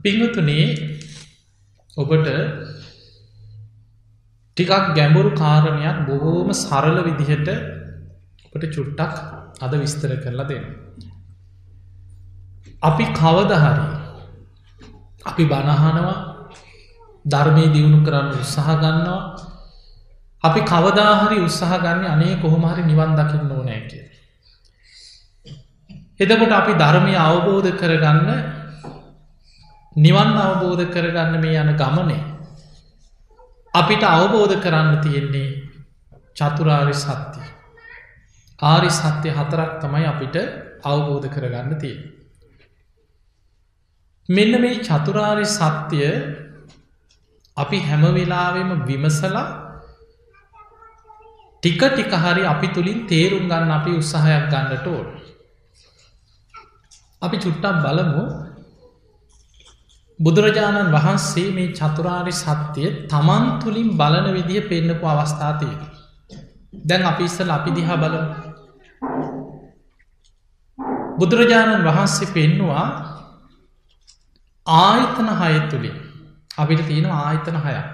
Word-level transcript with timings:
පිංහතුනේ 0.00 0.66
ඔබට 1.96 2.28
ටිකක් 4.56 4.94
ගැඹුරු 4.94 5.30
කාරණයක් 5.32 5.98
බොහෝම 6.06 6.48
සරල 6.54 6.96
විදිහට 7.00 7.48
ඔට 8.52 8.64
චුට්ටක් 8.68 9.14
අද 9.60 9.72
විස්තර 9.74 10.12
කරලා 10.16 10.46
දෙන්න. 10.46 10.64
අපි 12.82 13.04
කවදහරි 13.12 13.86
අපි 15.22 15.42
බණහනවා 15.44 16.16
ධර්මය 17.24 17.64
දියුණු 17.68 18.00
කරන්න 18.00 18.32
උත්සාහ 18.34 18.68
ගන්නවා 18.76 19.22
අපි 20.44 20.60
කවදාහරි 20.62 21.38
උත්සාහ 21.40 21.78
ගන්න 21.78 22.06
අනේ 22.06 22.36
කොහොමහරි 22.36 22.82
නිවන් 22.82 23.12
දකින්න 23.14 23.50
ඕනෑ 23.50 23.82
කිය. 23.82 24.04
එදකොට 26.20 26.52
අපි 26.52 26.72
ධර්මය 26.74 27.12
අවබෝධ 27.18 27.70
කරගන්න 27.72 28.28
නිවන් 29.96 30.36
අවබෝධ 30.38 30.86
කරගන්න 30.86 31.40
මේ 31.40 31.58
යන 31.58 31.74
ගමනේ 31.74 32.22
අපිට 33.74 34.02
අවබෝධ 34.04 34.54
කරන්න 34.56 35.00
තියෙන්නේ 35.00 35.66
චතුරාරි 36.32 36.94
සත්‍යය. 36.94 37.42
ආරි 38.58 38.90
සත්‍යය 38.90 39.32
හතරක් 39.32 39.80
තමයි 39.80 40.06
අපිට 40.06 40.36
අවබෝධ 40.84 41.26
කරගන්න 41.28 41.74
තිය. 41.76 41.96
මෙන්න 44.28 44.60
මේ 44.60 44.78
චතුරාරි 44.80 45.46
සත්‍යය 45.46 46.06
අපි 47.56 47.78
හැමවෙලාවෙම 47.80 48.70
විමසලා 48.86 49.46
ටික 51.62 51.82
ටික 51.88 52.14
හරි 52.14 52.46
අපි 52.46 52.68
තුළින් 52.68 53.06
තේරුම් 53.06 53.44
ගන්න 53.44 53.70
අපි 53.72 53.90
උත්සාහයක් 53.92 54.46
ගන්නට 54.48 54.86
ඕන. 54.86 55.06
අපි 57.22 57.36
චුට්ටක් 57.38 57.82
බලමු 57.82 58.49
බුදුරජාණන් 60.20 60.92
වහන්සේ 60.92 61.48
මේ 61.50 61.72
චතුරාරි 61.72 62.32
සත්‍යය 62.34 62.88
තමන් 63.06 63.44
තුළින් 63.60 63.88
බලන 63.96 64.26
විදිහ 64.30 64.64
පෙන්න්නපු 64.64 65.06
අවස්ථාතිය. 65.06 65.74
දැන් 66.84 67.02
අපි 67.04 67.24
ඉස්සල 67.24 67.50
අපි 67.50 67.70
දිහා 67.70 67.96
බල 67.96 68.16
බුදුරජාණන් 71.18 71.86
වහන්සේ 71.86 72.28
පෙන්නවා 72.28 72.86
ආයතන 74.66 75.32
හය 75.34 75.54
තුළින්. 75.68 75.96
අපිට 76.58 76.86
තියෙන 76.86 77.08
ආයතන 77.14 77.58
හයක්. 77.58 77.88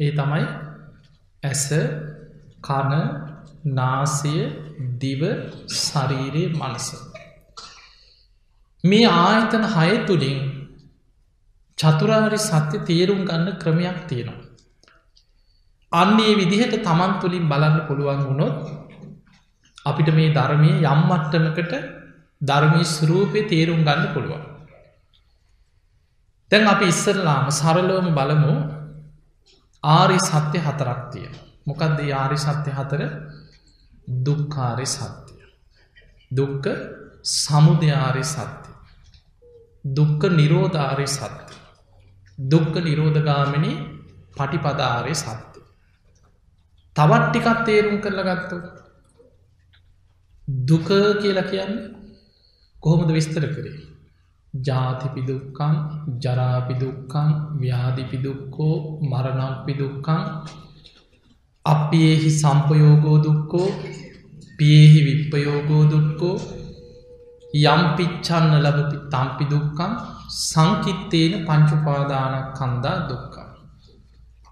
ඒ 0.00 0.12
තමයි 0.12 0.44
ඇස 1.42 1.64
කන 2.62 2.92
නාසය 3.72 4.36
දිව 4.98 5.22
ශරීරය 5.78 6.44
මනස. 6.52 6.86
මේ 8.84 9.12
ආයතන 9.16 9.68
හය 9.70 9.90
තුළින් 10.06 10.57
චතුරාරි 11.78 12.38
සත්‍ය 12.40 12.78
තේරුම් 12.80 13.20
ගන්න 13.24 13.58
ක්‍රමයක් 13.58 13.98
තියෙනවා. 14.08 14.46
අන්නේ 15.92 16.32
විදිහට 16.34 16.74
තමන් 16.82 17.12
තුළින් 17.20 17.48
බලන්න 17.48 17.78
පුළුවන් 17.86 18.22
වුණොත් 18.24 18.56
අපිට 19.86 20.10
මේ 20.14 20.34
ධර්මය 20.34 20.70
යම්මට්ටමකට 20.84 21.72
ධර්මී 22.40 22.84
ස්රූපය 22.86 23.40
තේරුම් 23.44 23.80
ගන්න 23.84 24.08
පුළුවන්. 24.14 24.42
දැන් 26.52 26.66
අපි 26.66 26.86
ඉස්සරලාම 26.86 27.46
සරලෝම 27.50 28.08
බලමු 28.14 28.54
ආරි 29.84 30.18
සත්‍ය 30.20 30.58
හතරක් 30.58 31.00
තියෙන. 31.12 31.34
මොකක්ද 31.66 32.00
ආරි 32.12 32.38
සත්‍ය 32.38 32.70
හතර 32.70 33.02
දුක්කාරි 34.18 34.86
සත්‍යය. 34.86 35.42
දුක්ක 36.30 36.66
සමුදයාරි 37.22 38.24
සත්‍යය. 38.24 38.74
දුක්ක 39.84 40.22
නිරෝධාරි 40.30 41.06
සත්‍ය. 41.08 41.47
දුක්ක 42.38 42.74
නිරෝධගාමිනි 42.78 43.72
පටිපදාරය 44.36 45.14
සත්‍යය. 45.14 45.62
තවත් 46.96 47.24
ටිකත් 47.26 47.60
තේරුම් 47.66 47.96
කරල 48.00 48.20
ගත්තු. 48.28 48.56
දුක 50.66 50.88
කියලා 51.20 51.50
කියන්න 51.50 51.74
කොහොමද 52.82 53.10
විස්තර 53.10 53.44
කරේ. 53.48 53.76
ජාතිපිදුක්කන් 54.54 55.74
ජරාපිදුක්කන් 56.22 57.30
ව්‍යාධිපිදුක්කෝ 57.60 58.74
මරණම්පිදුක්කන් 59.02 60.22
අපේහි 61.64 62.30
සම්පයෝගෝ 62.32 63.18
දුක්කෝ 63.24 63.68
පියෙහි 64.58 65.00
විප්පයෝගෝ 65.06 65.82
දුක්කෝ 65.90 66.36
යම් 67.64 67.82
පිච්චන්න 67.96 68.54
ලබපි 68.56 68.96
තම්පි 69.12 69.44
දුක්කම් 69.50 69.92
සංකිත්තේන 70.28 71.44
පංචුපාදානක් 71.44 72.54
කන්දා 72.54 73.08
දුක්කා. 73.08 73.46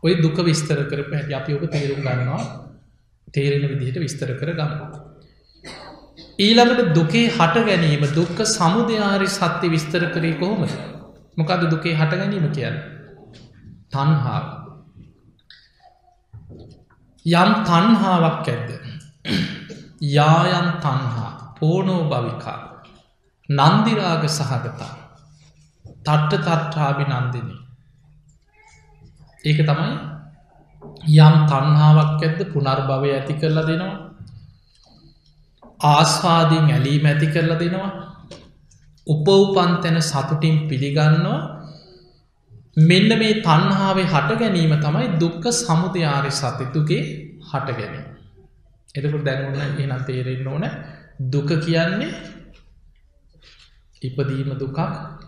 ඔය 0.03 0.15
දුක 0.17 0.39
විස්තර 0.41 0.79
කරප 0.85 1.13
හැටි 1.13 1.35
අපි 1.35 1.55
ඕක 1.55 1.65
තේරුම් 1.71 2.01
ගන්නවා 2.01 2.43
තේරෙන 3.29 3.65
විදිහට 3.71 3.99
විස්තර 3.99 4.31
කර 4.33 4.53
ගන්න. 4.53 4.73
ඊළඟට 6.39 6.93
දුකේ 6.95 7.29
හට 7.29 7.65
ගැනීම 7.67 8.05
දුක්ක 8.11 8.39
සමුදයාරි 8.49 9.29
සත්‍ය 9.29 9.69
විස්තර 9.69 10.03
කරේ 10.13 10.35
කොහොමද. 10.35 10.71
මොකද 11.37 11.67
දුකේ 11.71 11.95
හට 11.95 12.13
ගැනීම 12.15 12.47
කියන්න. 12.51 12.77
තන්හා 13.91 14.41
යම් 17.27 17.51
තන්හාාවක් 17.65 18.49
ඇද්ද. 18.49 18.71
යායන් 20.01 20.69
තන්හා 20.81 21.31
පෝනෝ 21.59 22.03
භවිකා 22.05 22.61
නන්දිරාග 23.49 24.25
සහගතා 24.29 25.06
තට්ට 26.07 26.45
තට්ටාබි 26.47 27.05
නන්දිනී 27.13 27.61
ඒක 29.45 29.59
තමයි 29.63 29.91
යම් 31.19 31.35
තන්හාාවක් 31.51 32.23
ඇද්ද 32.23 32.41
පුනර්භවය 32.53 33.11
ඇති 33.13 33.35
කරලා 33.41 33.67
දෙනවා. 33.69 33.95
ආස්වාදීන් 35.85 36.67
ඇලීම 36.69 37.07
ඇති 37.07 37.27
කරලා 37.27 37.59
දෙනවා. 37.59 37.91
උපවපන් 39.07 39.73
තැන 39.83 40.03
සතුටින් 40.03 40.57
පිළිගන්නවා. 40.69 41.39
මෙන්න 42.81 43.11
මේ 43.21 43.35
තන්හාාවේ 43.41 44.07
හට 44.07 44.39
ගැනීම 44.41 44.75
තමයි 44.79 45.07
දුක්ක 45.21 45.45
සමුදයාරි 45.55 46.31
සතිතුගේ 46.33 47.03
හට 47.51 47.69
ගැනීම. 47.79 48.07
එතකට 48.95 49.25
දැනුන්න 49.25 49.61
එන 49.85 49.93
තේරෙන්න්න 50.07 50.49
ඕන? 50.49 50.65
දුක 51.33 51.51
කියන්නේ 51.61 52.11
ඉපදීම 54.03 54.51
දුකක් 54.55 54.79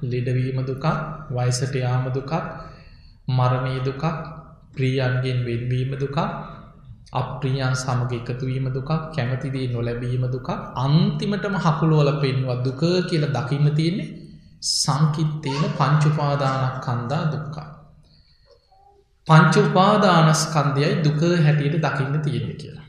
ලෙඩවීම 0.03 0.59
දුකක් 0.63 0.87
වයිසට 1.31 1.75
යාම 1.77 2.05
දුකක් 2.11 2.33
මරණී 3.29 3.81
දුකක් 3.83 4.05
ප්‍රියන්ගෙන් 4.75 5.39
වෙන්වීම 5.43 5.93
දුකක් 5.95 6.19
අප්‍රියන් 7.13 7.75
සමග 7.75 8.13
එකතුවීම 8.15 8.67
දුකක් 8.71 8.91
කැමතිදී 9.11 9.67
නොලැබීම 9.69 10.25
දුකක් 10.29 10.49
අන්තිමටම 10.77 11.55
හකුළුවල 11.57 12.11
පෙන්වා 12.21 12.63
දුක 12.63 12.83
කියල 13.09 13.25
දකින්න 13.29 13.69
තියෙන්නේ 13.75 14.09
සංකිත්තේන 14.61 15.65
පංචුපාදානක් 15.73 16.81
කන්දා 16.81 17.25
දුක්කා. 17.27 17.69
පංචුපාදානස්කන්දයයි 19.27 21.05
දුක 21.05 21.21
හැටියට 21.39 21.77
දකින්න 21.79 22.23
තියෙන 22.23 22.57
කියලා. 22.57 22.87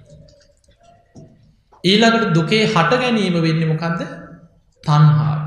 ඊළඟට 1.84 2.34
දුකේ 2.34 2.63
හට 2.66 2.91
ගැනීම 2.96 3.35
වෙන්න 3.38 3.67
මොකක්ද 3.67 4.01
තන්හා 4.84 5.39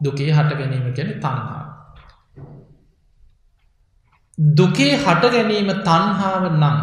දුකේ 0.00 0.30
හට 0.30 0.50
ගැනීම 0.54 0.88
ගැන 0.92 1.12
තන්හා. 1.18 1.64
දුකේ 4.54 4.92
හට 4.96 5.22
ගැනීම 5.30 5.70
තන්හාාව 5.82 6.44
නම් 6.52 6.76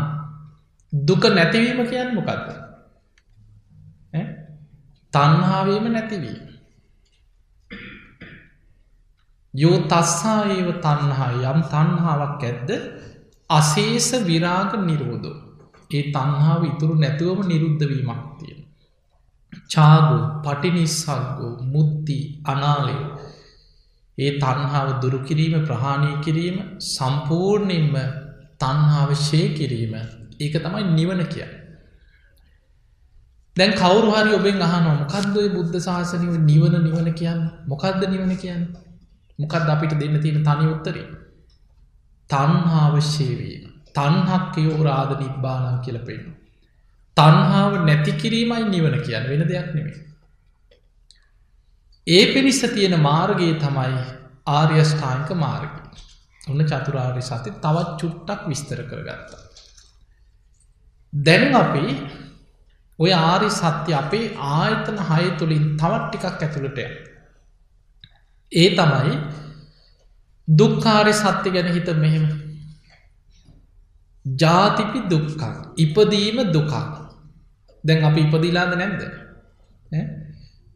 දුක 0.94 1.24
නැතිවීම 1.32 1.84
කියන්න 1.86 2.16
මොකක්ද 2.16 2.68
තන්හාවීම 5.14 5.86
නැතිවී. 5.92 6.38
යෝ 9.54 9.78
තස්සා 9.86 10.40
ඒව 10.48 10.70
තන්හා 10.80 11.32
යම් 11.46 11.60
තන්හාාවක් 11.66 12.44
ඇද්ද 12.44 12.70
අසේස 13.50 14.10
විරාග 14.26 14.72
නිරෝධෝ 14.82 15.38
ඒ 15.92 16.04
තන්හාාව 16.12 16.64
ඉතුරු 16.64 16.96
නැතුවම 16.96 17.40
නිරුද්ධවීමක් 17.48 18.24
තියෙන. 18.38 18.57
චාගු 19.70 20.18
පටිනිස්සක්ගෝ 20.44 21.54
මුද්දී 21.66 22.24
අනාලය. 22.46 22.98
ඒ 24.18 24.32
තන්හාාව 24.40 24.90
දුරුකිරීම 25.02 25.56
ප්‍රහාණය 25.66 26.12
කිරීම 26.24 26.58
සම්පූර්ණයෙන්ම 26.88 27.96
තන්හාාවශය 28.60 29.42
කිරීම. 29.58 29.94
ඒක 30.40 30.56
තමයි 30.56 30.84
නිවන 30.92 31.22
කිය. 31.26 31.48
දැන් 33.56 33.72
කවරු 33.74 34.10
හරි 34.12 34.32
ඔබෙන් 34.34 34.62
අහන 34.62 34.90
මොකක්දේ 34.94 35.48
බුද්ධ 35.50 35.78
ශාසනව 35.80 36.34
නිවන 36.42 36.76
නිවන 36.84 37.08
කියන්න? 37.14 37.42
මොකක්ද 37.68 38.02
නිවන 38.06 38.34
කියන්න? 38.36 38.64
මොකක්ද 39.40 39.70
අපිට 39.70 39.94
දෙන්න 39.94 40.22
තියෙන 40.22 40.44
තනි 40.44 40.66
උත්තරේ? 40.68 41.08
තන්හාවශ්‍යවීම 42.30 43.64
තන්හක්කයෝ 43.96 44.82
රාධ 44.84 45.14
නිබ්බානන් 45.20 45.80
කියලපෙන්න්න. 45.82 46.37
තන්හාාව 47.18 47.74
නැති 47.86 48.12
කිරීමයි 48.22 48.66
නිවන 48.66 48.96
කියන්න 49.06 49.30
වෙන 49.30 49.44
දෙයක් 49.48 49.70
නෙමේ. 49.76 49.98
ඒ 52.08 52.24
පිණිස්ස 52.34 52.62
තියෙන 52.76 52.96
මාර්ගයේ 53.02 53.56
තමයි 53.56 54.04
ආර්යෂ්ඨාංක 54.50 55.30
මාර්ග 55.36 55.74
ඔන්න 56.48 56.64
චතුරාර්ය 56.64 57.24
සති 57.24 57.52
තවත් 57.64 57.98
චුට්ටක් 58.02 58.48
විස්තර 58.50 58.82
කරගත්තා. 58.84 59.42
දැන් 61.14 61.56
අපි 61.56 61.86
ඔය 63.00 63.12
ආරි 63.14 63.50
සත්‍ය 63.52 63.94
අපේ 63.94 64.26
ආයතන 64.52 65.02
හය 65.10 65.26
තුළින් 65.40 65.66
තවත් 65.78 66.04
ටිකක් 66.06 66.44
ඇතුළටය. 66.44 66.86
ඒ 68.52 68.70
තමයි 68.76 69.16
දුක්කාරි 70.48 71.14
සත්‍ය 71.14 71.50
ගැන 71.50 71.74
හිත 71.74 71.90
මෙහෙම 71.98 72.26
ජාතිපි 74.26 75.04
දුක්කක් 75.10 75.44
ඉපදීම 75.78 76.40
දුකක් 76.54 76.74
දැන් 77.88 78.06
අපි 78.06 78.22
ඉපදිලාද 78.22 78.76
නැද්ද? 78.76 79.02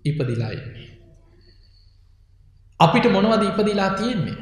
ඉපදිලායින්නේ 0.05 0.89
අපිට 2.79 3.11
මොනවද 3.11 3.43
ඉපදිලා 3.43 3.89
තියෙන්නේ? 3.91 4.39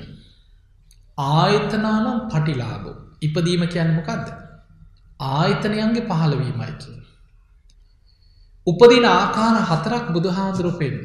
ආයතනානම් 1.18 2.20
පටිලාබෝ 2.28 2.96
ඉපදීම 3.22 3.64
කියන්න 3.68 3.92
මොකක්ද 3.94 4.28
ආයතනයන්ගේ 5.30 6.08
පහළවීමයි 6.08 6.74
කිය 6.78 7.00
උපදින 8.68 9.08
ආකාර 9.08 9.58
හතරක් 9.64 10.06
බුදුහාදුරු 10.10 10.72
පෙන්න්න 10.74 11.04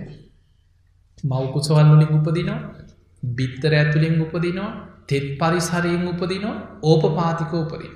මවකුසවල් 1.24 1.90
වලින් 1.92 2.12
උපදිනවා 2.12 2.60
බිත්තර 3.22 3.74
ඇතුළින් 3.74 4.16
උපදිනවා 4.20 4.70
තෙත් 5.08 5.26
පරිසරයෙන් 5.38 6.08
උපදිනවා 6.08 6.56
ඕපපාතික 6.82 7.52
උපදින. 7.54 7.92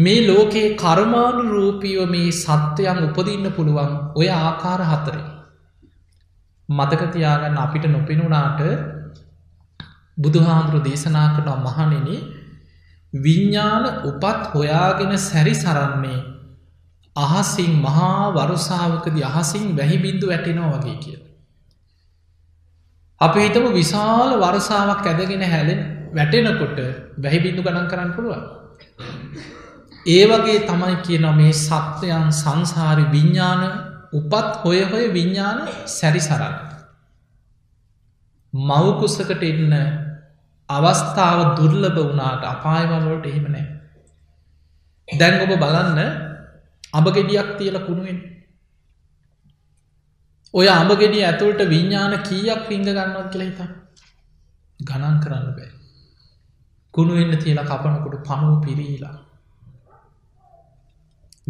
මේ 0.00 0.20
ලෝකයේ 0.26 0.76
කර්මාණු 0.76 1.42
රූපීව 1.50 2.00
මේ 2.06 2.30
සත්වයන් 2.34 2.98
උපදින්න 3.04 3.46
පුළුවන් 3.52 3.92
ඔය 4.14 4.28
ආකාර 4.30 4.82
හතරේ. 4.84 5.26
මතකතියාගන්න 6.68 7.58
අපිට 7.58 7.84
නොපෙනුනාට 7.86 8.60
බුදුහාමුදුරු 10.18 10.84
දේශනා 10.84 11.28
කරනවා 11.28 11.60
මහනෙන 11.78 12.08
විඤ්ඥාන 13.12 13.84
උපත් 14.04 14.42
හොයාගෙන 14.54 15.18
සැරි 15.20 15.54
සරන්නේ 15.54 16.20
අහසින් 17.16 17.72
මහා 17.78 18.32
වරුසාාවකද 18.32 19.16
අහසින් 19.24 19.66
වැහිබින්දු 19.76 20.26
වැටෙනවා 20.26 20.70
වගේ 20.74 20.96
කිය. 20.96 21.18
අප 23.20 23.34
හිතම 23.36 23.66
විශාල 23.72 24.30
වරසාාවක් 24.38 25.06
ඇදගෙන 25.06 25.44
හැලෙන් 25.44 25.80
වැටෙනකොට 26.14 26.78
වැහිබිඳු 27.18 27.62
ගණන් 27.62 27.88
කරන්න 27.88 28.12
පුළුවන්. 28.12 28.59
ඒ 30.06 30.24
වගේ 30.26 30.60
තමයි 30.60 30.96
කියන 31.02 31.26
මේ 31.36 31.52
සත්වයන් 31.54 32.32
සංසාරි 32.32 33.04
විඤ්ඥාන 33.06 33.62
උපත් 34.12 34.64
හොය 34.64 34.80
හොය 34.84 35.12
විඤ්ඥාන 35.12 35.68
සැරිසරන්න. 35.86 36.54
මවකුසකට 38.52 39.42
එන්න 39.42 39.74
අවස්ථාව 40.68 41.40
දුර්ලභ 41.56 42.00
වනාට 42.06 42.42
අපායවලට 42.44 43.26
එහෙම 43.26 43.46
නෑ. 43.46 43.66
දැන් 45.08 45.40
ඔබ 45.42 45.52
බලන්න 45.58 46.00
අබගෙඩියක් 46.94 47.48
තියල 47.58 47.78
කුණුවෙන් 47.80 48.18
ඔය 50.54 50.68
අඹගෙඩිය 50.68 51.24
ඇතුළට 51.24 51.60
විඤ්ඥාන 51.68 52.14
කීයක් 52.22 52.62
පිංග 52.68 52.84
ගන්නවත් 52.84 53.30
කියලා 53.30 53.48
හිතා 53.48 53.68
ගණන් 54.80 55.20
කරන්න 55.20 55.50
බෑ. 55.56 55.70
කුණු 56.94 57.12
වෙන්න 57.14 57.38
තියලා 57.38 57.64
කපනකොට 57.64 58.24
පනුව 58.24 58.64
පිරීලා. 58.64 59.29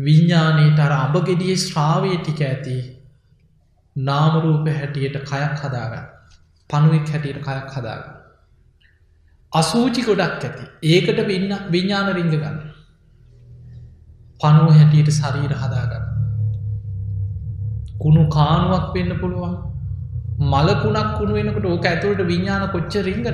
විඤ්ඥානයට 0.00 0.78
අර 0.78 0.92
අඹගෙඩිය 0.94 1.56
ශ්‍රාවය 1.56 2.12
ටික 2.16 2.40
ඇති 2.42 2.78
නාමරූප 3.96 4.66
හැටියට 4.70 5.20
කයක් 5.24 5.62
හදාගන්න 5.62 6.08
පනුවෙක් 6.70 7.08
හැටියට 7.08 7.40
කයක් 7.40 7.70
හදාගන්න. 7.74 8.16
අසූචි 9.52 10.02
ගොඩක් 10.02 10.44
ඇති 10.44 10.64
ඒකට 10.90 11.20
විඤ්ඥාන 11.70 12.12
රිංග 12.12 12.30
ගන්න. 12.32 12.58
පනුව 14.40 14.70
හැටියට 14.72 15.10
සරීර 15.12 15.54
හදාගන්න. 15.54 16.04
කුණු 17.98 18.24
කානුවක් 18.28 18.86
වෙන්න 18.94 19.12
පුළුවන් 19.20 19.56
මලකුණක් 20.42 21.10
කුණු 21.18 21.34
වෙනකට 21.34 21.66
ඕක 21.66 21.86
ඇතුළට 21.86 22.22
විඤ්ඥාන 22.24 22.70
කොච්ච 22.70 22.94
රිංගන 23.02 23.26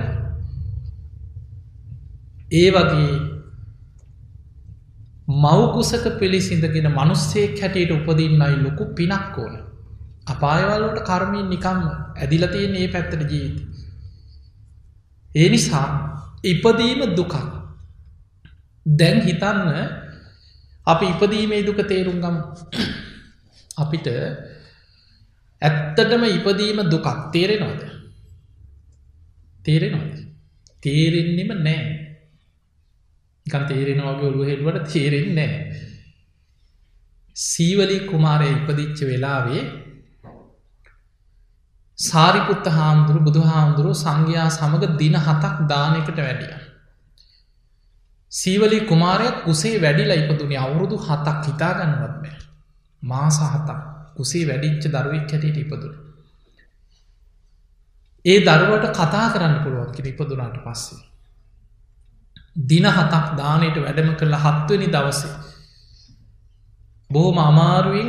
ඒ 2.52 2.68
වගේ 2.70 3.36
මවකුසක 5.28 6.05
පිළිසිඳගෙන 6.20 6.88
මනුස්සේ 6.88 7.46
හැටියට 7.61 7.90
උපදින්නයි 7.90 8.56
ලොකු 8.62 8.84
පිනක් 8.94 9.38
ඕන. 9.38 9.55
අපායවල්ලට 10.26 10.99
කර්මීන් 11.02 11.49
නිකම්ම 11.50 11.82
ඇදිලතියෙන් 12.17 12.75
ඒ 12.75 12.88
පැත්තට 12.88 13.31
ජීවිත. 13.31 13.58
ඒ 15.31 15.49
නිසා 15.49 15.88
ඉපදීම 16.44 17.00
දුකක්. 17.17 17.34
දැන් 18.87 19.20
හිතන්න 19.20 19.69
අපි 20.87 21.06
ඉපදීමේ 21.06 21.67
දුක 21.67 21.81
තේරුම් 21.88 22.20
ගම්. 22.20 22.37
අපිට 23.76 24.06
ඇත්තටම 25.62 26.23
ඉපදීම 26.28 26.78
දුකක් 26.87 27.06
තේරෙනවාද? 27.32 27.82
තේරෙනවාද? 29.64 30.17
තේරෙන්නෙම 30.82 31.50
නෑ. 31.58 31.95
එකන් 33.46 33.66
තේරෙනවාගේ 33.69 34.28
ඔළුව 34.28 34.48
හෙළුවට 34.48 34.87
තේරෙන් 34.93 35.28
නෑ 35.34 35.50
සීවලි 37.37 37.98
කුමාරය 38.06 38.48
ඉපදිච්ච 38.50 39.00
වෙලාවේ 39.02 39.64
සාරිපුත්ත 41.98 42.66
හාමුදුරු 42.69 43.20
බුදු 43.20 43.43
හාමුදුරුව 43.43 43.94
සංඝයා 43.94 44.48
සමඟ 44.50 44.96
දින 44.98 45.14
හතක් 45.16 45.54
දානකට 45.66 46.19
වැඩිය. 46.19 46.56
සීවලි 48.32 48.78
කුමාරයක් 48.82 49.37
කුසේ 49.44 49.76
වැඩිලා 49.81 50.19
ඉපදුනේ 50.22 50.58
අවුරුදු 50.58 50.96
හතක් 50.99 51.37
හිතාගන්නවත් 51.46 52.16
බෑ. 52.16 52.37
මාස 53.02 53.38
හතක් 53.44 53.78
කුසේ 54.16 54.44
වැඩිච්ච 54.44 54.84
දරුවෙක් 54.88 55.32
හැටියට 55.32 55.62
ඉපදුන. 55.64 55.94
ඒ 58.25 58.38
දරුවට 58.42 58.87
කතා 58.92 59.26
කරන්න 59.32 59.56
පුළුවන් 59.62 59.92
කිර 59.94 60.06
ඉපදුනාට 60.06 60.58
පස්සේ. 60.64 61.00
දින 62.56 62.87
හතක් 62.87 63.26
දානයට 63.37 63.76
වැඩම 63.79 64.11
කරලා 64.14 64.43
හත්වනි 64.47 64.88
දවසේ. 64.88 65.35
බොහොම 67.11 67.38
අමාරුවෙන් 67.41 68.08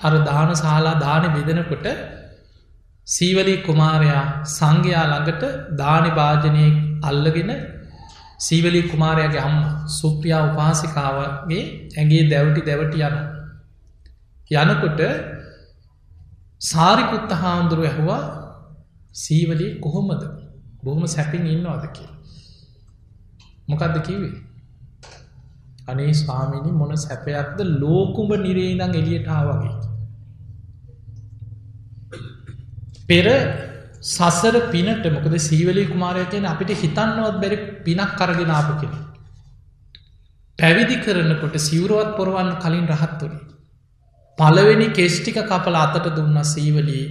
අර 0.00 0.14
දාන 0.24 0.50
ශාලා 0.54 1.00
දාන 1.00 1.24
බෙදනකොට 1.34 1.86
සීවලී 3.06 3.58
කුමාරයා 3.62 4.24
සංඝයා 4.48 5.04
ළඟට 5.06 5.42
දානි 5.76 6.10
භාජනය 6.10 6.64
අල්ලගෙන 7.02 7.50
සීවලී 8.38 8.88
කුමාරයාගේ 8.90 9.42
අම්ම 9.42 9.58
සුප්‍රියා 9.90 10.42
උපාසිකාවගේ 10.44 11.64
ඇගේ 11.98 12.22
දැවටි 12.30 12.66
දැවටි 12.66 13.02
යන. 13.02 13.16
යනකොට 14.50 15.00
සාරිපුත්ත 16.62 17.30
හාමුදුරුව 17.32 17.86
ඇහවා 17.86 18.22
සීවලී 19.14 19.72
කොහොමද 19.80 20.22
බොහොම 20.84 21.04
සැපින් 21.06 21.44
ඉන්නවාද 21.46 21.84
කිය. 21.88 22.08
මොකක්ද 23.70 23.96
කිවේ. 24.06 24.32
අනේ 25.88 26.12
ස්වාමිනි 26.14 26.72
මොන 26.72 26.92
සැපයක්ද 26.96 27.58
ලෝකුඹ 27.82 28.32
නිරේදං 28.38 28.94
එලියටා 28.94 29.40
වගේ. 29.48 29.74
පෙර 33.08 33.26
සසර 34.06 34.56
පිනට 34.72 35.06
මොකද 35.12 35.36
සීවලී 35.40 35.86
කුමාරය 35.86 36.24
කියන 36.26 36.46
අපිට 36.46 36.72
හිතන්නවත් 36.76 37.38
බැරි 37.42 37.58
පිනක් 37.86 38.12
කරගෙන 38.16 38.50
ආපු 38.50 38.74
කෙන. 38.80 38.92
පැවිදි 40.58 40.96
කරනකොට 40.96 41.56
සිවරුවත් 41.60 42.10
පොරවන්න 42.16 42.52
කලින් 42.56 42.86
රහත්තුරේ. 42.88 43.40
පළවෙනි 44.38 44.88
කෙස්්ටික 44.90 45.38
කපල 45.44 45.76
අතට 45.76 46.06
දුන්න 46.16 46.38
සීවලී 46.46 47.06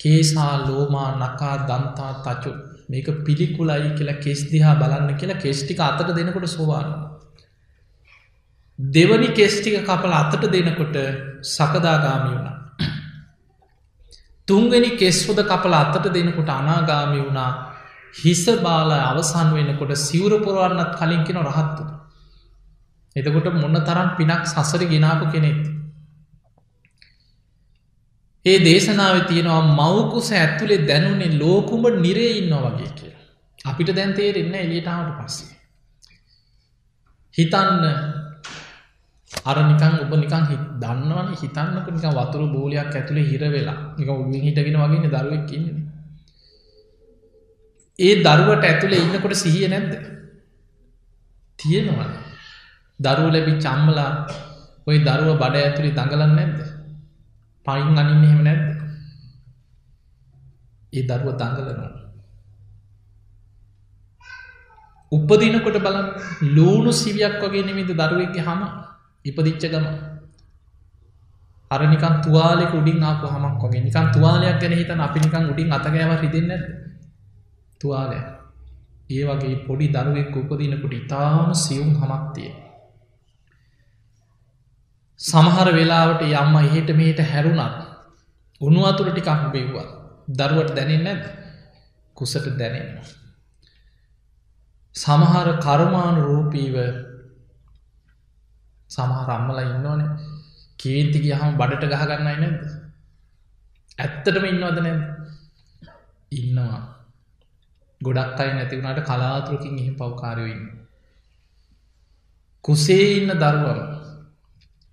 කේසා 0.00 0.54
ලෝමා 0.66 1.10
නකා 1.16 1.56
දන්තා 1.68 2.12
තචු 2.24 2.52
මේක 2.88 3.06
පිළිකුලයි 3.24 3.90
කියලා 3.94 4.20
කෙස් 4.20 4.40
දිහා 4.44 4.74
බලන්න 4.74 5.14
කියලා 5.14 5.38
කෙස්්ටික 5.38 5.80
අතට 5.80 6.10
දෙනකොට 6.10 6.48
සෝවාන. 6.48 6.88
දෙවනි 8.78 9.28
කෙස්්ටික 9.30 9.76
කපල 9.82 10.12
අතට 10.14 10.44
දෙනකොට 10.48 10.96
සකදාගාමි 11.44 12.30
වුණ. 12.30 12.48
තුන්ගනි 14.48 14.90
කෙස්හොද 14.96 15.38
කපල 15.42 15.74
අතට 15.74 16.12
දෙනකොට 16.12 16.50
අනාගාමි 16.50 17.20
වුණා 17.20 17.50
හිස 18.14 18.44
බාල 18.58 18.90
අවසන් 18.92 19.48
වෙනකොට 19.52 19.92
සිවරපුරුවන්නත් 19.98 20.92
කලින් 20.94 21.24
කෙන 21.24 21.38
රහත්තු. 21.42 21.84
එතකොට 23.16 23.48
මොන්න 23.54 23.80
තරම් 23.82 24.08
පිනක් 24.16 24.46
සසර 24.46 24.82
ගෙනාපු 24.86 25.32
කෙනෙත්. 25.32 25.75
ඒ 28.46 28.58
දේශනාව 28.66 29.16
තියෙනවා 29.28 29.62
මවකුස 29.72 30.28
ඇත්තුලේ 30.34 30.84
දැනුනේ 30.88 31.38
ලෝකුඹ 31.38 31.86
නිරේ 31.98 32.32
ඉන්න 32.40 32.54
වගේ 32.66 32.90
කිය. 32.98 33.14
අපිට 33.64 33.90
දැන් 33.94 34.12
තේරෙන්න 34.14 34.54
එලියටාවට 34.56 35.16
පස්සේ. 35.18 35.54
හිතන්න 37.34 37.82
අර 39.44 39.58
නිකන් 39.62 39.96
ඔබ 40.04 40.12
නිකන් 40.16 40.46
හි 40.50 40.56
දන්නවන 40.82 41.32
හිතන්නක 41.34 41.88
නික 41.88 42.06
වතුර 42.18 42.44
බෝලයක් 42.54 42.94
ඇතුළේ 42.94 43.26
හිර 43.30 43.42
වෙලා 43.48 43.80
නික 43.98 44.14
උමින් 44.14 44.46
හිටගෙන 44.46 44.78
වගේන 44.82 45.10
දරුවෙක් 45.10 45.50
ඉන්න. 45.52 45.66
ඒ 47.98 48.14
දරුවට 48.22 48.64
ඇතුළේ 48.64 49.02
ඉන්නකොට 49.02 49.36
සිහිය 49.36 49.68
නැද්ද 49.68 49.92
තියෙනවා 51.58 52.08
දරුව 53.00 53.28
ලැබි 53.32 53.58
චම්මලා 53.58 54.10
ඔය 54.86 54.98
දරුව 55.00 55.36
බඩ 55.36 55.62
ඇතුළි 55.62 55.92
දඟලන්න 55.92 56.36
නැද්ද 56.36 56.75
පයින් 57.66 57.98
අනින්න 57.98 58.24
එහෙම 58.24 58.40
නැද්ද? 58.44 58.64
ඒ 60.92 61.02
දරුව 61.02 61.34
දඟලනවා. 61.34 61.90
උපදිනකොට 65.12 65.78
බලන් 65.78 66.08
ලූුණු 66.54 66.92
සිවියක් 66.92 67.40
වගේ 67.42 67.64
නෙමිද 67.64 67.90
දරුවෙක්ගේ 67.92 68.46
හම? 68.48 68.62
ඉපදිච්ච 69.24 69.64
ගම 69.72 69.86
අරනිකන් 71.70 72.16
තුවාලෙක 72.24 72.72
උඩින් 72.74 73.02
ආපු 73.02 73.26
හමක් 73.26 73.62
වගේ. 73.62 73.82
නිකන් 73.82 74.06
තුවාලයක් 74.14 74.56
ගැන 74.60 74.74
හිතන 74.74 75.00
අපි 75.00 75.18
නිකන් 75.20 75.50
උඩින් 75.52 75.72
අතගෑව 75.72 76.12
හිදන්න 76.22 76.52
තුවාලය 77.80 78.18
ඒ 79.08 79.24
වගේ 79.24 79.56
පොඩි 79.66 79.86
දරුවෙක් 79.88 80.36
උපදිනකොට 80.36 80.94
ඉතාම 80.94 81.50
සියුම් 81.54 81.90
හමක්තිය 81.94 82.65
සමහර 85.20 85.68
වෙලාවට 85.72 86.22
යම්ම 86.24 86.56
එහෙට 86.58 86.90
මෙට 86.94 87.20
හැරුණත් 87.24 87.76
උණු 88.60 88.80
අතුර 88.84 89.08
ටිකක් 89.10 89.44
බෙව්වා 89.52 89.86
දරුවට 90.30 90.74
දැනෙන් 90.74 91.02
නැද 91.02 91.22
කුසට 92.16 92.46
දැනෙනවා 92.54 93.14
සමහර 94.94 95.48
කර්මාණු 95.58 96.20
රූපීව 96.22 96.76
සමහර 98.90 99.30
අම්මල 99.30 99.58
ඉන්නවනේ. 99.62 100.10
කේන්ති 100.78 101.18
ගියහම 101.18 101.56
බඩට 101.56 101.92
ගහගන්නයි 101.92 102.36
නැද 102.36 102.56
ඇත්තටම 103.98 104.44
ඉන්නවද 104.44 104.78
නැද 104.78 105.02
ඉන්නවා. 106.32 106.80
ගොඩක් 108.00 108.40
අයි 108.40 108.54
නැතිවුණට 108.54 109.04
කලාතුරකින් 109.04 109.78
එහි 109.78 109.92
පවකාරයඉන්න 109.94 110.64
කුසේ 112.64 113.06
ඉන්න 113.12 113.32
දරුවම 113.34 113.80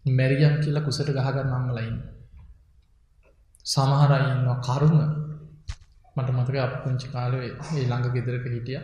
මැරියම් 0.06 0.56
කියලා 0.60 0.84
කුසට 0.84 1.10
ගහගන්න 1.10 1.54
අම්මලයින්න 1.54 2.00
සමහරයින්නවා 3.66 4.56
කරුණ 4.62 4.98
මට 6.16 6.30
මතක 6.32 6.58
අප 6.58 6.74
පුංචි 6.84 7.08
කාලවේ 7.08 7.52
ඒ 7.72 7.84
ළඟ 7.84 8.10
ගෙදරක 8.12 8.46
හිටිය. 8.48 8.80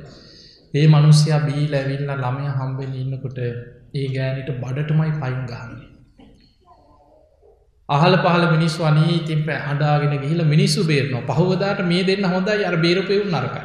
ඒ 0.73 0.85
මනුස්්‍යයා 0.88 1.39
බී 1.39 1.65
ලැවිල්ල 1.67 2.05
ළමය 2.13 2.45
හම්බෙන 2.53 2.95
ඉන්නකොට 2.95 3.39
ඒ 3.39 4.07
ගෑනට 4.07 4.49
බඩටමයි 4.55 5.11
පයින් 5.17 5.43
ගහන්නේ. 5.45 5.89
අහල 7.89 8.15
පහල 8.17 8.45
මිනිස්සු 8.47 8.81
අනීතින් 8.83 9.41
පැ 9.43 9.59
හඩාගෙන 9.59 10.15
ගිහිල 10.17 10.41
මිනිස්සු 10.45 10.85
බේරනවා. 10.85 11.27
පහුවදාට 11.31 11.81
මේ 11.83 12.03
දෙන්න 12.03 12.25
හොඳයි. 12.25 12.63
අර 12.63 12.75
බේරපයවු 12.77 13.25
නරක 13.27 13.55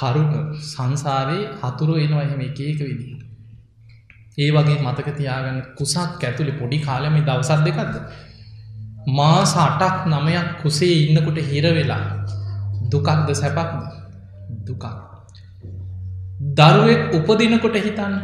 කරුණ 0.00 0.52
සංසාරයේ 0.66 1.50
හතුරු 1.62 1.94
එනවා 1.96 2.22
එහෙම 2.22 2.42
එක 2.42 2.60
එක 2.66 2.80
විදි 2.82 3.20
ඒ 4.38 4.50
වගේ 4.50 4.78
මතක 4.78 5.08
තියාගන්න 5.12 5.60
කුසක් 5.74 6.22
ඇතුළි 6.22 6.52
පොඩි 6.54 6.78
කාලම 6.78 7.16
දවසත් 7.20 7.60
දෙකක්ද? 7.66 7.94
මාස 9.10 9.52
අටක් 9.58 9.96
නමයක් 10.06 10.48
කුසේ 10.62 10.94
ඉන්නකොට 11.04 11.38
හිරවෙලා 11.44 12.04
දුකක්ද 12.90 13.28
සැපක්ද? 13.34 13.80
දුකක්. 14.66 14.84
දරුවෙක් 16.52 17.02
උපදිනකොට 17.12 17.76
හිතන්න. 17.78 18.14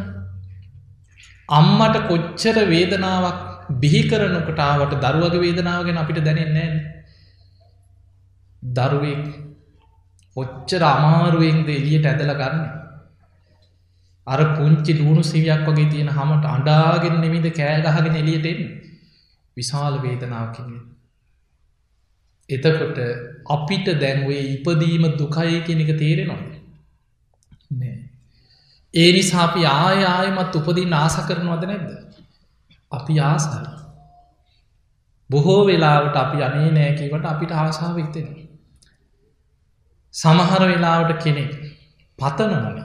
අම්මට 1.48 1.96
කොච්චර 2.08 2.56
වේදනාවක් 2.66 3.40
බිහිකරනකොටාවට 3.80 4.94
දරුවගේ 5.02 5.42
වේදනාව 5.42 5.80
ගැන 5.82 5.98
අපිට 5.98 6.20
දැනෙන්නේ 6.20 6.70
දරුවෙක් 8.62 9.24
ඔච්චර 10.36 10.82
අමාරුවෙන්ද 10.86 11.68
එලියට 11.70 12.06
ඇදල 12.06 12.32
ගන්න? 12.32 12.58
අර 14.26 14.40
පුංචි 14.56 14.92
ලුණු 14.94 15.22
සිවියක් 15.24 15.62
වගේ 15.66 15.90
තියෙන 15.90 16.10
හමට 16.10 16.44
අඩාගෙන 16.46 17.16
නෙමිද 17.20 17.46
කෑගහගෙන 17.52 18.16
එලියටෙන් 18.16 18.60
විශාල 19.56 19.94
වේදනාවකින් 20.02 20.74
එතකොට 22.50 22.98
අපිට 23.48 23.86
දැන්වේ 23.96 24.42
ඉපදීම 24.48 25.04
දුකයි 25.14 25.62
කෙනෙක 25.62 25.90
තේරෙනවා 25.94 26.40
නෑ. 27.72 27.94
ඒ 28.94 29.12
නිසා 29.12 29.44
අපි 29.44 29.64
ආය 29.66 30.04
ආයමත් 30.06 30.54
උපදින් 30.54 30.92
ආස 30.94 31.16
කරනවද 31.22 31.64
නැද්ද? 31.64 31.88
අපි 32.92 33.20
ආසයි. 33.20 33.62
බොහෝ 35.30 35.62
වෙලාවට 35.66 36.16
අපි 36.16 36.42
අනේ 36.42 36.70
නෑකීවට 36.72 37.26
අපිට 37.26 37.52
ආසාාව 37.54 37.98
ඉතෙන 37.98 38.28
සමහර 40.16 40.62
වෙලාවට 40.64 41.22
කෙනෙක් 41.22 41.56
පතනවන 42.18 42.78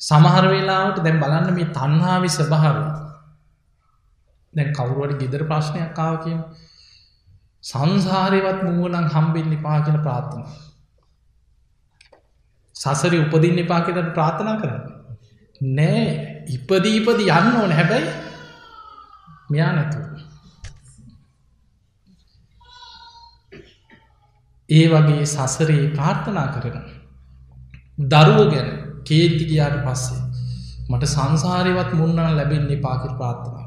සමහර 0.00 0.46
වෙලාවට 0.48 1.02
දැන් 1.02 1.18
බලන්න 1.20 1.50
මේ 1.54 1.72
තන්හාවි 1.72 2.30
ස්භාව 2.30 2.78
දැන් 4.52 4.70
කවරුවට 4.72 5.18
ගෙදර 5.18 5.42
ප්‍රශ්නයක් 5.46 5.90
කාව 5.94 6.20
කිය 6.22 6.38
සංසාරයවත් 7.64 8.62
මුවනං 8.64 9.10
හම්බෙන් 9.10 9.50
නිපා 9.50 9.80
කියල 9.80 9.98
ප්‍රාත්තුනා 10.00 10.54
සසරි 12.76 13.18
උපදින්න 13.18 13.58
එපා 13.58 13.80
කියලට 13.80 14.12
ප්‍රාථනා 14.12 14.56
කරන්න. 14.56 14.82
නෑ 15.74 16.02
ඉපදීපද 16.48 17.20
යන්න 17.26 17.54
ඕන 17.54 17.72
හැබැයි 17.72 18.10
මෙයා 19.50 19.72
නැතු. 19.72 19.98
ඒ 24.68 24.86
වගේ 24.88 25.26
සසරේ 25.26 25.84
ප්‍රාර්ථනා 25.90 26.48
කරන. 26.54 26.86
දරුව 27.98 28.40
ගැන 28.50 28.70
කේන්ති 29.04 29.44
ගියාට 29.44 29.78
පස්සේ 29.84 30.22
මට 30.88 31.04
සංසාරයවත් 31.06 31.92
මුන්නන 31.92 32.36
ලැබෙන්නේ 32.36 32.78
පාකිර 32.78 33.12
ප්‍රාර්ථනා. 33.14 33.66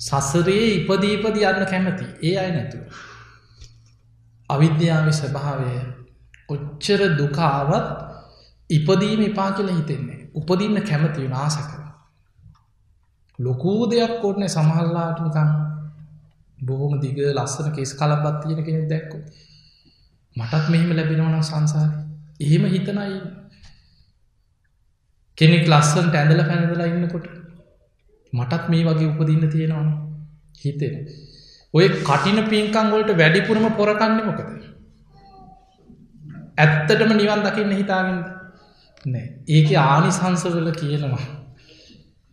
සසරයේ 0.00 0.68
ඉපදීපද 0.74 1.40
යන්න 1.44 1.66
කැමති 1.66 2.06
ඒ 2.22 2.36
අයි 2.36 2.52
නැතුව. 2.52 2.82
අවිද්‍යාව 4.50 5.10
ස්වභාවය 5.12 5.74
ඔච්චර 6.48 7.02
දුකාවත් 7.16 7.88
ඉපදීම 8.70 9.22
එපා 9.22 9.50
කියලා 9.52 9.76
හිතෙන්නේ 9.76 10.20
උපදින්න 10.34 10.80
කැමති 10.82 11.28
නාස 11.28 11.56
කර 11.60 11.82
ලොකූ 13.38 13.80
දෙයක් 13.86 14.14
ඕටන 14.20 14.48
සමහල්ලාට 14.48 15.20
නිකන් 15.20 15.52
බොහොම 16.58 16.98
දිග 17.00 17.18
ලස්සන 17.28 17.70
කෙස් 17.72 17.94
කලබත් 17.94 18.36
තියෙන 18.42 18.64
කෙනෙ 18.64 18.82
දැක්කු 18.88 19.18
මටත් 20.36 20.68
මෙහෙම 20.68 20.90
ලැබෙනවන 20.92 21.42
සංසාර. 21.42 21.90
එහෙම 22.40 22.64
හිතනයි. 22.66 23.20
කෙනෙක් 25.38 25.66
ලස්සන්ට 25.66 26.14
ඇඳල 26.14 26.42
පැනදලා 26.44 26.86
ඉන්නකොට 26.86 27.26
මටත් 28.32 28.64
මේ 28.68 28.84
වගේ 28.86 29.10
උපදින්න 29.10 29.48
තියෙනවන 29.48 29.90
හිතෙන. 30.56 30.94
ඔය 31.74 31.88
කටින 32.00 32.42
පින්කං 32.46 32.92
වලට 32.92 33.16
වැඩිපුරම 33.16 33.66
පොරකන්නේ 33.74 34.24
මොකද? 34.24 34.40
ඇත්තටම 36.58 37.12
නිවන් 37.14 37.42
දකින්න 37.42 37.72
හිතාගෙන්ද? 37.72 38.26
නෑ. 39.04 39.26
ඒක 39.48 39.68
ආනිසංසවල 39.78 40.70
කියනවා 40.74 41.24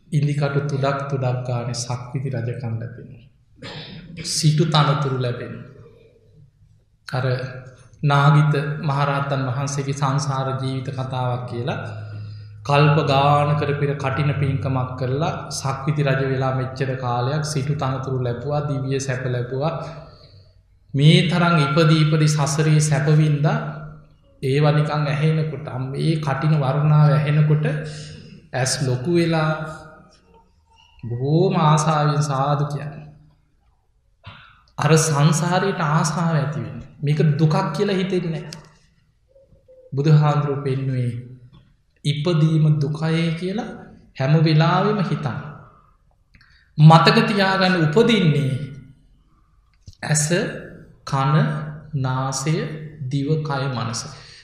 ඉදිකටු 0.10 0.60
තුඩක් 0.66 1.00
තුඩක් 1.10 1.40
ගාන 1.46 1.74
සක්විති 1.76 2.30
රජකන් 2.32 2.76
ලැබෙන. 2.80 3.10
සිටු 4.28 4.66
තනතුරු 4.68 5.18
ලැබෙන. 5.20 5.54
අර 7.08 7.26
නාගිත 8.04 8.54
මහරහත්තන් 8.82 9.48
වහන්සේගේ 9.48 9.94
සංසාර 9.96 10.50
ජීවිත 10.56 10.90
කතාවක් 10.92 11.48
කියලා 11.48 11.80
කල්ප 12.64 12.98
ගාන 13.06 13.56
කරපිර 13.56 13.92
කටින 13.96 14.32
පින්කමක් 14.36 14.92
කරලා 14.96 15.50
සක්විති 15.52 16.04
රජ 16.04 16.22
වෙලා 16.26 16.54
මෙච්චර 16.56 16.92
කාලයක් 16.98 17.44
සිටු 17.44 17.74
තනතුරු 17.76 18.20
ලැබවා 18.22 18.62
දිවිය 18.64 19.00
සැප 19.00 19.24
ලැබවා 19.28 19.74
මේ 20.94 21.18
තරං 21.28 21.58
ඉපදීපදි 21.60 22.28
සසරයේ 22.28 22.82
සැපවින්දා 22.82 23.58
ඒ 24.42 24.58
වනිකං 24.60 25.08
ඇහෙනකොට 25.08 25.68
අම් 25.68 25.84
ඒ 25.98 26.14
කටින 26.18 26.54
වරුණාව 26.56 27.10
ඇහෙනකොට 27.12 27.66
ඇස් 28.54 28.74
ලොකු 28.82 29.14
වෙලා 29.16 29.52
බොහෝම 31.04 31.56
ආසාාවෙන් 31.62 32.24
සාධ 32.24 32.64
කියන්න. 32.68 32.96
අර 34.78 34.92
සංසාරයට 35.00 35.82
ආසාාව 35.82 36.36
ඇතිවෙන 36.36 36.87
මේක 37.00 37.20
දුකක් 37.36 37.56
කියලා 37.74 37.96
හිතෙන්නේ. 37.96 38.46
බුදුහාන්දුරුව 39.94 40.64
පෙන්නුවේ 40.64 41.12
ඉපදීම 42.06 42.66
දුකයේ 42.78 43.30
කියලා 43.34 43.70
හැම 44.16 44.34
වෙලාවෙම 44.44 45.00
හිතන්න. 45.02 45.40
මතකතියාගන්න 46.78 47.76
උපදින්නේ 47.84 48.54
ඇස 50.04 50.26
කන 51.06 51.36
නාසය 51.98 52.56
දිවකය 53.12 53.64
මනස. 53.70 54.02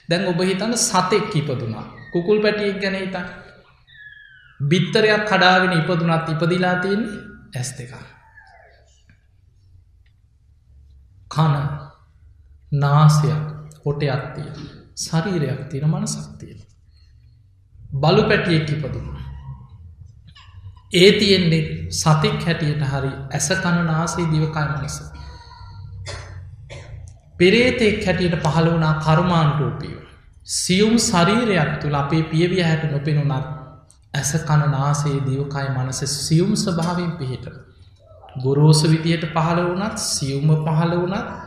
දැන් 0.08 0.26
ඔබ 0.26 0.40
හිතන්න 0.42 0.74
සතෙක් 0.78 1.32
ඉපදුනා 1.34 1.86
කුකුල් 2.12 2.38
පැටියෙක් 2.42 2.80
ගැන 2.80 2.96
හිතන් 2.96 3.26
බිත්තරයක් 4.60 5.24
කඩාගෙන 5.26 5.72
ඉපදුනත් 5.74 6.28
ඉපදිලා 6.28 6.76
තියෙන්නේ 6.76 7.16
ඇස් 7.54 7.70
දෙක 7.78 7.92
කන 11.30 11.54
නාසයක් 12.74 13.42
හොටයක් 13.82 14.24
තිය 14.34 14.50
ශරීරයක් 14.98 15.60
තියෙන 15.70 15.90
මනසක් 15.90 16.28
තියෙන 16.38 16.60
බලු 17.96 18.22
පැටියෙක් 18.24 18.70
ඉපදුන 18.70 19.06
ඒ 20.94 21.10
තියෙන්නේ 21.14 21.62
සතෙක් 21.92 22.40
හැටියට 22.42 22.82
හරි 22.84 23.12
ඇස 23.30 23.48
කණ 23.56 23.86
නාසේ 23.86 24.26
දිවකාය 24.26 24.68
මනස. 24.72 24.96
පෙරේතෙක් 27.38 28.06
හැටියට 28.06 28.36
පහළ 28.44 28.68
වනා 28.70 28.94
කර්මාන්ටෝපියෝ 29.00 30.02
සියුම් 30.54 30.94
ශරීරයක් 31.00 31.72
තුළ 31.80 31.94
අපේ 31.94 32.22
පියවිය 32.24 32.62
හැට 32.62 32.84
නොපෙනුනත් 32.90 33.32
ඇස 34.14 34.32
කණනාසේ 34.42 35.18
දිවකයි 35.22 35.68
මනස 35.70 36.00
සියුම් 36.18 36.52
ස්වභාවෙන් 36.56 37.12
පිහිට. 37.12 37.46
ගොරෝස 38.36 38.82
විදියට 38.84 39.24
පහළ 39.32 39.60
වනත් 39.64 39.96
සියුම්ම 40.06 40.50
පහළ 40.60 40.94
වනත් 40.96 41.43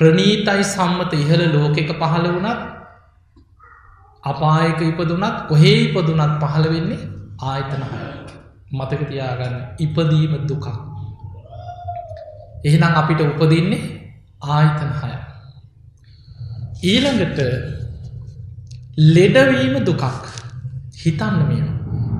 ප්‍රනීතයි 0.00 0.62
සම්මත 0.66 1.12
ඉහළ 1.14 1.42
ලෝකෙක 1.54 1.90
පහළ 2.00 2.26
වනත් 2.28 2.60
අපායක 4.24 4.80
ඉපදුනත් 4.82 5.40
කොහේ 5.48 5.74
ඉපදුනත් 5.80 6.36
පහළ 6.42 6.68
වෙන්නේ 6.74 7.00
ආයතන 7.44 7.82
හය 7.84 7.98
මතක 8.72 9.00
තියාගන්න 9.10 9.56
ඉපදීම 9.78 10.32
දුකක්. 10.50 10.66
එහෙනම් 12.64 12.96
අපිට 13.00 13.20
උපදින්නේ 13.24 13.82
ආයතන 14.50 14.92
හය 15.00 15.12
ඊළඟට 16.84 17.40
ලෙඩවීම 19.10 19.76
දුකක්. 19.84 20.04
හිතන්න 21.02 21.44
මේ 21.50 21.68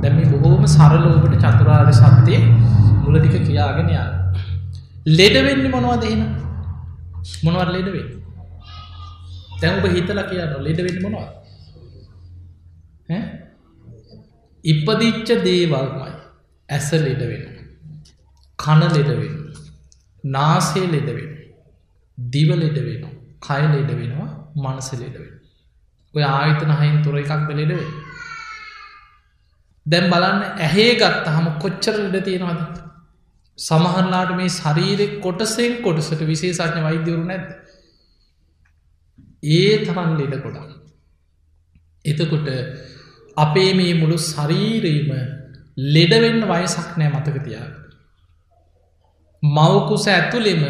දැම 0.03 0.21
බොහෝම 0.35 0.69
සරලෝකට 0.69 1.41
චතුරාර්ය 1.47 1.95
සත්‍යය 1.95 2.43
මුලටික 3.03 3.41
කියාගෙන 3.49 3.91
ය 3.91 3.99
ලෙඩවෙන්න 5.17 5.67
මොනවද 7.45 7.61
එන 7.61 7.61
මොනවත් 7.61 7.71
ලෙඩවේ 7.77 8.07
තැන්බ 9.61 9.85
හිතල 9.97 10.21
කියන්න 10.31 10.55
ලෙඩවෙන්න 10.67 11.03
මොනවා 11.05 11.29
ඉපදිච්ච 14.65 15.29
දේවල්මයි. 15.49 16.13
ඇස 16.69 16.89
ලෙඩවෙන 17.07 17.45
කණ 18.59 18.93
ලෙඩවෙන 18.97 19.35
නාසේ 20.25 20.87
ලෙඩවෙන 20.95 21.33
දිව 22.19 22.51
ලෙඩවෙන 22.63 23.05
කය 23.47 23.63
ලෙඩ 23.75 23.91
වෙනවා. 24.01 24.29
මනස 24.57 24.89
ලෙඩවෙන 24.93 25.33
ඔය 26.15 26.25
ආයතන 26.25 26.73
හයින් 26.81 27.03
තොර 27.05 27.17
එකක්ද 27.23 27.51
ලෙඩවේ 27.61 27.91
දැම් 29.87 30.07
බලන්න 30.13 30.41
ඇහේ 30.67 30.93
ගත්ත 31.01 31.27
හම 31.37 31.47
කොච්චර 31.63 31.97
ලෙඩ 32.05 32.25
තියෙනවාද? 32.25 32.61
සමහරලාට 33.61 34.37
මේ 34.37 34.51
ශරීරෙක් 34.53 35.15
කොටසෙන් 35.21 35.73
කොටසට 35.83 36.23
විශේෂඥ 36.27 36.83
වෛද්‍යවරු 36.83 37.25
නැද්ද? 37.25 37.51
ඒ 39.43 39.73
තරන් 39.81 40.13
ලෙඩ 40.17 40.37
කොඩා 40.43 40.67
එතකොට 42.05 42.49
අපේ 43.37 43.73
මේ 43.75 43.95
මුළු 43.95 44.17
ශරීරීම 44.25 45.11
ලෙඩවෙන්න 45.89 46.43
වයසක් 46.45 46.91
නෑ 46.97 47.11
මතක 47.11 47.45
තියා 47.45 47.69
මවකුස 49.43 50.07
ඇතුළෙම 50.09 50.63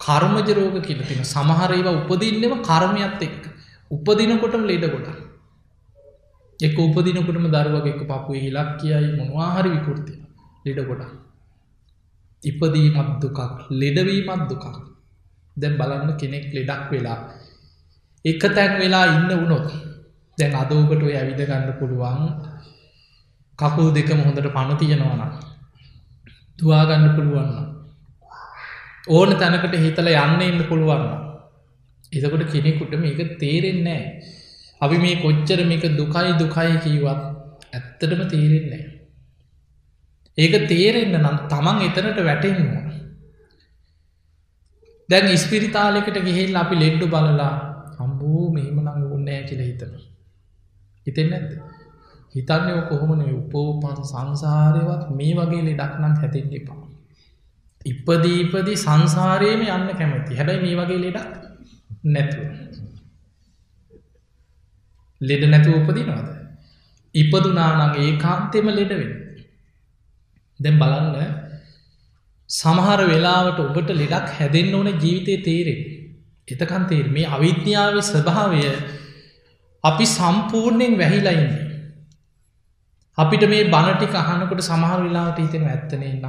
කර්මජරෝග 0.00 0.76
කියලතින 0.82 1.22
සමහර 1.24 1.70
ඒවා 1.70 1.96
උපදින්නෙම 2.02 2.54
කර්මයත් 2.62 3.22
එක් 3.22 3.40
උපදිනකොටම 3.90 4.64
ලෙඩ 4.64 4.84
ගොඩා 4.86 5.16
එක 6.60 6.78
උපදිනකොටම 6.78 7.48
දරුවගෙක් 7.48 8.00
පපුේ 8.06 8.40
හිලක් 8.40 8.70
කියයි 8.80 9.08
මොනවාහරි 9.16 9.70
විකෘති 9.70 10.14
ලෙඩ 10.66 10.80
ගොඩා 10.86 11.10
ඉපදීමත් 12.42 13.10
දුකක් 13.20 13.38
ලෙඩවීමත් 13.72 14.44
දුකක්. 14.48 14.66
දැන් 15.56 15.76
බලන්න 15.76 16.16
කෙනෙක් 16.16 16.46
ලෙඩක් 16.52 16.90
වෙලා 16.90 17.18
එක 18.24 18.42
තැන් 18.48 18.72
වෙලා 18.78 19.04
ඉන්න 19.08 19.30
වුණොත් 19.32 19.68
දැන් 20.38 20.54
අදෝකට 20.54 21.02
ඔය 21.02 21.14
ඇවිද 21.14 21.40
ගන්න 21.40 21.72
පුළුවන් 21.78 22.24
කකුල් 23.58 23.88
දෙකම 23.92 24.20
හොඳට 24.20 24.48
පණ 24.48 24.76
තියෙනවන 24.76 25.22
තුවාගන්න 26.58 27.08
පුළුවන්න 27.16 27.56
ඕන 29.08 29.30
තැනකට 29.36 29.74
හිතල 29.76 30.10
යන්න 30.14 30.42
ඉන්න 30.42 30.62
පුළුවන්න 30.68 31.06
එතකොට 32.12 32.44
කෙනෙකුට 32.52 32.94
මේක 32.96 33.20
තේරෙන්නේ 33.38 34.02
අපි 34.80 34.96
මේ 34.98 35.16
කොච්චර 35.16 35.60
මේක 35.64 35.84
දුකයි 35.92 36.30
දුකයි 36.38 36.76
කීවත් 36.84 37.22
ඇත්තටම 37.72 38.22
තේරෙන්නේ 38.26 38.84
ඒක 40.38 40.54
තේරෙන්න 40.68 41.16
නම් 41.16 41.38
තමන් 41.48 41.84
එතනට 41.86 42.20
වැටෙන්වා 42.24 42.84
දැන් 45.08 45.26
ඉස්පිරිතාලෙකට 45.28 46.18
ගිහිල් 46.20 46.56
අපි 46.56 46.76
ලෙඩ්ඩු 46.76 47.06
බලලා 47.06 47.54
හම්බූ 47.98 48.44
මෙහිම 48.52 48.78
නං 48.82 49.04
ඕන්නෑ 49.06 49.42
කියල 49.42 49.62
හිතන. 49.62 49.92
හිතෙන් 51.06 51.32
ඇත්ද 51.32 51.52
හිතන්නේ 52.34 52.82
කොහොමන? 52.82 53.22
උපෝපන් 53.32 54.00
සංසාරයවත් 54.04 55.04
මේ 55.12 55.32
වගේ 55.34 55.62
ලෙඩක් 55.64 55.94
නම් 55.98 56.14
හැතිෙන් 56.16 56.52
එපා. 56.52 56.80
ඉපදීපදි 57.82 58.74
සංසාරයම 58.76 59.62
යන්න 59.68 59.88
කැමති. 59.92 60.36
හැබැයි 60.36 60.62
මේ 60.64 60.76
වගේ 60.80 61.00
ලෙඩක් 61.00 61.32
නැතුව. 62.06 62.44
ලෙඩ 65.20 65.48
නැතුව 65.48 65.78
උපදිනවාද? 65.80 66.28
ඉපදුනානං 67.14 67.96
ඒ 67.96 68.12
කාන්තෙම 68.18 68.68
ලෙඩවෙන් 68.72 69.17
දැම් 70.60 70.78
බලන්න. 70.78 71.16
සමහර 72.50 73.00
වෙලාවට 73.04 73.58
ඔබට 73.60 73.90
ලෙඩක් 73.92 74.28
හැදෙන්න්න 74.32 74.74
ඕන 74.74 74.90
ජීවිතය 74.96 75.36
තේරෙන් 75.42 75.80
එතකන් 76.48 76.84
තේර 76.86 77.06
මේ 77.08 77.26
අවිද්‍යාව 77.28 77.96
ස්වභාවය 78.02 78.62
අපි 79.84 80.06
සම්පූර්ණයෙන් 80.08 80.98
වැහිලයින්නේ 80.98 81.66
අපිට 83.18 83.44
මේ 83.48 83.64
බණටි 83.66 84.06
අහනකට 84.22 84.62
සමහර 84.62 85.00
වෙලාට 85.02 85.38
හිතෙන 85.38 85.68
ඇත්තනෙන්න 85.68 86.26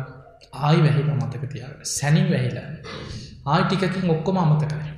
ආයි 0.59 0.79
වැහිල 0.81 1.09
මතක 1.13 1.43
තියාට 1.45 1.89
සැනින් 1.89 2.27
වැහිලා. 2.31 2.69
ආයි 3.45 3.63
ටිකකින් 3.65 4.09
ඔක්කොම 4.09 4.37
අමතකයි 4.37 4.91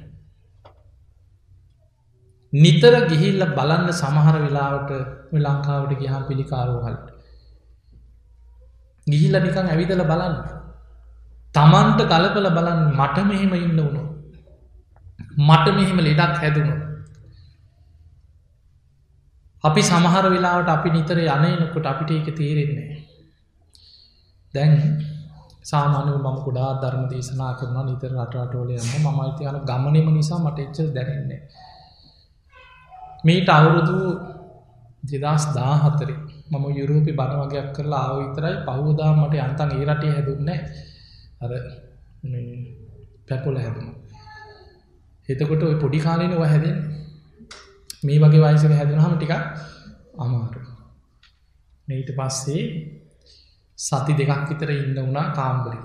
නිතර 2.54 2.96
ගිහිල්ල 3.08 3.44
බලන්න 3.52 3.94
සමහර 3.94 4.38
වෙලාවට 4.41 4.91
ලංකාවට 5.38 6.00
ගිහා 6.00 6.22
පිළිකාරෝහල්ට 6.24 7.11
ගිහිල්ල 9.07 9.35
නිකං 9.39 9.67
ඇවිදල 9.67 10.03
බලන්න. 10.05 10.35
තමන්ට 11.53 12.01
කලපල 12.07 12.47
බලන්න 12.49 12.81
මට 12.91 13.17
මෙහෙම 13.25 13.53
ඉන්න 13.55 13.77
වුණු 13.77 14.03
මට 15.39 15.67
මෙහෙම 15.71 15.99
ලෙඩක් 15.99 16.35
හැදුණු 16.37 16.75
අපි 19.63 19.81
සමහර 19.83 20.25
වෙලාවට 20.27 20.69
අපි 20.69 20.89
නිතර 20.89 21.17
යනයනකොට 21.19 21.85
අපිට 21.85 22.11
ඒක 22.11 22.29
තේරෙන්නේ 22.33 22.99
දැන් 24.53 24.73
සාමානය 25.63 26.11
මම 26.15 26.37
කුඩා 26.41 26.71
ධර්ම 26.75 27.03
දේශනා 27.07 27.51
කරන 27.53 27.77
නිතර 27.85 28.11
රටරටෝල 28.15 28.71
යන්න 28.71 28.93
මම 28.95 29.19
අයිතියන 29.19 29.59
ගමනම 29.63 30.07
නිසා 30.11 30.39
මට 30.39 30.59
එච්ච 30.59 30.77
දැනෙන්නේ 30.95 31.41
මීට 33.23 33.49
අවුරුදු 33.49 33.97
දෙදස් 35.03 35.43
දා 35.53 35.73
හතරේ 35.79 36.17
මම 36.51 36.65
යුරෝපි 36.71 37.11
බණ 37.11 37.41
වගේයක් 37.41 37.69
කරලා 37.75 38.01
ආව 38.03 38.17
විතරයි. 38.19 38.55
පහුදා 38.67 39.11
මට 39.15 39.33
අන්තන් 39.39 39.71
ඒ 39.71 39.85
රටේ 39.87 40.11
හැදුන්න 40.11 40.49
අර 41.41 41.51
පැපොල 43.27 43.57
හැදුණු. 43.57 43.93
එතකොට 45.29 45.63
ඔය 45.63 45.75
පොඩි 45.75 45.99
කාලෙන 45.99 46.33
ඔය 46.33 46.47
හැදෙන් 46.47 46.77
මේ 48.03 48.19
වගේ 48.19 48.43
වයිසක 48.43 48.73
හැදුනහම 48.73 49.15
ටික 49.15 49.33
අමාරු 50.17 50.61
ඊට 51.87 52.11
පස්සේ 52.13 52.63
සති 53.77 54.13
දෙකක් 54.13 54.49
විතර 54.49 54.69
ඉන්න 54.71 54.97
වුණා 54.97 55.27
කාම්බරි. 55.31 55.79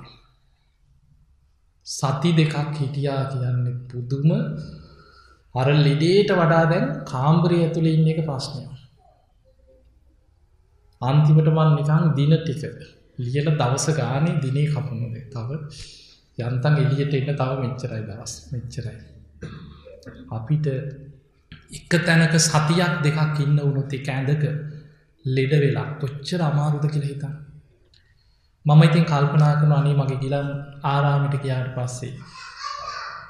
සති 1.86 2.30
දෙකක් 2.32 2.54
හිටියා 2.74 3.22
කියන්නේ 3.26 3.76
පුදුම 3.88 4.30
අර 5.54 5.68
ලෙඩේට 5.78 6.30
වඩා 6.32 6.64
දැන් 6.66 6.86
කාම්බරය 7.04 7.58
ඇතුළ 7.60 7.88
ඉන්න 7.88 8.08
එක 8.08 8.20
ප්‍රශ්නය 8.22 8.62
අන්තිමට 11.00 11.48
මන් 11.48 11.70
නිකං 11.76 12.04
දින 12.14 12.32
ටික 12.36 12.62
ලියල 13.18 13.48
දවස 13.52 13.86
ගානේ 13.92 14.40
දිනේ 14.40 14.66
කපනුද 14.68 15.16
තව 15.30 15.48
යන්තන් 16.38 16.74
එලියට 16.76 17.14
එන්න 17.14 17.30
තව 17.32 17.50
මෙච්චරයි 17.60 18.02
දවස්. 18.02 18.32
මෙච්චරයි. 18.52 18.96
අපිට 20.30 20.66
එක 21.70 21.92
තැනක 22.00 22.34
සතියක් 22.40 22.94
දෙකක් 23.02 23.40
ඉන්න 23.40 23.58
වුණොත් 23.58 23.92
එක 23.92 24.08
ඇඳක 24.08 24.44
ලෙඩ 25.24 25.52
වෙලා 25.54 25.88
කොච්චර 26.00 26.40
අමාරුද 26.42 26.84
කියලා 26.86 27.12
හිතා 27.12 27.34
මම 28.64 28.82
ඉතින් 28.82 29.04
කල්පනා 29.04 29.52
කරන 29.60 29.72
අනේ 29.72 29.94
මගේ 29.94 30.22
ගිලන් 30.22 30.48
ආරාමිට 30.84 31.36
ගයාට 31.42 31.68
පස්සේ 31.74 32.12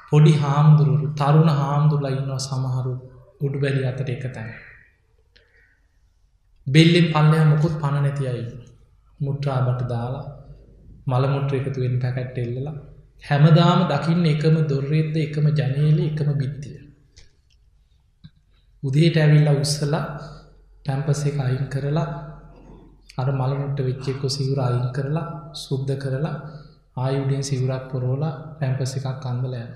පොඩි 0.09 0.33
හාමුදුරුවරු 0.35 1.07
තරුණ 1.15 1.51
හාමුදුරලා 1.53 2.15
ඉන්නවා 2.15 2.39
සමහරු 2.39 2.93
උඩු 3.41 3.57
බැලි 3.59 3.81
අතට 3.85 4.09
එක 4.09 4.25
තැන 4.29 4.51
බෙල්ලෙන් 6.67 7.07
පල්ලය 7.13 7.39
මොකුත් 7.45 7.75
පණ 7.81 8.03
නැති 8.03 8.23
අයි 8.27 8.45
මුට්‍රා 9.19 9.59
බට 9.67 9.89
දාලා 9.89 10.25
මළමුට්‍ර 11.07 11.53
එකතුවෙන් 11.55 11.95
පැකැට් 12.01 12.37
එල්ලලා 12.37 12.75
හැමදාම 13.23 13.81
දකින්න 13.91 14.25
එකම 14.25 14.57
දොර්රෙද්ද 14.69 15.15
එකම 15.17 15.45
ජනේල 15.49 15.99
එකම 16.01 16.29
බිත්තිය. 16.41 16.77
උදේට 18.83 19.17
ඇවිල්ල 19.17 19.49
උස්සලා 19.55 20.05
ටැම්පස 20.85 21.21
එක 21.29 21.39
අයින් 21.39 21.65
කරලා 21.73 22.07
අර 23.17 23.29
මළමුට 23.31 23.79
වෙච්චෙක්කො 23.79 24.27
සිවුර 24.27 24.59
අයින් 24.59 24.87
කරලා 24.91 25.25
සුද්ධ 25.55 25.95
කරලා 25.95 26.35
ආයුඩෙන් 26.97 27.43
සිවුරක් 27.43 27.85
පොරෝලා 27.91 28.33
පැම්පස 28.59 28.97
එකක් 28.97 29.25
අන්දලයන. 29.25 29.71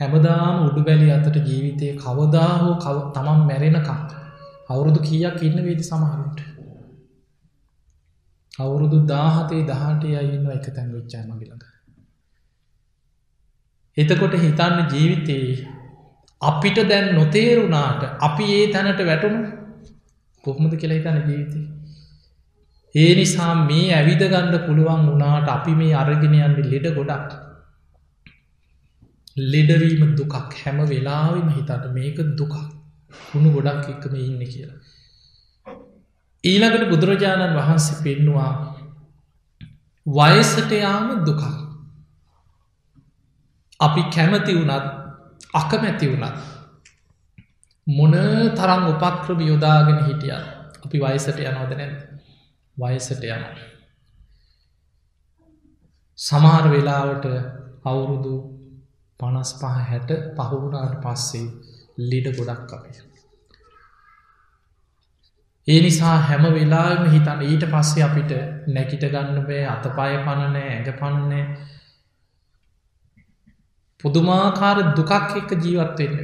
හැමදාම 0.00 0.56
උඩු 0.66 0.80
බැලි 0.82 1.08
අතට 1.10 1.40
ජීවිතය 1.48 1.86
කවදා 1.96 2.52
හෝ 2.58 2.74
කව 2.84 2.98
තමන් 3.14 3.40
මැරෙනකම් 3.48 4.22
අවුරුදු 4.68 5.00
කියක් 5.00 5.42
ඉන්න 5.42 5.58
වේදි 5.58 5.82
සමහරුට. 5.82 6.40
අවුරුදු 8.58 8.98
දාහතේ 9.06 9.62
දහටේ 9.62 10.16
අයින්න 10.16 10.50
එක 10.50 10.66
තැන් 10.74 10.90
වෙච්චා 10.92 11.24
මගිලඟ. 11.24 11.64
එතකොට 13.96 14.34
හිතන්න 14.36 14.78
ජීවිතයේ 14.90 15.54
අපිට 16.40 16.78
දැන් 16.88 17.14
නොතේරුණාට 17.14 18.02
අපි 18.20 18.44
ඒ 18.52 18.66
තැනට 18.72 19.00
වැටුණු 19.02 19.40
කොහොමද 20.44 20.76
කියලා 20.76 20.98
හිතන 20.98 21.18
ජීවිතය. 21.28 21.60
ඒ 22.94 23.12
නිසා 23.14 23.54
මේ 23.62 23.88
ඇවිද 23.94 24.22
ගණ්ඩ 24.24 24.66
පුළුවන් 24.66 25.08
වනාට 25.08 25.48
අපි 25.48 25.74
මේ 25.74 25.94
අරගෙන 25.94 26.38
යන්න 26.38 26.70
ලෙඩ 26.70 26.88
ගොඩක්. 26.94 27.30
ලෙඩවීම 29.48 30.16
දුකක් 30.16 30.34
හැම 30.54 30.80
වෙලාවිම 30.86 31.48
හිතට 31.50 31.92
මේක 31.92 32.18
දුකක් 32.38 32.56
හුණු 33.24 33.52
ගොඩක් 33.52 33.88
එක්කම 33.88 34.14
ඉන්න 34.18 34.42
කියලා. 34.46 34.78
ඊළඟට 36.44 36.88
බුදුරජාණන් 36.88 37.56
වහන්සේ 37.56 38.02
පෙන්නවා 38.04 38.52
වයසට 40.06 40.70
යාම 40.76 41.08
දුකක්. 41.24 41.42
අපි 43.80 44.02
කැමති 44.10 44.52
වුණත් 44.54 44.86
අකමැති 45.54 46.06
වුණත් 46.08 46.38
මොන 47.86 48.14
තරම් 48.52 48.82
උපක්‍රම 48.86 49.40
යොදාගෙන 49.42 50.00
හිටිය 50.04 50.34
අපි 50.84 50.96
වයසට 51.00 51.38
යනෝද 51.42 51.72
නැද 51.72 51.96
වයසට 52.76 53.24
යන 53.26 53.44
සමහර 56.18 56.66
වෙලාවට 56.68 57.26
අවුරුදු 57.84 58.34
පනස් 59.20 59.50
පහ 59.54 59.76
හැට 59.84 60.10
පහුුණාට 60.36 60.96
පස්සේ 61.02 61.46
ලිඩ 61.96 62.26
ගොඩක් 62.36 62.72
අපේ. 62.72 63.02
ඒ 65.68 65.80
නිසා 65.80 66.16
හැම 66.20 66.44
වෙලාම 66.52 67.04
හිතන්න 67.10 67.42
ඊට 67.42 67.64
පස්සේ 67.66 68.02
අපිට 68.02 68.32
නැකිට 68.68 69.04
ගන්න 69.08 69.38
බෑ 69.42 69.62
අතපාය 69.66 70.16
පණනෑ 70.20 70.66
ඇඟ 70.68 70.90
පණනෑ 70.94 71.44
පුදුමාකාර 74.04 74.78
දුකක් 74.96 75.12
එක්ක 75.12 75.52
ජීවත්වෙන්න 75.58 76.16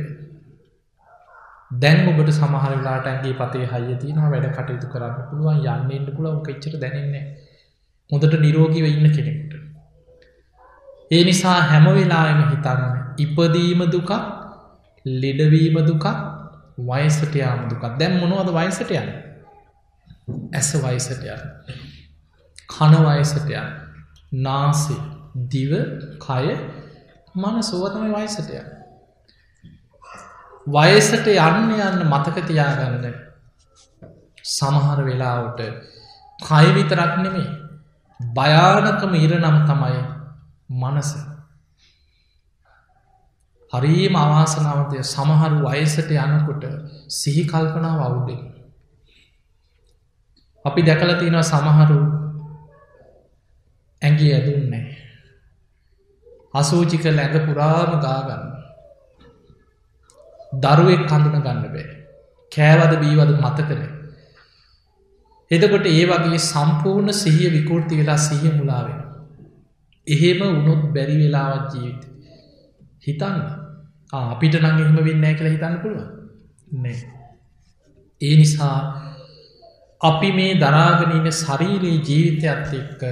දැන් 1.74 2.08
ඔබට 2.08 2.30
සමහර 2.30 2.72
වෙලාට 2.72 3.06
ඇගේ 3.06 3.34
පතේ 3.34 3.66
හය 3.66 3.96
තියනවා 3.96 4.30
වැඩ 4.30 4.50
කටයුතු 4.50 4.90
කරන්න 4.92 5.24
පුළුවන් 5.28 5.62
යන්නන්න 5.64 6.12
පුළව 6.16 6.50
එච්චර 6.50 6.76
දැනන්නේ 6.76 7.24
හොඳට 8.10 8.36
නිරෝගීව 8.36 8.86
ඉන්න 8.86 9.08
කෙනෙකුට. 9.10 9.52
ඒ 11.10 11.22
නිසා 11.24 11.58
හැම 11.62 11.86
වෙලාම 11.90 12.42
හිතන්න 12.44 12.82
ඉපදීම 13.18 13.86
දුකක් 13.88 14.12
ලෙඩවීම 15.06 15.76
දුකක් 15.82 16.06
වයසට 16.78 17.34
යාම 17.34 17.68
දුකක්. 17.68 17.84
දැම් 17.98 18.20
මොනවද 18.20 18.52
වයසට 18.52 18.90
යන්න? 18.92 19.10
ඇස 20.52 20.72
වයසට 20.76 21.24
යන්න. 21.24 21.42
කන 22.68 22.94
වයසට 22.98 23.48
යන්න. 23.50 23.70
නාසේ 24.32 25.00
දිව 25.46 25.72
කය 26.18 26.56
මන 27.34 27.62
සුවතම 27.62 28.12
වයසට 28.12 28.50
යන්න. 28.50 28.68
වයසට 30.68 31.26
යන්න 31.28 31.72
යන්න 31.78 32.06
මතකතියාගන්න 32.06 33.16
සමහර 34.44 35.02
වෙලාවට 35.04 35.60
කයවිතරක් 36.38 37.16
නෙමේ 37.18 37.48
භයානකම 38.20 39.14
ඉරනම් 39.16 39.58
තමයි 39.66 40.00
මනස. 40.70 41.29
හරීම 43.72 44.14
අවාසනාවතය 44.16 45.02
සමහරු 45.04 45.58
වයසට 45.66 46.10
යනකොට 46.18 46.64
සිහි 47.10 47.44
කල්පනාව 47.46 48.00
අවුඩෙන් 48.00 48.40
අපි 50.64 50.80
දැකල 50.82 51.12
තියෙනවා 51.14 51.44
සමහරු 51.44 52.00
ඇගේ 54.02 54.32
ඇදුන්නේ 54.34 54.86
අසූචික 56.54 57.04
ලැඟ 57.10 57.46
පුරාම 57.46 57.92
ගාගන්න 58.00 58.50
දරුවෙක් 60.52 61.06
කඳුන 61.06 61.36
ගන්න 61.38 61.62
බෑ. 61.64 61.86
කෑවද 62.52 62.92
බීවද 62.98 63.30
මතකන. 63.36 63.82
එදකොට 65.50 65.86
ඒ 65.86 66.04
වගේ 66.06 66.38
සම්පූර්ණ 66.40 67.12
සිහිය 67.14 67.50
විකෘති 67.50 67.94
වෙලා 67.96 68.18
සිහිය 68.18 68.52
මුලාවෙන. 68.52 69.00
එහෙම 70.06 70.40
උනොත් 70.42 70.82
බැරි 70.92 71.16
වෙලාවත් 71.16 71.74
ජීවිත. 71.74 72.02
හිතන්න 73.00 73.59
අපිට 74.12 74.54
නං 74.56 74.66
එහෙම 74.76 74.98
වෙන්නෑ 75.00 75.34
කියලා 75.34 75.52
හිතන්න 75.52 75.78
පුළුව 75.78 76.06
නෑ. 76.76 76.96
ඒ 78.20 78.34
නිසා 78.36 78.76
අපි 80.00 80.32
මේ 80.32 80.52
දරාගනීන 80.56 81.32
ශරීරයේ 81.34 82.02
ජීවිතයත් 82.02 82.74
එක්ක 82.74 83.02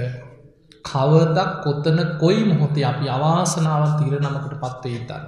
කවදක් 0.85 1.49
කොත්තන 1.63 1.99
කොයි 2.19 2.43
මොහොතේ 2.45 2.85
අපි 2.85 3.09
අවාසනාවන් 3.09 3.93
තීර 3.97 4.19
නමකට 4.19 4.55
පත්වේ 4.61 5.01
දන්න. 5.01 5.25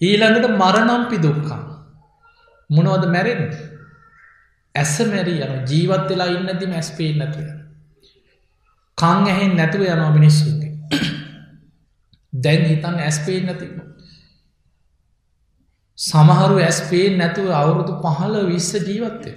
ඊළඟට 0.00 0.50
මරණම්පි 0.54 1.22
දුක්කා 1.22 1.62
මොනවද 2.70 3.04
මැරෙන් 3.08 3.42
ඇස 4.74 4.94
මැරී 5.06 5.40
යන 5.40 5.54
ජීවත් 5.64 6.08
වෙලා 6.08 6.28
ඉන්නදි 6.28 6.66
මැස්පේ 6.66 7.10
නැතුව 7.14 7.48
කං 8.98 9.26
ඇහෙන් 9.26 9.56
නැතුව 9.56 9.82
යනවා 9.86 10.12
මිනිස්සුගේ 10.12 10.72
දැන් 12.32 12.64
හිතන් 12.64 12.96
ඇස්පේ 13.00 13.40
නැතිව 13.40 13.74
සමහරු 15.98 16.56
ඇස්පේ 16.60 17.06
නැතුව 17.16 17.50
අවුරුදු 17.52 17.92
පහල 18.02 18.34
විස්ස 18.46 18.70
ජීවත්තය 18.80 19.32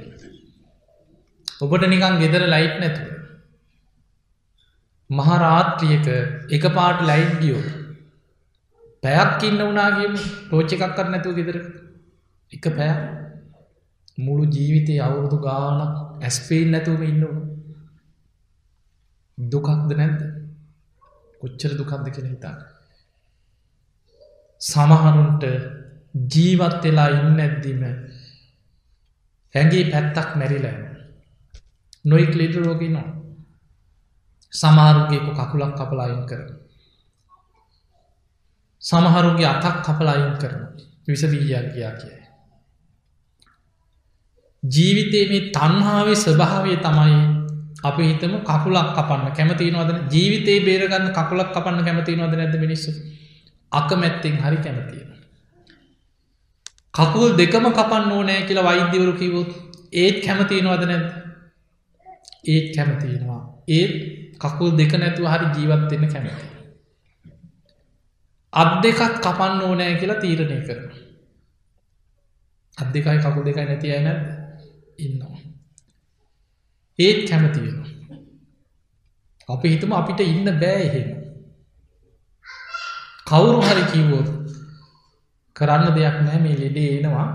ඔබට 1.62 1.84
නිකං 1.86 2.16
ගෙදර 2.22 2.44
ලයිට් 2.46 2.78
නැතුව. 2.80 3.10
මහරාත්‍රියක 5.10 6.08
එක 6.50 6.64
පාට 6.74 7.00
ලයිට් 7.02 7.36
ගියෝ 7.42 7.64
පැයක් 9.04 9.44
ඉන්න 9.44 9.62
වනාගේම 9.64 10.16
ටෝච්ච 10.18 10.74
එකක් 10.74 10.96
කර 10.96 11.08
නැතුව 11.10 11.38
ගෙදර. 11.40 11.58
එක 12.52 12.66
පෑ 12.72 12.94
මුළු 14.18 14.50
ජීවිතය 14.50 15.00
අවුරුදු 15.00 15.38
ගානක් 15.40 16.24
ඇස්පේන් 16.24 16.72
නැතුවම 16.72 17.04
ඉන්නවන 17.04 17.38
දුකක්ද 19.38 19.90
නැද්ද? 19.94 20.22
කොච්චර 21.42 21.72
දුකක්ද 21.78 22.08
කෙන 22.10 22.28
හිතා 22.28 22.56
සමහරුන්ට 24.62 25.44
ජීවත් 26.28 26.84
වෙලා 26.84 27.10
ඉන්න 27.10 27.40
ඇද්දීම 27.40 27.84
ඇගේ 29.56 29.84
පැත්තක් 29.92 30.30
මැරිලෑම 30.36 30.84
නොයික් 32.06 32.34
ලෙඩ 32.36 32.56
රෝගිනවා 32.58 33.10
සමාරුගේක 34.54 35.26
කකුලක් 35.32 35.74
කපලායින් 35.76 36.24
කරන 36.26 36.48
සමහරුගේ 38.82 39.48
අතක් 39.48 39.82
කපලායින් 39.84 40.38
කරන 40.38 40.62
විසබීජයක් 41.08 41.74
ගයා 41.74 41.94
කිය. 41.94 42.16
ජීවිතේ 44.64 45.26
මේ 45.30 45.50
තන්හාාවේ 45.52 46.16
ස්වභාවය 46.18 46.78
තමයි 46.78 47.18
අපි 47.84 48.04
හිතම 48.04 48.34
කකුලක් 48.42 48.90
කපන්න 48.94 49.32
කැමතිනවද 49.32 49.92
ජීවිතේ 50.08 50.60
බේරගන්න 50.62 51.12
කකුලක් 51.12 51.50
කපන්න 51.52 51.84
කැමතිනවද 51.84 52.34
නැද 52.34 52.56
මිනිස්සු? 52.58 52.92
අකමැත්තෙන් 53.72 54.36
හරි 54.38 54.58
කැමතියෙන. 54.58 55.17
කකුල් 56.98 57.38
දෙකම 57.40 57.66
කපන්න 57.72 58.12
ඕනෑ 58.12 58.48
කියලා 58.48 58.68
වෛද්‍යවරු 58.70 59.14
කිවොත් 59.14 59.52
ඒත් 59.96 60.24
කැමතිනවද 60.26 60.84
නැද 60.86 61.06
ඒත් 62.46 62.68
කැමතිනවා 62.76 63.42
ඒත් 63.70 63.94
කකුල් 64.40 64.78
දෙක 64.78 64.94
නැතුව 64.94 65.28
හරි 65.28 65.48
ජීවත්වෙන්න 65.56 66.08
කැමති. 66.08 66.48
අත් 68.54 68.72
දෙකත් 68.84 69.20
කපන්න 69.20 69.62
ඕනෑ 69.62 70.00
කියලා 70.00 70.22
තීරණය 70.22 70.60
කරන. 70.68 70.86
අත් 72.78 72.90
දෙකයි 72.94 73.20
කකු 73.20 73.44
දෙකයි 73.44 73.66
නැති 73.66 73.92
අය 73.92 74.02
නැද 74.04 74.22
ඉන්නවා. 74.98 75.38
ඒත් 77.00 77.20
කැමතියෙන. 77.30 77.78
අපි 79.50 79.68
හිතම 79.70 79.92
අපිට 79.92 80.20
ඉන්න 80.22 80.50
බෑ 80.56 80.82
එහෙම. 80.82 81.10
කවුරු 83.28 83.60
හරි 83.62 83.84
කිව්වෝත් 83.92 84.30
කරන්න 85.58 85.96
දෙයක් 85.96 86.18
නෑ 86.22 86.40
මේ 86.40 86.58
ලෙඩේ 86.58 86.92
එනවා 86.96 87.28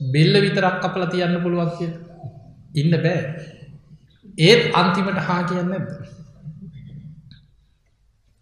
බෙල්ල 0.00 0.34
විතරක් 0.40 0.76
කපල 0.82 1.08
තියන්න 1.08 1.40
පුළුවන් 1.42 1.74
කිය 1.76 1.90
ඉන්න 2.76 2.94
බෑ 2.98 3.20
ඒත් 4.42 4.62
අන්තිමට 4.74 5.20
හා 5.22 5.42
කියන්න 5.44 5.74
ඇද 5.74 5.90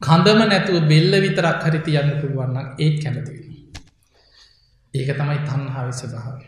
කඳම 0.01 0.41
නැතුව 0.45 0.85
බෙල්ල 0.85 1.13
විතරක් 1.19 1.63
හරි 1.63 1.81
තියන්න 1.81 2.11
පුළුවන්න 2.21 2.67
ඒත් 2.79 2.97
කැමතිවී. 3.03 3.57
ඒක 4.95 5.11
තමයි 5.11 5.39
තන්හාවි 5.41 5.93
ස්වභාවය. 5.95 6.47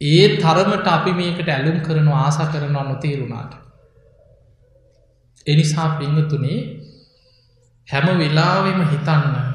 ඒ 0.00 0.26
තරමට 0.36 0.86
අපි 0.88 1.12
මේකට 1.12 1.48
ඇලුම් 1.48 1.78
කරනවා 1.80 2.24
ආස 2.24 2.38
කරනවා 2.48 2.84
නොතේරුණාට. 2.84 3.52
එනිසා 5.46 5.88
පිංහතුනේ 5.98 6.60
හැම 7.88 8.06
වෙලාවෙම 8.18 8.80
හිතන්න 8.84 9.53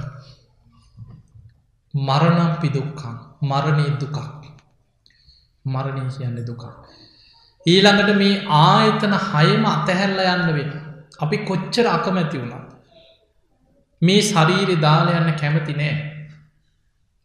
මරණම් 1.93 2.51
පිදුක්කම් 2.61 3.15
මරණය 3.41 3.87
දුකක් 3.99 4.17
මරණය 5.65 6.03
කියන්න 6.09 6.45
දුකක්. 6.45 6.63
ඊළඟට 7.65 8.11
මේ 8.17 8.43
ආයතන 8.47 9.13
හයම 9.29 9.65
අතහැල්ල 9.65 10.19
යන්න 10.25 10.53
වෙන. 10.57 10.71
අපි 11.19 11.37
කොච්චර 11.47 11.87
අකමැති 11.87 12.41
වුණා. 12.41 12.63
මේ 14.01 14.21
ශරීරි 14.21 14.75
දාල 14.77 15.09
යන්න 15.09 15.35
කැමති 15.35 15.73
නෑ. 15.73 15.95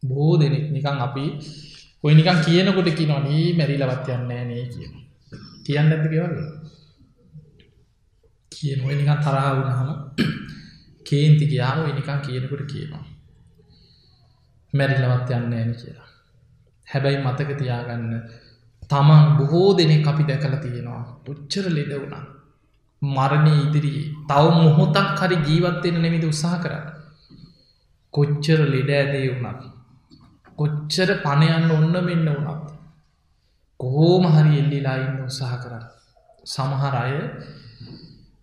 බෝ 0.03 0.37
දෙනෙක් 0.37 0.67
නිකං 0.71 1.01
අපි 1.07 1.25
ඔය 2.03 2.13
නිකන් 2.13 2.39
කියනකොට 2.45 2.89
කි 2.97 3.05
නොනී 3.05 3.53
මැරිලවත් 3.53 4.07
යන්නේ 4.09 4.43
නේ 4.45 4.65
කියන. 4.73 4.93
කියන්න 5.65 5.91
ඇති 5.91 6.09
ගෙවල. 6.13 6.35
කියන 8.51 8.79
ඔය 8.87 8.95
නිකන් 8.95 9.19
තරහ 9.25 9.47
වුණහම 9.57 9.89
කේන්ති 11.05 11.45
ගියාම 11.51 11.85
නිකන් 11.89 12.19
කියනකොට 12.25 12.65
කියනවා. 12.71 13.14
මැරිලවත් 14.77 15.29
යන්න 15.31 15.53
ඇන 15.53 15.71
කියලා. 15.73 16.09
හැබැයි 16.87 17.23
මතක 17.23 17.49
තියාගන්න 17.59 18.13
තමන් 18.89 19.23
බොහෝ 19.37 19.69
දෙනෙක් 19.77 20.07
අපි 20.07 20.23
දැකල 20.23 20.55
තියෙනවා 20.57 21.03
පුච්චර 21.23 21.67
ලෙඩ 21.69 21.93
වුණා. 21.93 22.25
මරණය 23.01 23.53
ඉදිරී 23.61 24.01
තව 24.25 24.45
මොහොතක් 24.57 25.19
හරි 25.19 25.37
ජීවත්වෙන 25.39 25.97
නෙමිද 26.01 26.23
උත්සාහ 26.23 26.55
කරන්න. 26.59 26.85
කොච්චර 28.13 28.59
ලෙඩ 28.65 28.89
ඇදේ 28.91 29.27
වුණත්. 29.31 29.61
කොච්චර 30.57 31.09
පණයන්න 31.17 31.69
ඔන්න 31.71 31.95
මෙන්න 32.01 32.27
වුණත්. 32.27 32.65
කොහෝම 33.79 34.25
හරි 34.27 34.53
එල්ලිලා 34.59 34.97
ඉන්න 34.97 35.19
උත්සාහ 35.21 35.53
කරන්න. 35.57 35.85
සමහර 36.45 36.95
අය 36.95 37.13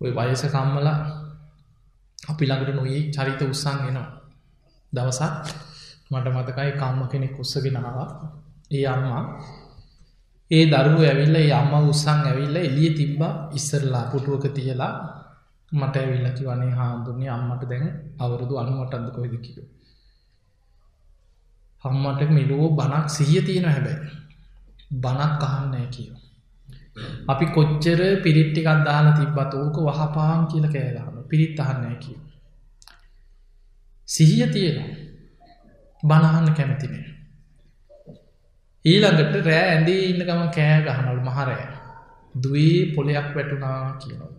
ඔය 0.01 0.11
වයස 0.11 0.43
කම්මල 0.45 0.87
අපි 2.23 2.43
ළඟට 2.45 2.75
නොයි 2.75 2.97
චරිත 3.11 3.41
උත්සං 3.43 3.77
එනවා. 3.81 4.09
දවසක් 4.93 5.33
මට 6.13 6.27
මතකයි 6.29 6.71
කම්ම 6.73 7.01
කෙනෙක් 7.07 7.35
උත්සගෙනවා 7.39 8.07
ඒ 8.71 8.85
අම්මා 8.87 9.23
ඒ 10.51 10.65
දරුව 10.67 11.01
ඇවිල්ල 11.01 11.37
අම්ම 11.53 11.73
උත්සං 11.83 12.19
ඇවිල්ල 12.23 12.55
එලිය 12.59 12.89
තිබ්බ 12.91 13.21
ඉස්සරලා 13.53 14.05
පුටුවක 14.11 14.45
තියලා 14.51 14.93
මට 15.71 15.95
ඇවිල්ලකි 15.95 16.43
වනේ 16.45 16.71
හාමුදුරන්නේ 16.71 17.29
අම්මට 17.29 17.63
දැන් 17.69 17.85
අවුරුදු 18.19 18.57
අනුවටන්ද 18.57 19.07
කොයිද 19.11 19.35
කිලු. 19.37 19.63
අම්මට 21.83 22.21
මිලුවෝ 22.29 22.69
බනක් 22.71 23.05
සිහිය 23.09 23.41
තියෙන 23.41 23.67
හැබැයි. 23.67 24.11
බනක් 24.95 25.41
අහන්නෑ 25.43 25.87
කියෝ. 25.87 26.19
අපි 27.27 27.45
කොච්චර 27.47 28.01
පිරිට්ටිකක් 28.23 28.69
දාලා 28.85 29.13
තිබ්බත් 29.13 29.53
ඕක 29.55 29.77
වහපාන් 29.87 30.41
කියල 30.47 30.67
කෑගහම 30.67 31.17
පිරිත් 31.29 31.59
අහන්නෑ 31.59 31.97
කිය. 31.97 32.19
සිහිය 34.07 34.47
තියෙනවා 34.47 35.02
බණහන්න 36.03 36.55
කැමතිනේ. 36.55 37.05
ඊළඟට 38.85 39.35
රෑ 39.45 39.65
ඇඳේ 39.67 39.99
ඉන්න 40.05 40.21
ගම 40.21 40.43
කෑ 40.55 40.79
ගහනල් 40.85 41.19
මහරය 41.21 41.57
දුවේ 42.35 42.79
පොලයක් 42.95 43.29
වැටුනා 43.35 43.77
කියනවා. 44.01 44.31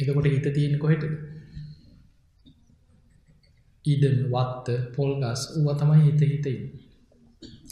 එතකොට 0.00 0.26
හිත 0.26 0.46
තියෙන 0.54 0.78
කොහෙට 0.78 1.04
ඉඩම 3.84 4.20
වත්ත 4.32 4.76
පොල්ගස් 4.96 5.42
ඌව 5.56 5.72
තමයි 5.76 6.04
හිත 6.04 6.22
හිතයි. 6.24 6.56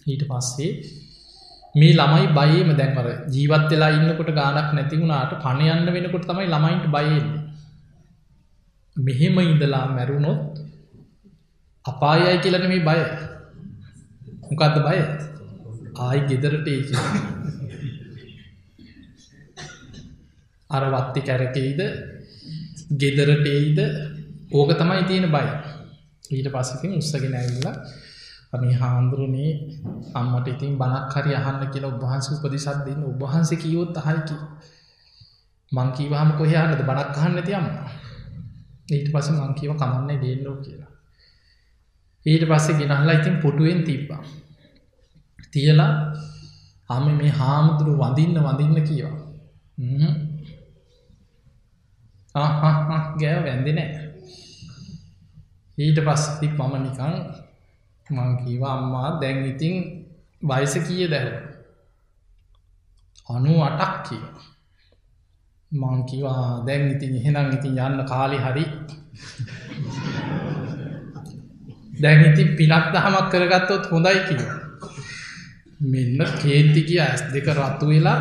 ඊට 0.07 0.25
පස්සේ 0.29 0.73
මේ 1.75 1.93
ළමයි 1.93 2.27
බයේම 2.33 2.73
දැන්වර 2.77 3.09
ජීවත් 3.29 3.69
වෙලා 3.71 3.91
ඉන්නකොට 3.91 4.33
ගානක් 4.35 4.73
නැති 4.73 5.01
වුණාට 5.01 5.37
පණ 5.45 5.71
යන්න 5.77 5.95
වෙනකොට 5.97 6.27
තමයි 6.27 6.49
ළමයින්ට 6.49 6.87
බයෙන්නේ. 6.89 7.41
මෙහෙම 8.97 9.39
ඉඳලා 9.41 9.85
මැරුණොත් 9.89 10.60
අපායයි 11.85 12.39
කියලන 12.41 12.67
මේ 12.67 12.83
බය. 12.83 13.01
මොකක්ද 14.43 14.77
බය? 14.81 14.99
ආයි 15.97 16.21
ගෙදරට 16.29 16.69
ඒ 16.69 16.81
අර 20.71 20.85
වත්ති 20.87 21.21
කැරකෙයිද? 21.23 21.81
ගෙදරට 22.93 23.47
එයිද? 23.49 23.79
ඕක 24.51 24.71
තමයි 24.73 25.03
තියෙන 25.05 25.27
බය. 25.29 25.47
ඊට 26.31 26.49
පස්සකින් 26.49 26.95
උත්සගෙන 26.95 27.35
ඇවිල්ලා 27.35 27.77
අනි 28.53 28.75
හාන්දුරනේ 28.75 29.53
අම්මට 30.15 30.49
ඉතින් 30.49 30.77
බනක් 30.77 31.13
හරි 31.15 31.33
අහන්න 31.35 31.65
කියලා 31.67 31.93
උබහන්ස 31.93 32.27
උපදිසත් 32.33 32.85
දෙන්න. 32.85 33.03
උබහන්ස 33.05 33.51
කියවොත් 33.55 33.97
අහයිකි 33.97 34.37
මංකීවාහම 35.73 36.31
කොහයානද 36.35 36.83
බනක් 36.83 37.17
අහන්න 37.17 37.37
ඇති 37.37 37.53
අම්ම 37.55 37.69
ඊට 38.89 39.09
පස 39.13 39.29
මංකීව 39.33 39.73
කමන්නේ 39.77 40.19
දේන්නෝ 40.19 40.57
කියලා. 40.59 40.90
ඊට 42.27 42.45
පස්සේ 42.49 42.79
ගෙනහලා 42.79 43.13
ඉතින් 43.13 43.37
පොටුවෙන් 43.37 43.81
තිබ්බා. 43.85 44.23
තියලා 45.53 45.93
අම 46.89 47.05
මේ 47.19 47.31
හාමුදුරු 47.31 47.93
වඳින්න 47.99 48.37
වඳින්න 48.39 48.87
කියවා 48.87 49.17
ගෑ 53.21 53.39
වැන්දි 53.45 53.73
නෑ. 53.73 53.91
ඊට 55.79 55.99
පස්සති 56.07 56.47
මම 56.49 56.75
නිකං 56.83 57.15
මංකීව 58.07 58.63
අම්මා 58.65 59.09
දැන් 59.21 59.39
ඉතින් 59.45 59.75
වයස 60.43 60.75
කිය 60.87 61.05
දැහ 61.11 61.29
අනු 63.29 63.53
අටක් 63.63 63.95
කිය 64.07 64.23
මංකිවා 65.73 66.45
දැන් 66.67 66.85
ඉතින් 66.91 67.13
එහෙනම් 67.17 67.49
ඉතින් 67.53 67.79
යන්න 67.79 68.07
කාලි 68.07 68.39
හරි. 68.39 68.65
දැන් 72.01 72.23
ඉතින් 72.25 72.51
පිනක් 72.57 72.87
දහමක් 72.93 73.27
කරගත්තොත් 73.33 73.85
හොඳයි 73.87 74.21
කිය 74.29 74.43
මෙන්න 75.87 76.21
කේන්ති 76.39 76.81
කිය 76.83 77.01
ඇස් 77.01 77.23
දෙක 77.33 77.51
රත්තු 77.57 77.85
වෙලා 77.87 78.19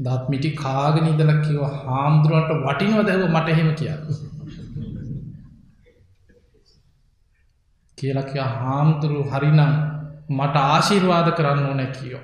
දත්මිටි 0.00 0.50
කාගෙන 0.54 1.06
ඉදල 1.06 1.32
කිව 1.40 1.62
හාමුදුරුවන්ට 1.78 2.52
වටිනව 2.60 3.00
දැව 3.02 3.22
මට 3.28 3.48
එහෙම 3.48 3.70
කිය 3.74 3.94
කියලක 7.98 8.34
හාමුදුරු 8.54 9.22
හරිනම් 9.24 9.60
මට 10.30 10.56
ආශිර්වාද 10.66 11.28
කරන්න 11.32 11.66
ඕන 11.66 11.82
කියෝ. 11.92 12.22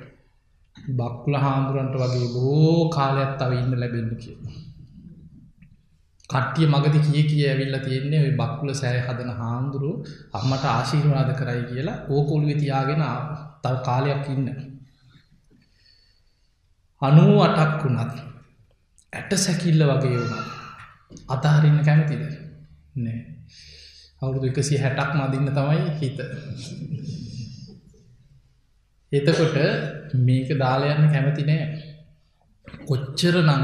බක්කුල 0.97 1.35
හාමුදුරන්ට 1.37 1.97
වගේ 2.03 2.29
බෝ 2.35 2.89
කාලයක් 2.89 3.43
අව 3.43 3.53
ඉන්න 3.53 3.73
ලැබෙන්න 3.81 4.13
කිය. 4.17 4.37
කට්ටිය 6.31 6.67
මගති 6.67 6.99
කිය 7.03 7.23
කිය 7.23 7.45
ඇවිල්ල 7.49 7.77
තියෙන්නේ 7.79 8.21
ඔයි 8.21 8.33
බක්කුල 8.33 8.73
සෑ 8.75 9.01
හදන 9.01 9.31
හාමුදුරු 9.33 9.91
අම්මට 10.33 10.65
ආශීර්වාද 10.67 11.31
කරයි 11.35 11.63
කියලා 11.65 11.99
ඕකොළු 12.09 12.57
තියාගෙන 12.57 13.05
තව 13.63 13.75
කාලයක් 13.85 14.27
ඉන්න. 14.29 14.49
අනූ 17.03 17.37
අටක් 17.43 17.81
වුණත් 17.83 18.15
ඇට 19.13 19.33
සැකිල්ල 19.39 19.83
වගේ 19.85 20.19
වුණත් 20.21 20.47
අතහරින්න 21.29 21.81
කැමතිද 21.85 22.23
නෑ 22.97 23.21
අවුරුදු 24.23 24.47
එකසි 24.49 24.77
හැටක් 24.77 25.11
මදින්න 25.15 25.49
තමයි 25.51 25.81
හිත. 25.99 26.19
එතකොට 29.13 29.57
මේක 30.21 30.49
දාලයන්න 30.59 31.13
කැමති 31.13 31.45
නෑ. 31.45 31.67
කොච්චර 32.87 33.37
නම් 33.43 33.63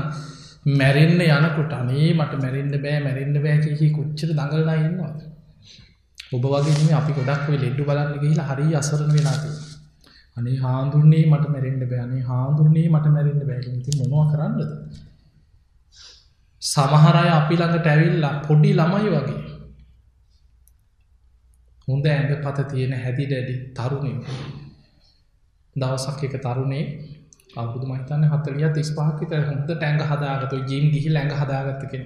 මැරෙන්න්න 0.63 1.21
යනකොට 1.21 1.73
අනේ 1.73 2.09
මට 2.15 2.35
මැරෙන්න්න 2.37 2.75
බෑ 2.79 2.99
මැරෙන්න්න 3.01 3.39
බෑකහි 3.39 3.91
කොච්චර 3.91 4.31
දඟලලා 4.31 4.79
ඉන්නවා. 4.79 5.13
ඔබ 6.33 6.45
වගේ 6.47 6.95
අපි 6.95 7.13
ගොඩක් 7.13 7.49
ලෙඩ්ඩු 7.55 7.85
බලන්න 7.85 8.19
ගහිලා 8.19 8.49
හරි 8.49 8.75
අසරන 8.75 9.11
වෙලාති. 9.11 9.51
අනේ 10.37 10.59
හාදුරන්නේ 10.59 11.25
මට 11.27 11.49
මැරෙන්න්න 11.49 11.89
බෑනේ 11.89 12.23
හාදුරන්නේ 12.23 12.89
මට 12.89 13.07
මැරෙන්න්න 13.09 13.49
බෑගති 13.49 13.99
මොනවා 13.99 14.27
කරන්නද. 14.31 14.61
සමහරය 16.63 17.29
අපි 17.31 17.55
ළඟට 17.57 17.87
ඇවිල්ලා 17.87 18.35
පොඩි 18.43 18.71
ළමයි 18.73 19.09
වගේ 19.09 19.41
හොඳ 21.89 22.07
ඇඟ 22.07 22.37
පත 22.41 22.69
තියෙන 22.71 22.95
හැදි 22.97 23.25
ඩැඩි 23.27 23.55
තරුණින් 23.75 24.19
දවසක් 25.77 26.21
එක 26.23 26.37
තරුණේ 26.41 26.85
අවුදු 27.53 27.87
මහිතන්න 27.87 28.25
හතලිය 28.25 28.69
තිස් 28.75 28.91
පාකිත 28.91 29.33
හොඳ 29.41 29.67
ටැඟ 29.69 30.05
හදාගතු 30.11 30.57
ජීම් 30.69 30.85
ගිහි 30.95 31.11
ඇඟ 31.13 31.35
හදාගත්තකෙන 31.41 32.05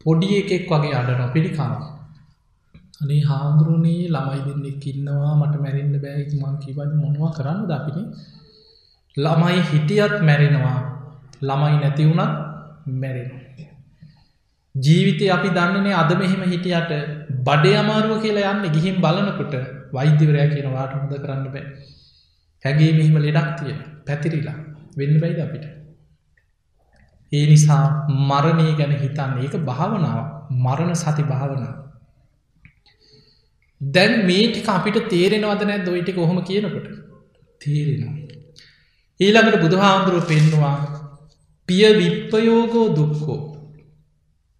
පොඩි 0.00 0.28
එකෙක් 0.36 0.64
වගේ 0.70 0.94
අඩන 0.94 1.22
පිළිකාන 1.34 1.74
අනේ 3.02 3.20
හාමුදුරුවනේ 3.22 4.00
ළමයි 4.08 4.40
දෙන්නෙක් 4.46 4.86
ඉන්නවා 4.86 5.34
මට 5.36 5.54
මැරෙන්න්න 5.64 5.96
බෑ. 6.04 6.24
මං 6.40 6.56
කිවද 6.64 6.90
මොනවා 6.94 7.30
කරන්න 7.36 7.60
දකින 7.70 8.08
ළමයි 9.16 9.60
හිටියත් 9.70 10.14
මැරෙනවා. 10.22 10.78
ළමයි 11.42 11.76
නැති 11.76 12.08
වුණත් 12.08 12.34
මැරෙන 12.96 13.30
ජීවිතය 14.74 15.24
අපි 15.28 15.48
දන්නනේ 15.50 15.94
අද 15.94 16.10
මෙහෙම 16.16 16.42
හිටියට 16.52 16.92
බඩේ 17.46 17.76
අමාරුව 17.76 18.20
කියලා 18.24 18.52
යන්න 18.52 18.74
ගිහිම් 18.76 18.96
බලනකොට 19.04 19.54
වෛද්‍යවරයා 19.92 20.52
කියන 20.52 20.68
වාට 20.72 20.92
හොඳ 20.94 21.16
කරන්න 21.16 21.48
බෑ. 21.48 21.64
හැගේ 22.64 22.92
මෙහිම 22.92 23.16
ලෙඩක් 23.20 23.50
තියෙන 23.58 23.91
පැතිරිලා 24.06 24.58
වෙන්න 24.96 25.20
බයිද 25.20 25.38
අපිට? 25.38 25.64
ඒ 27.32 27.44
නිසා 27.46 27.84
මරණය 28.28 28.68
ගැන 28.76 28.94
හිතන්න. 28.96 29.38
ඒක 29.38 29.54
භාවනාව. 29.64 30.18
මරණ 30.64 30.94
සති 30.94 31.22
භාවනාව. 31.24 31.76
දැන් 33.80 34.12
මේටික 34.26 34.68
අපිට 34.68 34.98
තේරෙනවද 35.08 35.62
නෑ 35.62 35.84
දොයිටි 35.84 36.12
කොහොම 36.12 36.42
කියනකොට? 36.42 36.88
තේරෙනවා. 37.60 38.14
ඊළඟට 39.20 39.62
බුදුහාමුදුරුව 39.62 40.24
පෙන්නවා 40.26 40.76
පිය 41.68 41.84
විප්පයෝගෝ 41.98 42.86
දුක්කෝ 42.96 43.40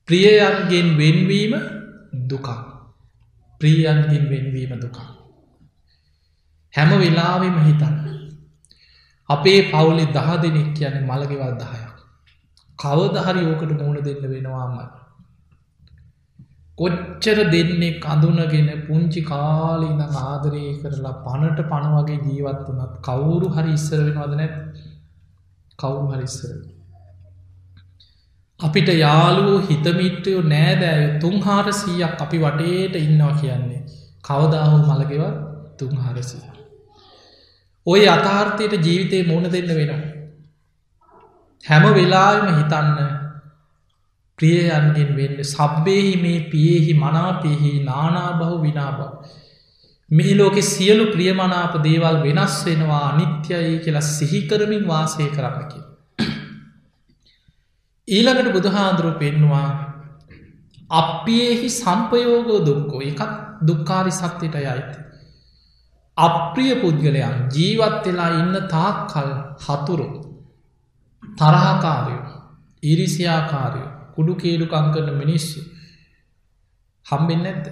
ප්‍රියයන්ගෙන් 0.09 0.89
වෙන්වීම 0.99 1.55
දුකා 2.29 2.61
ප්‍රියයන්ගෙන් 3.61 4.25
වෙන්වීම 4.31 4.73
දුකා 4.81 5.09
හැම 6.75 6.91
වෙලාවෙම 7.01 7.57
හිතන්න. 7.65 7.97
අපේ 9.33 9.61
පවුලෙ 9.71 10.05
දහ 10.09 10.29
දෙනෙක් 10.43 10.69
කියන 10.75 10.97
මළගෙවල් 11.07 11.55
දහයක්. 11.59 11.95
කවදහරි 12.79 13.43
ඕකට 13.47 13.73
මුණ 13.79 14.03
දෙන්න 14.03 14.25
වෙනවාමයි. 14.27 14.87
කොච්චර 16.79 17.39
දෙන්නේ 17.51 17.93
කඳුනගෙන 18.01 18.71
පුංචි 18.87 19.21
කාලීන 19.23 20.01
ආදරය 20.21 20.65
කරලා 20.81 21.15
පණට 21.25 21.69
පණ 21.69 21.97
වගේ 21.97 22.21
ජීවත් 22.27 22.63
වනත් 22.69 22.95
කවුරු 23.01 23.49
හරි 23.49 23.73
ඉස්සර 23.73 24.01
වෙනවද 24.01 24.35
නැත්? 24.35 24.55
කවුරු 25.79 26.07
හරිස්සර 26.13 26.53
අපිට 28.61 28.89
යාලුවෝ 28.97 29.59
හිතමිට්ටයෝ 29.61 30.43
නෑදෑය 30.47 31.07
තුන්හාර 31.19 31.67
සීයක් 31.73 32.23
අපි 32.23 32.39
වටේට 32.39 32.97
ඉන්නවා 32.97 33.35
කියන්නේ. 33.35 33.83
කවදාහු 34.23 34.77
මළගෙව 34.81 35.23
තුන්හාරසිය 35.79 36.52
ඔය 37.87 38.03
අතාර්ථයට 38.09 38.85
ජීවිතය 38.85 39.23
මුණ 39.23 39.51
දෙන්න 39.51 39.75
වෙනවා 39.75 40.03
හැම 41.65 41.85
වෙලාම 41.95 42.47
හිතන්න 42.51 43.23
ප්‍රියයන්ගෙන් 44.39 45.11
වෙන්න 45.17 45.45
සබ්බේහි 45.45 46.15
මේ 46.17 46.41
පියෙහි 46.51 46.95
මනාපෙහි 46.95 47.73
නානාබහු 47.85 48.57
විනාබව. 48.63 49.01
මෙහි 50.11 50.35
ලෝකෙ 50.35 50.63
සියලු 50.65 51.05
ප්‍රියමනාප 51.07 51.75
දේවල් 51.83 52.19
වෙනස් 52.23 52.57
වෙනවා 52.65 53.03
අනිත්‍යයි 53.09 53.79
කියලා 53.79 54.09
සිහිකරමින් 54.09 54.83
වාසය 54.87 55.29
කරන්නකි. 55.29 55.81
ඊළඟට 58.09 58.53
බුදුහාදුරු 58.53 59.13
පෙන්වා 59.15 59.69
අපියෙහි 60.95 61.69
සම්පයෝගෝ 61.73 62.61
දුක්කෝ 62.67 63.03
එකත් 63.03 63.33
දුක්කාරි 63.67 64.13
සත්‍යයට 64.13 64.57
යයිත. 64.57 64.93
අප්‍රිය 66.17 66.75
පුද්ගලයන් 66.75 67.49
ජීවත් 67.51 68.05
වෙලා 68.05 68.31
ඉන්න 68.33 68.57
තාක් 68.69 68.97
කල් 69.09 69.31
හතුරු 69.59 70.09
තරහකාරයෝ 71.23 72.25
ඉරිසියාකාරයෝ 72.83 73.91
කුඩු 74.15 74.33
කේඩුකං 74.35 74.89
කරන 74.93 75.11
මිනිස්සු 75.17 75.61
හම්බෙන් 77.07 77.41
නැද්ද? 77.41 77.67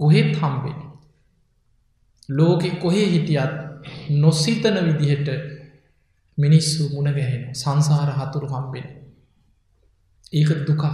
ඔහෙත් 0.00 0.32
හම්බෙන 0.36 0.78
ලෝකෙ 2.28 2.70
කොහේ 2.76 3.06
හිටියත් 3.06 3.52
නොසිතන 4.16 4.76
විදිහට 4.86 5.28
මිනිස්සු 6.38 6.88
මුණ 6.88 7.12
ගැහෙන 7.12 7.44
සංසාර 7.54 8.10
හතුරු 8.12 8.48
හම්බෙන 8.48 8.86
ඒක 10.32 10.50
දුකක්. 10.66 10.84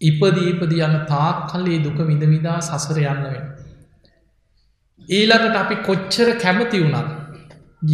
ඉපදී 0.00 0.48
ඉපදි 0.50 0.82
යන 0.82 0.96
තාක් 1.06 1.38
කල්ලේ 1.50 1.78
දුක 1.80 1.98
විඳවිදා 2.02 2.58
සසර 2.60 2.98
යන්න 3.04 3.22
වෙන 3.26 3.46
ඊළඟට 5.08 5.56
අපි 5.56 5.76
කොච්චර 5.82 6.28
කැමති 6.36 6.78
වුණත් 6.82 7.10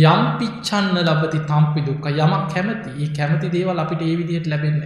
යම් 0.05 0.23
පිච්චන්න 0.39 0.97
ලබති 0.99 1.39
තම්පි 1.43 1.81
දුක්ක 1.83 2.07
යමක් 2.09 2.45
කැමති. 2.49 2.91
ඒ 2.97 3.09
කැමති 3.09 3.47
දේවල් 3.49 3.79
අපිට 3.79 4.03
ඒ 4.03 4.15
විදිහයට 4.17 4.47
ලැබෙන්න 4.47 4.81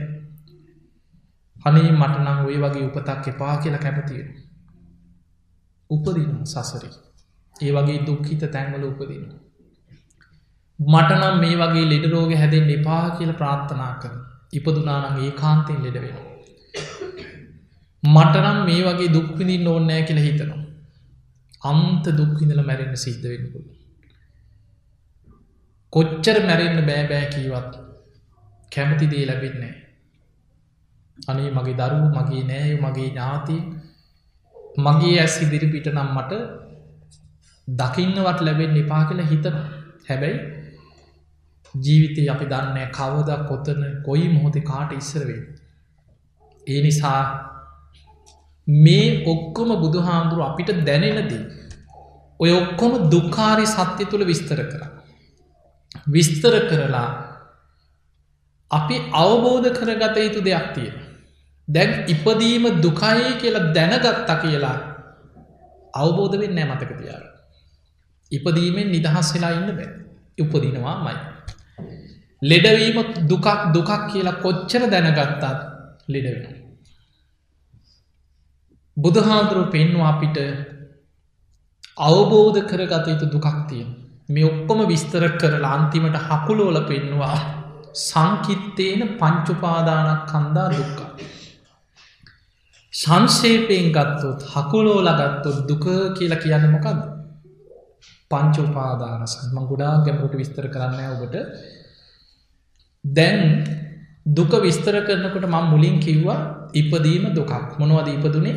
හනේ 1.56 1.92
මටනං 1.92 2.38
ඔය 2.44 2.56
වගේ 2.56 2.84
උපතක් 2.84 3.28
එපා 3.28 3.54
කියලා 3.58 3.82
කැමතිය 3.82 4.22
උපදින 5.90 6.32
සසරි. 6.44 6.90
ඒ 7.56 7.72
වගේ 7.72 7.98
දුක්හිත 8.06 8.42
තැන්වල 8.50 8.84
උපදින 8.84 9.24
මටනම් 10.78 11.36
මේ 11.40 11.56
වගේ 11.56 11.86
ලෙඩරෝග 11.86 12.32
හැදෙන් 12.34 12.70
එපා 12.70 13.04
කියල 13.10 13.32
ප්‍රාර්ථනා 13.32 13.92
කර 14.02 14.14
ඉපදුනානගේ 14.52 15.26
ඒ 15.26 15.34
කාන්තෙන් 15.36 15.82
ලෙඩ 15.82 15.96
වෙන 15.96 16.16
මටනම් 18.02 18.58
මේ 18.64 18.82
වගේ 18.84 19.12
දුක්විඳින් 19.12 19.68
ඕන්නෑ 19.68 20.02
කියල 20.02 20.20
හිතනවා. 20.20 20.65
අන්ත 21.66 22.04
දුක්හිඳල 22.14 22.62
මැරෙන්න්න 22.62 22.98
සිද්ධ 22.98 23.26
වෙනකුළ 23.26 23.66
කොච්චර 25.92 26.38
මැරෙන්න්න 26.42 26.86
බෑබෑ 26.86 27.26
කීවත් 27.28 27.74
කැමති 28.72 29.06
දේ 29.06 29.24
ලැබෙන්නේ 29.26 29.74
අනේ 31.18 31.50
මගේ 31.50 31.76
දරුව 31.76 32.04
මගේ 32.16 32.44
නෑය 32.44 32.74
මගේ 32.78 33.08
ඥාති 33.08 33.56
මගේ 34.78 35.14
ඇස් 35.16 35.36
ඉදිරි 35.42 35.68
පිට 35.68 35.88
නම් 35.88 36.10
මට 36.14 36.32
දකින්නවට 37.68 38.40
ලැබෙන් 38.40 38.72
නිපා 38.72 39.02
කියලා 39.04 39.26
හිතන 39.26 39.56
හැබැයි 40.06 40.38
ජීවිතය 41.74 42.28
අපි 42.28 42.46
දන්න 42.46 42.92
කවද 42.92 43.38
කොතන 43.48 43.82
කොයි 44.04 44.28
මොහොතේ 44.28 44.64
කාට 44.64 44.92
ඉස්සරවේ 44.92 45.40
ඒ 46.66 46.80
නිසා 46.82 47.20
මේ 48.66 49.24
ඔක්කොම 49.26 49.70
බුදුහාමුදුරුව 49.80 50.46
අපිට 50.46 50.70
දැනෙනදී 50.84 51.42
ඔය 52.40 52.50
ඔක්කොම 52.52 52.92
දුකාරි 53.10 53.66
සත්‍ය 53.66 54.04
තුළ 54.04 54.24
විස්තර 54.24 54.60
කරා 54.64 54.96
විස්තර 56.06 56.54
කරලා 56.68 57.08
අපි 58.70 58.96
අවබෝධ 59.14 59.68
කරගත 59.70 60.16
යුතු 60.18 60.40
දෙයක් 60.40 60.66
තියෙන. 60.74 60.96
දැන් 61.68 61.90
ඉපදීම 62.06 62.64
දුකයි 62.80 63.30
කියලා 63.40 63.72
දැනගත්ත 63.72 64.30
කියලා 64.42 64.76
අවබෝධ 65.94 66.36
වෙන්න 66.38 66.58
මතක 66.62 66.90
තියාර. 66.92 67.24
ඉපදීමෙන් 68.32 68.90
නිදහස් 68.90 69.28
වෙලා 69.34 69.52
ඉන්න 69.52 69.70
බෑ 69.70 69.88
උපදිනවා 70.38 70.96
මයි. 70.98 71.16
ලෙඩවීම 72.42 72.98
දුකක් 73.28 73.46
දුකක් 73.74 73.90
කියලා 74.12 74.40
කොච්චර 74.44 74.82
දැනගත්තාත් 74.90 75.58
ලෙඩවෙන. 76.08 76.65
බුදුහාදුරුව 78.96 79.70
පෙන්වා 79.70 80.08
අපිට 80.10 80.38
අවබෝධ 81.98 82.60
කරගත 82.62 83.06
යුතු 83.06 83.26
දුකක් 83.26 83.48
තියෙන. 83.68 83.88
මේ 84.28 84.44
ඔක්කොම 84.44 84.80
විස්තර 84.86 85.24
කරලා 85.32 85.72
අන්තිමට 85.74 86.16
හකුලෝල 86.20 86.78
පෙන්වා 86.82 87.36
සංකිත්තේන 88.02 89.00
පංචුපාදානක් 89.14 90.22
කන්දා 90.26 90.68
දුක්කා. 90.70 91.10
සංශේපයෙන් 92.92 93.86
ගත්තොත් 93.90 94.40
හකුලෝල 94.44 95.08
ගත්තොත් 95.12 95.58
දුක 95.64 95.84
කියලා 96.14 96.42
කියන්න 96.42 96.66
මොකක්ද. 96.68 97.00
පංචුපාදානසන්ම 98.30 99.56
ගුඩා 99.66 99.94
ගැමට 100.04 100.34
විස්තර 100.34 100.66
කරන්න 100.68 101.12
ඔබට 101.14 101.36
දැන් 103.04 103.42
දුක 104.28 104.52
විස්තර 104.58 104.96
කරනකොට 105.02 105.46
මං 105.46 105.66
මුලින් 105.66 105.96
කිව්වා 105.98 106.40
ඉපදීම 106.72 107.24
දුකක් 107.32 107.52
මොනවද 107.78 108.08
ඉපදුනේ 108.10 108.56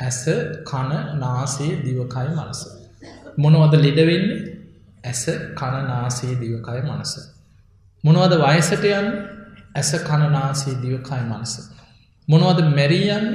ඇස 0.00 0.22
කණ 0.64 1.06
නාසේ 1.18 1.72
දිවකයි 1.82 2.28
මනස 2.30 2.60
මොනවද 3.36 3.74
ලෙඩවෙන්නේ 3.76 4.54
ඇස 5.04 5.22
කණනාසේ 5.54 6.34
දිවකය 6.34 6.80
මනස. 6.82 7.12
මොනවද 8.04 8.34
වයසට 8.40 8.84
යන්න 8.90 9.08
ඇස 9.74 9.90
කණනාසේ 10.00 10.76
දිවකය 10.76 11.18
මනස. 11.22 11.52
මොනවද 12.28 12.60
මැරීයන්න 12.70 13.26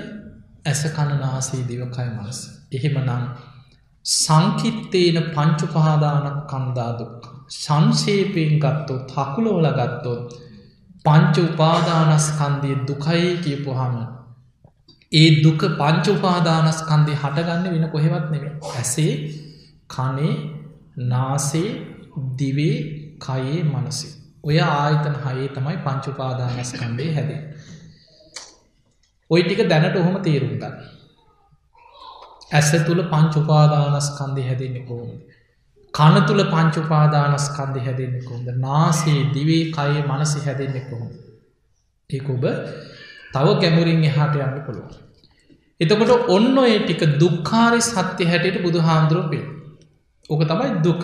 ඇස 0.66 0.82
කණනාසේ 0.90 1.62
දිවකය 1.64 2.08
මනස. 2.08 2.40
එහෙම 2.72 2.98
නම් 3.00 3.26
සංකිත්තේන 4.06 5.20
පංචුපහදානක් 5.30 6.40
කන්දා 6.48 6.92
දුක්. 6.94 7.28
සංශේපයෙන් 7.56 8.56
ගත්තොත් 8.58 9.14
හකුලෝල 9.16 9.68
ගත්තොත් 9.74 10.38
පංච 11.06 11.36
උපාදානස්කන්දය 11.46 12.72
දුකයි 12.88 13.30
කියපුහම 13.44 13.96
ඒ 15.12 15.30
දුක 15.44 15.62
පංච 15.78 16.06
උපාදානස්කන්දය 16.10 17.14
හටගන්න 17.16 17.68
වෙන 17.72 17.90
කොහෙවත් 17.90 18.26
නෙමේ 18.32 18.54
ඇසේ 18.74 19.14
කනේ 19.90 20.36
නාසේ 21.08 21.70
දිවේ 22.38 22.78
කයේ 23.20 23.60
මනසේ. 23.66 24.14
ඔය 24.44 24.58
ආයතන 24.60 25.16
හයේ 25.24 25.48
තමයි 25.50 25.78
පංචුපාදානස්කන්ඩේ 25.80 27.10
හැදේ 27.14 27.42
ඔයි 29.30 29.44
ටික 29.44 29.62
දැනට 29.68 29.96
ඔහොම 29.96 30.16
තේරුම්ගන්න 30.22 30.78
ඇස 32.52 32.70
තුළ 32.86 33.02
පංචුපාදානස්කන්දය 33.06 34.44
හැදෙන්නේ 34.44 34.86
කොහොම 34.86 35.12
කන 35.94 36.16
තුළ 36.24 36.44
පංචුපාදානස්කන්දය 36.48 37.80
හැදෙන්නේ 37.80 38.24
කොහොද 38.24 38.48
නාසේ 38.60 39.20
දිවේ 39.34 39.64
කයේ 39.72 40.02
මනසි 40.04 40.46
හැදෙන්නේ 40.46 40.86
කොහොම 40.86 41.12
ඒ 42.10 42.22
ඔබ 42.30 42.46
තව 43.32 43.48
ගැමුරින් 43.62 44.04
එහාට 44.04 44.36
යන්න 44.38 44.60
පුළුවන්. 44.66 44.92
එතකොට 45.80 46.30
ඔන්න 46.30 46.58
ඔය 46.58 46.74
ටික 46.80 47.02
දුක්කාරි 47.20 47.82
සත්‍ය 47.82 48.24
හැටියට 48.26 48.62
බුදු 48.62 48.80
හාමුදුරුවපේ. 48.80 49.46
ඕක 50.30 50.42
තමයි 50.44 50.72
දුක. 50.84 51.04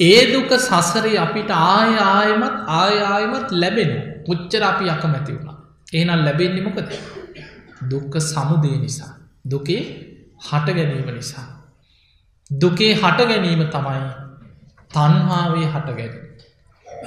ඒ 0.00 0.20
දුක 0.32 0.50
සසරේ 0.58 1.18
අපිට 1.18 1.50
ආය 1.50 1.92
ආයමත් 2.06 2.56
ආය 2.74 2.96
ආයමත් 3.04 3.48
ලැබෙන 3.54 3.92
පුච්චර 4.26 4.62
අපි 4.62 4.90
අකමැති 4.90 5.36
වුණා. 5.36 5.56
ඒනම් 5.92 6.24
ලැබෙන්නේ 6.24 6.62
මොකද. 6.62 6.88
දුක්ක 7.90 8.14
සමුදේ 8.22 8.76
නිසා. 8.78 9.12
දුකේ 9.44 9.82
හට 10.40 10.66
ගැනීම 10.70 11.10
නිසා. 11.12 11.46
දුකේ 12.50 12.92
හට 12.94 13.28
ගැනීම 13.30 13.64
තමයි 13.68 14.02
තන්හාාවේ 14.90 15.66
හට 15.66 15.88
ගැන. 15.98 16.14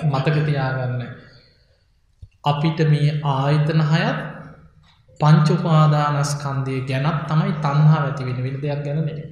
මතකතියාගන්න 0.06 1.02
අපිට 2.50 2.80
මේ 2.89 3.10
ආයතන 3.26 3.82
හයත් 3.84 4.18
පංචුපාදානස්කන්දය 5.20 6.76
ගැනත් 6.82 7.20
තමයි 7.28 7.54
තන්හා 7.64 8.02
ඇති 8.02 8.28
වෙන 8.28 8.39
විල් 8.43 8.58
දෙයක් 8.62 8.82
ගැනනේ. 8.86 9.24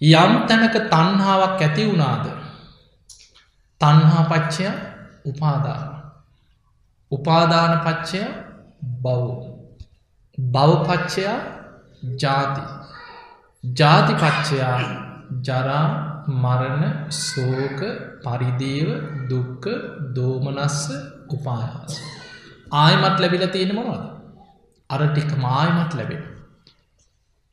යම් 0.00 0.32
තැනක 0.48 0.76
තන්හාාවක් 0.86 1.60
ඇති 1.62 1.88
වුණාද? 1.88 2.24
තන්හා 3.80 4.24
පච්චය 4.24 4.66
උපාදාන. 5.24 5.84
උපාදාන 7.12 7.72
පච්චය 7.80 8.22
බව්. 9.02 9.26
බවපච්චයා 10.38 11.38
ජාති. 12.20 12.62
ජාතිපච්චයා 13.64 14.78
ජරා 15.42 15.86
මරණ 16.34 16.84
සෝක 17.10 17.80
පරිදේව 18.24 18.88
දුක්ක 19.28 19.64
දෝමනස්ස 20.14 21.15
උපායාස. 21.30 21.98
ආයමත් 22.74 23.20
ලැබිල 23.20 23.44
තියෙන 23.48 23.74
මොනවද. 23.74 24.04
අර 24.90 25.00
ටික 25.06 25.30
මායමත් 25.38 25.94
ලැබෙන. 25.94 26.22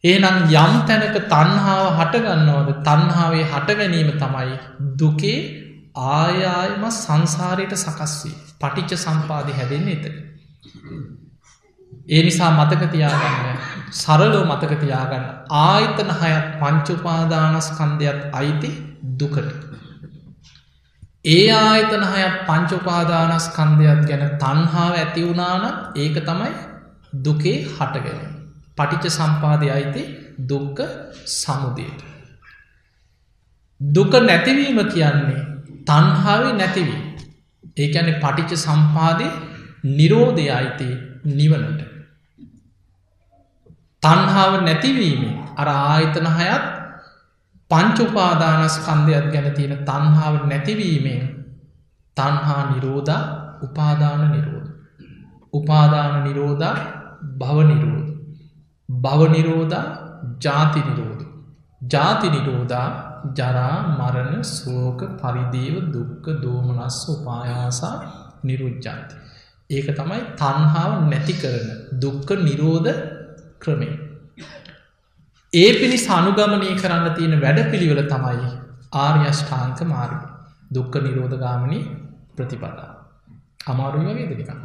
ඒනම් 0.03 0.37
යම් 0.55 0.73
තැනක 0.87 1.17
තන්හාාව 1.25 1.89
හටගන්නවද 1.97 2.69
තන්හාාවේ 2.81 3.45
හටගැනීම 3.45 4.09
තමයි 4.17 4.55
දුකේ 4.97 5.39
ආයායම 5.95 6.83
සංසාරයට 6.91 7.75
සකස්වී 7.77 8.35
පටිච්ච 8.59 8.99
සම්පාදි 8.99 9.51
හැදෙන්නේ 9.53 9.97
එතක. 9.97 10.17
ඒ 12.07 12.21
නිසා 12.23 12.51
මතක 12.53 12.91
තියාගන්න 12.91 13.59
සරලෝ 13.93 14.43
මතක 14.45 14.79
තියාගන්න 14.79 15.25
ආයතන 15.59 16.11
හයත් 16.21 16.47
පංචුපාදානස්කන්ධයත් 16.59 18.21
අයිති 18.33 18.71
දුකට. 19.19 19.49
ඒ 21.25 21.51
ආයතන 21.51 22.03
හයත් 22.05 22.33
පංචුපාදානස්කන්ධයක් 22.47 23.99
ගැන 24.07 24.23
තන්හාාව 24.37 24.95
ඇති 24.95 25.21
වුණාන 25.23 25.65
ඒක 25.95 26.17
තමයි 26.21 26.51
දුකේ 27.25 27.57
හටගෙන. 27.69 28.19
පටිච 28.77 29.05
සම්පාදය 29.09 29.67
අයිති 29.69 30.03
දුක්ක 30.49 30.79
සමුදයට. 31.33 32.01
දුක 33.81 34.13
නැතිවීම 34.21 34.79
කියන්නේ 34.87 35.41
තන්හාාවේ 35.87 36.53
නැතිවී. 36.53 37.01
ඒඇන 37.77 38.09
පටිච 38.19 38.51
සම්පාදය 38.57 39.27
නිරෝධය 39.91 40.45
අයිති 40.49 40.89
නිවනට. 41.31 41.81
තන්හාාව 44.03 44.53
නැතිවීමෙන් 44.61 45.35
අර 45.57 45.67
ආයතන 45.69 46.27
හයත් 46.33 46.82
පංචුපාදානස්කන්ධයක් 47.73 49.25
ගැන 49.33 49.47
තියෙන 49.53 49.77
තන්හාාව 49.85 50.35
නැතිවීමෙන් 50.47 51.23
තන්හා 52.17 52.61
නිරෝධ 52.71 53.15
උපාදාන 53.63 54.31
නිරෝධ. 54.31 54.69
උපාදාන 55.53 56.23
නිරෝධ 56.23 56.65
භව 57.37 57.57
නිරෝධ. 57.63 58.11
භවනිරෝධ 58.89 59.75
ජාති 60.39 60.81
නිරෝධ. 60.81 61.23
ජාති 61.81 62.29
නිරෝධා 62.29 62.87
ජරා 63.37 63.77
මරණ 63.89 64.43
සෝක 64.43 65.01
පරිදේව 65.21 65.75
දුක්ක 65.93 66.25
දෝමනස්ස 66.43 66.99
උපායාසා 67.09 67.95
නිරුජ්ජාති. 68.43 69.15
ඒක 69.69 69.87
තමයි 69.97 70.21
තන්හාාව 70.35 70.91
නැති 71.09 71.33
කරන 71.33 71.69
දුක්ක 71.99 72.29
නිරෝධ 72.39 72.91
ක්‍රමේ. 73.59 74.12
ඒ 75.53 75.71
පිණිස් 75.73 76.05
අනුගමනය 76.09 76.69
කරන්න 76.75 77.15
තියෙන 77.17 77.41
වැඩ 77.41 77.59
පිළිවෙල 77.71 78.01
තමයි 78.05 78.47
ආර්යෂ්ඨාන්ක 78.97 79.81
මාර්ග 79.85 80.21
දුක්ක 80.75 80.95
නිරෝධගාමනි 80.97 81.79
ප්‍රතිපදා. 82.35 82.89
අමාරුයි 83.67 84.05
වගේ 84.07 84.29
දෙනිකන්න. 84.31 84.61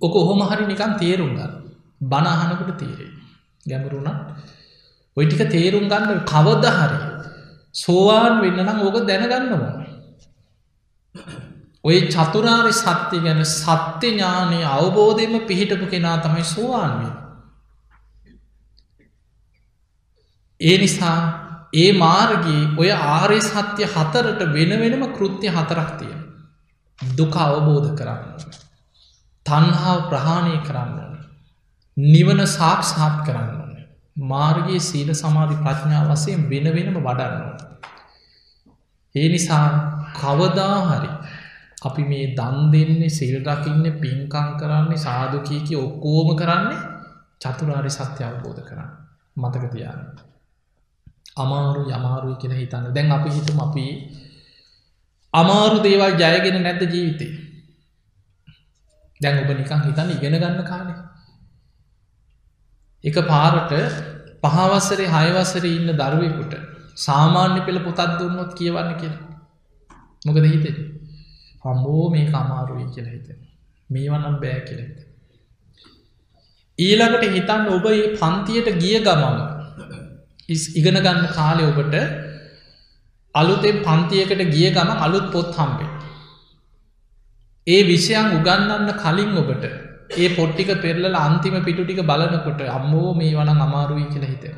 ඕක 0.00 0.14
ඔහොම 0.14 0.42
හරි 0.50 0.66
නිකන් 0.66 0.92
තේරුම් 1.00 1.32
ගන්න 1.38 1.52
බණහනකට 2.02 2.70
තේරේ 2.78 3.10
ගැමරුණත් 3.66 4.20
ඔයිටික 5.16 5.42
තේරුම් 5.50 5.88
ගන්න 5.88 6.22
කවද 6.24 6.64
හරි 6.76 7.00
සෝවාන් 7.74 8.38
වෙන්න 8.42 8.62
නම් 8.64 8.78
ඕක 8.80 8.98
දැනගන්නවා. 9.08 9.74
ඔය 11.84 11.98
චතුරාරි 12.14 12.72
සත්‍යය 12.74 13.24
ගැන 13.26 13.42
සත්‍ය 13.54 14.08
ඥානය 14.12 14.62
අවබෝධයම 14.76 15.34
පිහිටපු 15.50 15.86
කෙනා 15.88 16.16
තමයි 16.20 16.46
සෝවාන්වේ. 16.46 17.21
ඒ 20.62 20.76
නිසා 20.78 21.18
ඒ 21.74 21.90
මාර්ගී 21.94 22.62
ඔය 22.78 22.90
ආර්ය 22.90 23.40
සත්‍යය 23.42 23.86
හතරට 23.86 24.40
වෙන 24.48 24.72
වෙනම 24.80 25.04
කෘත්‍ය 25.12 25.48
හතරක් 25.48 25.90
තියෙන. 25.98 26.20
දුක 26.98 27.34
අවබෝධ 27.38 27.90
කරන්න. 27.94 28.22
තන්හාාව 29.46 30.00
ප්‍රහාණය 30.08 30.56
කරන්න 30.60 30.98
ඕන. 30.98 31.18
නිවන 31.96 32.40
සාක්ෂාත් 32.48 33.16
කරන්න 33.26 33.50
ඕන. 33.56 33.76
මාර්ගයේ 34.16 34.80
සීල 34.80 35.10
සමාධි 35.14 35.56
ප්‍රඥා 35.58 36.04
වසයෙන් 36.10 36.42
වෙන 36.50 36.66
වෙනම 36.70 36.98
වඩන්න 36.98 37.42
ඕන. 37.42 37.58
ඒ 39.14 39.28
නිසා 39.28 39.66
කවදා 40.14 40.76
හරි 40.88 41.12
අපි 41.82 42.02
මේ 42.04 42.26
දන් 42.34 42.58
දෙන්නේ 42.72 43.10
සිල් 43.10 43.36
රකින්න 43.46 43.86
පින්කං 43.96 44.50
කරන්නේ 44.58 45.00
සාධකීකි 45.00 45.74
ඔක්කෝම 45.76 46.28
කරන්නේ 46.36 46.82
චතුරාරි 47.40 47.90
සත්‍ය 47.90 48.20
අවබෝධ 48.24 48.62
කරන්න 48.62 48.92
මතක 49.36 49.64
තියාන්න. 49.70 50.31
අමාරු 51.36 51.82
යමාරුයි 51.88 52.36
කියෙන 52.36 52.54
හිතන්න. 52.54 52.92
දැන් 52.94 53.12
අපි 53.12 53.30
හිතුම 53.30 53.60
අපි 53.60 53.84
අමාරු 55.34 55.82
දේවල් 55.82 56.14
ජයගෙන 56.16 56.62
නැද්ද 56.62 56.82
ජීවිතේ? 56.86 57.32
දැන් 59.20 59.38
ඔබ 59.38 59.50
නිකං 59.52 59.84
හිතන්න 59.86 60.10
ඉගෙන 60.10 60.38
ගන්න 60.38 60.64
කාලේ. 60.64 60.98
එක 63.04 63.16
පාරට 63.26 63.72
පහවස්සරේ 64.42 65.08
හයවසර 65.08 65.64
ඉන්න 65.66 65.94
දරුවෙකුට 65.94 66.54
සාමාන්‍ය 66.96 67.60
පෙළ 67.60 67.80
පොතත් 67.80 68.18
දුන්නොත් 68.18 68.52
කියවන්න 68.54 68.92
කියලා. 68.94 69.24
මොකද 70.26 70.44
හිතේ? 70.46 70.76
හම්බෝ 71.64 72.04
මේ 72.10 72.28
අමාරුයි 72.34 72.92
කියලා 72.94 73.16
හිත. 73.16 73.42
මේවනම් 73.90 74.36
බෑ 74.42 74.60
කියලෙත 74.60 74.98
ඊළඟට 76.78 77.24
හිතන්න 77.28 77.66
ඔබ 77.68 77.86
ඒ 77.86 78.04
පන්තියට 78.14 78.68
ගිය 78.78 79.00
ගමම 79.00 79.40
ඉගෙන 80.48 80.96
ගන්න 80.96 81.26
කාලය 81.30 81.64
ඔබට 81.64 81.94
අලුතෙන් 83.34 83.76
පන්තියකට 83.80 84.42
ගිය 84.48 84.70
ගම 84.70 84.90
අලුත් 84.98 85.30
පොත් 85.30 85.54
හම්බේ. 85.54 85.90
ඒ 87.66 87.82
විෂයන් 87.84 88.32
උගන්නන්න 88.32 88.92
කලින් 88.94 89.36
ඔබට 89.36 89.64
ඒ 90.12 90.28
පොට්ටික 90.30 90.70
පෙරලල 90.78 91.14
අන්තිම 91.16 91.56
පිටුටික 91.60 92.02
බලනකොට 92.02 92.60
අම්මෝ 92.70 93.14
මේ 93.14 93.34
වන 93.34 93.48
අමාරුයි 93.58 94.06
කියල 94.06 94.24
හිතෙන. 94.24 94.56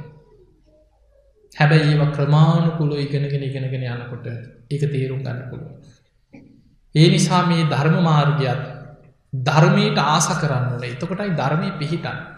හැබැයි 1.53 1.91
ඒව 1.91 2.03
ක්‍රමාණු 2.13 2.71
කුළු 2.79 2.97
ඉගෙනගෙන 2.97 3.43
ඉගෙනගෙන 3.43 3.85
යනකොට 3.89 4.27
ඒක 4.71 4.83
තේරුම් 4.89 5.21
ගන්න 5.21 5.43
පුළුව. 5.51 5.71
ඒ 6.95 7.09
නිසා 7.11 7.43
මේ 7.47 7.65
ධර්ම 7.65 7.97
මාර්ගයක් 8.03 8.63
ධර්මයට 9.33 9.99
ආස 10.01 10.29
කරන්න 10.35 10.73
ඕන 10.73 10.85
එතකොටයි 10.85 11.31
ධර්මය 11.33 11.69
පිහිටන්න. 11.79 12.34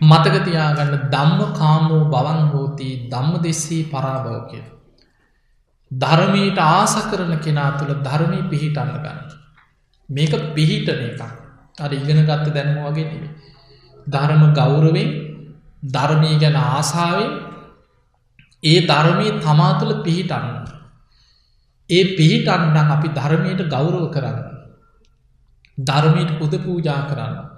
මතකතියාගන්න 0.00 1.08
දම්ම 1.10 1.52
කාමෝ 1.54 2.04
බවන් 2.06 2.40
හෝති 2.50 3.08
දම්ම 3.10 3.42
දෙස්සේ 3.42 3.84
පරාභව 3.84 4.50
කිය. 4.50 4.64
ධර්මීට 5.90 6.58
ආස 6.58 6.94
කරන 7.06 7.32
කෙනා 7.38 7.70
තුළ 7.72 7.94
ධර්මී 8.02 8.42
පිහිටන්න 8.44 8.92
ගන්න. 8.94 9.18
මේක 10.08 10.32
පිහිටන 10.54 11.00
එකක් 11.02 11.22
අර 11.78 11.92
ඉගෙන 11.92 12.20
ගත්ත 12.22 12.52
දැනම 12.52 12.78
වගේ 12.84 13.04
නෙවේ. 13.04 13.32
ධර්ම 14.06 14.42
ගෞරවෙන් 14.52 15.10
ධර්මී 15.86 16.36
ගැන 16.36 16.56
ආසාාවෙන් 16.56 17.32
ඒ 18.62 18.78
ධර්මී 18.82 19.40
තමා 19.40 19.72
තුළ 19.80 20.02
පිහිටන්න. 20.02 20.46
ඒ 21.90 22.04
පිහිටන්නන් 22.16 22.76
අපි 22.76 23.08
ධර්මයට 23.10 23.68
ගෞරව 23.68 24.10
කරන්න. 24.10 24.38
ධර්මීට 25.78 26.38
පුද 26.38 26.52
පූජා 26.58 27.02
කරන්න. 27.08 27.55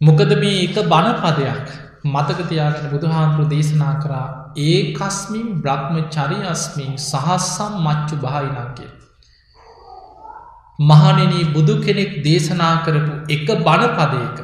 මොකද 0.00 0.32
මේ 0.36 0.58
එක 0.62 0.76
බණපදයක් 0.84 1.70
මතකතියාගෙන 2.06 2.90
බුදුහාන්තුරු 2.90 3.46
දේශනා 3.48 3.94
කරා 4.00 4.26
ඒ 4.58 4.76
කස්මින් 4.92 5.48
බ්‍රහ්ම 5.60 5.96
චරියස්මින් 6.08 6.92
සහස්සම් 7.00 7.72
මච්චු 7.80 8.18
භායිනන්ගේ. 8.18 8.90
මහනෙනී 10.82 11.50
බුදු 11.52 11.74
කෙනෙක් 11.80 12.12
දේශනා 12.22 12.74
කරපු 12.84 13.14
එක 13.28 13.48
බණපදයක 13.60 14.38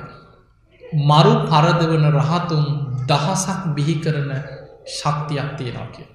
මරු 1.05 1.35
පරදවන 1.47 2.07
රහතුන් 2.13 2.65
දහසක් 3.07 3.61
බිහි 3.75 3.95
කරන 4.01 4.33
ශක්තියක් 4.91 5.51
තියෙනවා 5.57 5.89
කිය. 5.93 6.09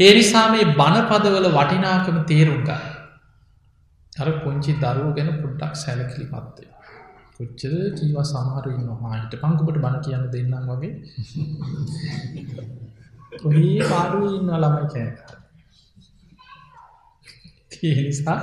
ඒ 0.00 0.12
නිසා 0.14 0.46
මේ 0.48 0.70
බණපදවල 0.74 1.48
වටිනාකම 1.50 2.18
තේරුම් 2.24 2.62
ගන්න. 2.62 2.86
අර 4.12 4.28
පුංචි 4.40 4.78
දරුව 4.78 5.10
ගැන 5.12 5.34
පුඩ්ඩක් 5.36 5.74
සැලකිලි 5.76 6.28
මත්තේ. 6.28 6.71
කොච්චර 7.42 7.74
කීව 7.96 8.16
සමහර 8.22 8.66
ඉන්නවා 8.70 9.14
හිට 9.14 9.34
පංකුපට 9.40 9.78
බණ 9.78 10.00
කියන්න 10.00 10.24
දෙන්නම් 10.30 10.68
වගේ. 10.70 10.92
ඔහේ 13.42 13.88
පාඩුව 13.90 14.24
ඉන්න 14.30 14.52
ළමයි 14.56 14.86
කෑක 14.90 15.18
නිසා 17.82 18.40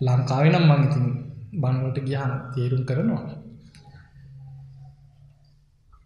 ලංකාව 0.00 0.44
නම් 0.46 0.64
මංඉතින් 0.70 1.06
බන්වට 1.54 1.98
ගියහන 2.00 2.32
තේරුම් 2.54 2.82
කරනවා. 2.84 3.22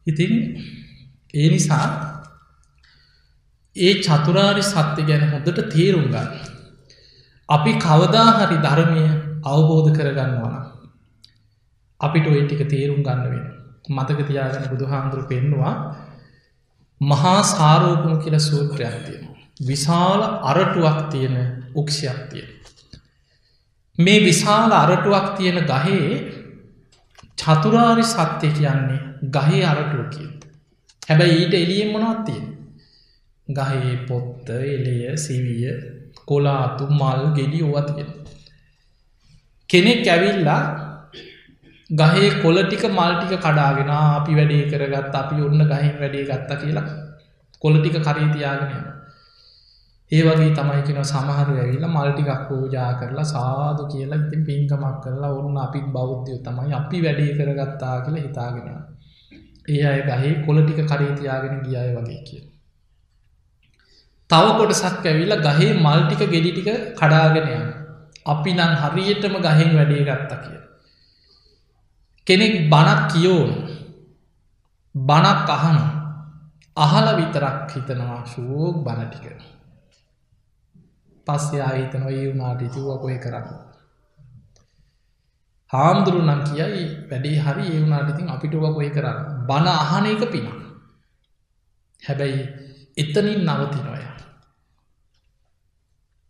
ඉතින් 0.07 0.33
ඒ 1.35 1.49
නිසා 1.49 1.87
ඒ 3.77 3.95
චතුරාරි 4.01 4.63
සත්‍ය 4.63 5.03
ගැන 5.03 5.25
හොඳට 5.31 5.61
තේරුම් 5.69 6.07
ගන්න. 6.07 6.29
අපි 7.49 7.73
කවදා 7.79 8.29
හරි 8.39 8.59
ධර්මය 8.59 9.05
අවබෝධ 9.45 9.91
කරගන්නවන 9.93 10.66
අපිට 12.01 12.27
ඔය 12.27 12.41
ටික 12.43 12.63
තේරුම් 12.69 13.01
ගන්න 13.03 13.23
වෙන 13.27 13.45
මතක 13.89 14.27
තියාගන 14.27 14.69
බුදු 14.71 14.87
හාමුදුරු 14.87 15.25
පෙන්නවා 15.25 15.75
මහා 17.01 17.41
සාරෝපම 17.45 18.15
කියල 18.23 18.37
සූත්‍රයක් 18.41 18.97
තියෙන 19.01 19.25
විශාල 19.61 20.23
අරටුවක් 20.45 20.99
තියෙන 21.11 21.37
උක්ෂයක් 21.75 22.21
තියෙන 22.31 22.51
මේ 23.99 24.19
විශාල 24.21 24.73
අරටුවක් 24.75 25.27
තියෙන 25.37 25.59
ගහේ 25.65 26.11
චතුරාරි 27.39 28.05
සත්‍යය 28.05 28.53
කියන්නේ 28.53 29.01
ගහේ 29.33 29.63
අරටුව 29.65 30.03
කිය 30.11 30.29
හැබැයි 31.03 31.37
ඊට 31.37 31.55
එලියෙන් 31.55 31.93
මොනවත් 31.93 32.25
තියෙන 32.25 32.47
ගහේ 33.49 33.97
පොත්ත 34.09 34.49
එලය 34.67 34.97
සිවිය 35.17 35.67
කොලාතු 36.25 36.85
මල් 36.91 37.23
ගෙඩි 37.35 37.63
ඕවතියෙන 37.63 38.11
කෙනෙක් 39.71 40.09
ඇවිල්ලා 40.09 40.63
ගහේ 41.91 42.43
කොල 42.43 42.57
ටික 42.59 42.85
මල්ටික 42.89 43.39
කඩාගෙන 43.39 43.91
අපි 43.91 44.33
වැඩේ 44.35 44.67
කරගත් 44.69 45.15
අපි 45.15 45.37
ඔන්න 45.41 45.61
ගහින් 45.65 45.95
වැඩේ 45.95 46.25
ගත්ත 46.25 46.51
කියලා 46.61 46.87
කොල 47.63 47.75
ටික 47.77 47.99
කරීතියාගෙනය 48.01 48.79
ඒ 50.13 50.23
වගේ 50.23 50.51
තමයි 50.53 50.83
කෙන 50.83 50.99
සමහර 51.05 51.53
ඇවිල්ලා 51.55 51.91
මල්ටිකක් 51.91 52.43
පූජා 52.49 52.91
කරලා 52.95 53.27
සාදු 53.27 53.87
කියලා 53.87 54.19
ඉතින් 54.21 54.43
පින්කමක් 54.43 54.99
කරලා 55.01 55.33
ඔන්න 55.37 55.57
අපි 55.59 55.81
බෞද්ධය 55.91 56.37
තමයි 56.41 56.75
අපි 56.75 57.05
වැඩේ 57.05 57.31
කරගත්තා 57.37 57.95
කියලා 58.01 58.23
හිතාගෙන 58.23 58.69
ඒ 59.69 59.81
අය 59.87 60.03
ගහේ 60.05 60.35
කොල 60.43 60.59
ටික 60.61 60.83
කරීතියාගෙන 60.85 61.57
ගියය 61.63 61.89
වගේ 61.95 62.21
කිය 62.25 62.45
තව 64.31 64.45
කොටසක් 64.55 65.07
ඇවිල්ලා 65.07 65.43
ගහේ 65.49 65.73
මල්ටික 65.81 66.23
ගෙඩිටික 66.29 66.71
කඩාගෙනය 66.97 67.57
අපි 68.27 68.51
නම් 68.53 68.73
හරියටම 68.83 69.43
ගහෙන් 69.43 69.71
වැඩේ 69.75 70.05
ගත්ත 70.05 70.45
කිය 70.45 70.66
කෙනෙක් 72.27 72.55
බණක් 72.71 73.03
කියෝන 73.13 73.51
බණක් 74.95 75.49
අහන 75.49 75.79
අහල 76.77 77.07
විතරක් 77.17 77.71
හිතනවා 77.71 78.21
ශෝක් 78.27 78.77
බණටික 78.83 79.27
පස්සේ 81.27 81.63
ආහිතන 81.63 82.03
ඒ 82.09 82.25
වුනාට 82.25 82.61
ඉතිව 82.63 82.89
කොය 82.97 83.17
කරන්න? 83.19 83.47
හාමුදුරු 85.71 86.21
නම් 86.23 86.43
කියයි 86.45 86.83
වැඩේ 87.09 87.39
හරි 87.41 87.65
ඒ 87.69 87.81
වුනාට 87.81 88.11
ඉතින් 88.11 88.29
අපිටුව 88.29 88.65
කොය 88.75 88.91
කරන්න? 88.91 89.19
බණ 89.49 89.69
අහන 89.75 90.07
එක 90.07 90.23
පින 90.33 90.47
හැබැයි 92.03 92.43
එතනින් 92.97 93.41
නවතිනොය 93.47 94.05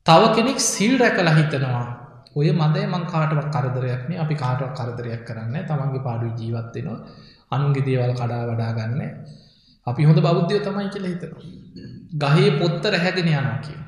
තව 0.06 0.22
කෙනෙක් 0.34 0.58
සිල් 0.62 0.92
රැකල 0.98 1.28
හිතනවා 1.30 2.05
ඔය 2.36 2.48
මදය 2.52 2.84
මං 2.84 3.04
කාටවක් 3.06 3.48
කරදරයක්න 3.50 4.12
අපි 4.18 4.34
කාටවක් 4.34 4.72
කරදරයක් 4.74 5.22
කරන්න 5.24 5.56
තමන්ගේ 5.64 6.02
පාඩු 6.02 6.26
ජීවත්වෙනවා 6.34 7.00
අනුන්ගේ 7.50 7.84
දේවල් 7.84 8.12
කඩා 8.12 8.42
වඩා 8.46 8.72
ගන්න. 8.72 9.02
අපි 9.86 10.02
හොඳ 10.04 10.20
බෞද්ධය 10.20 10.60
තමයි 10.60 10.88
කියල 10.88 11.06
හිතනවා. 11.06 11.42
ගහේ 12.22 12.50
පොත්තර 12.58 12.94
හැගෙන 12.96 13.28
යනවා 13.30 13.58
කිය 13.60 13.78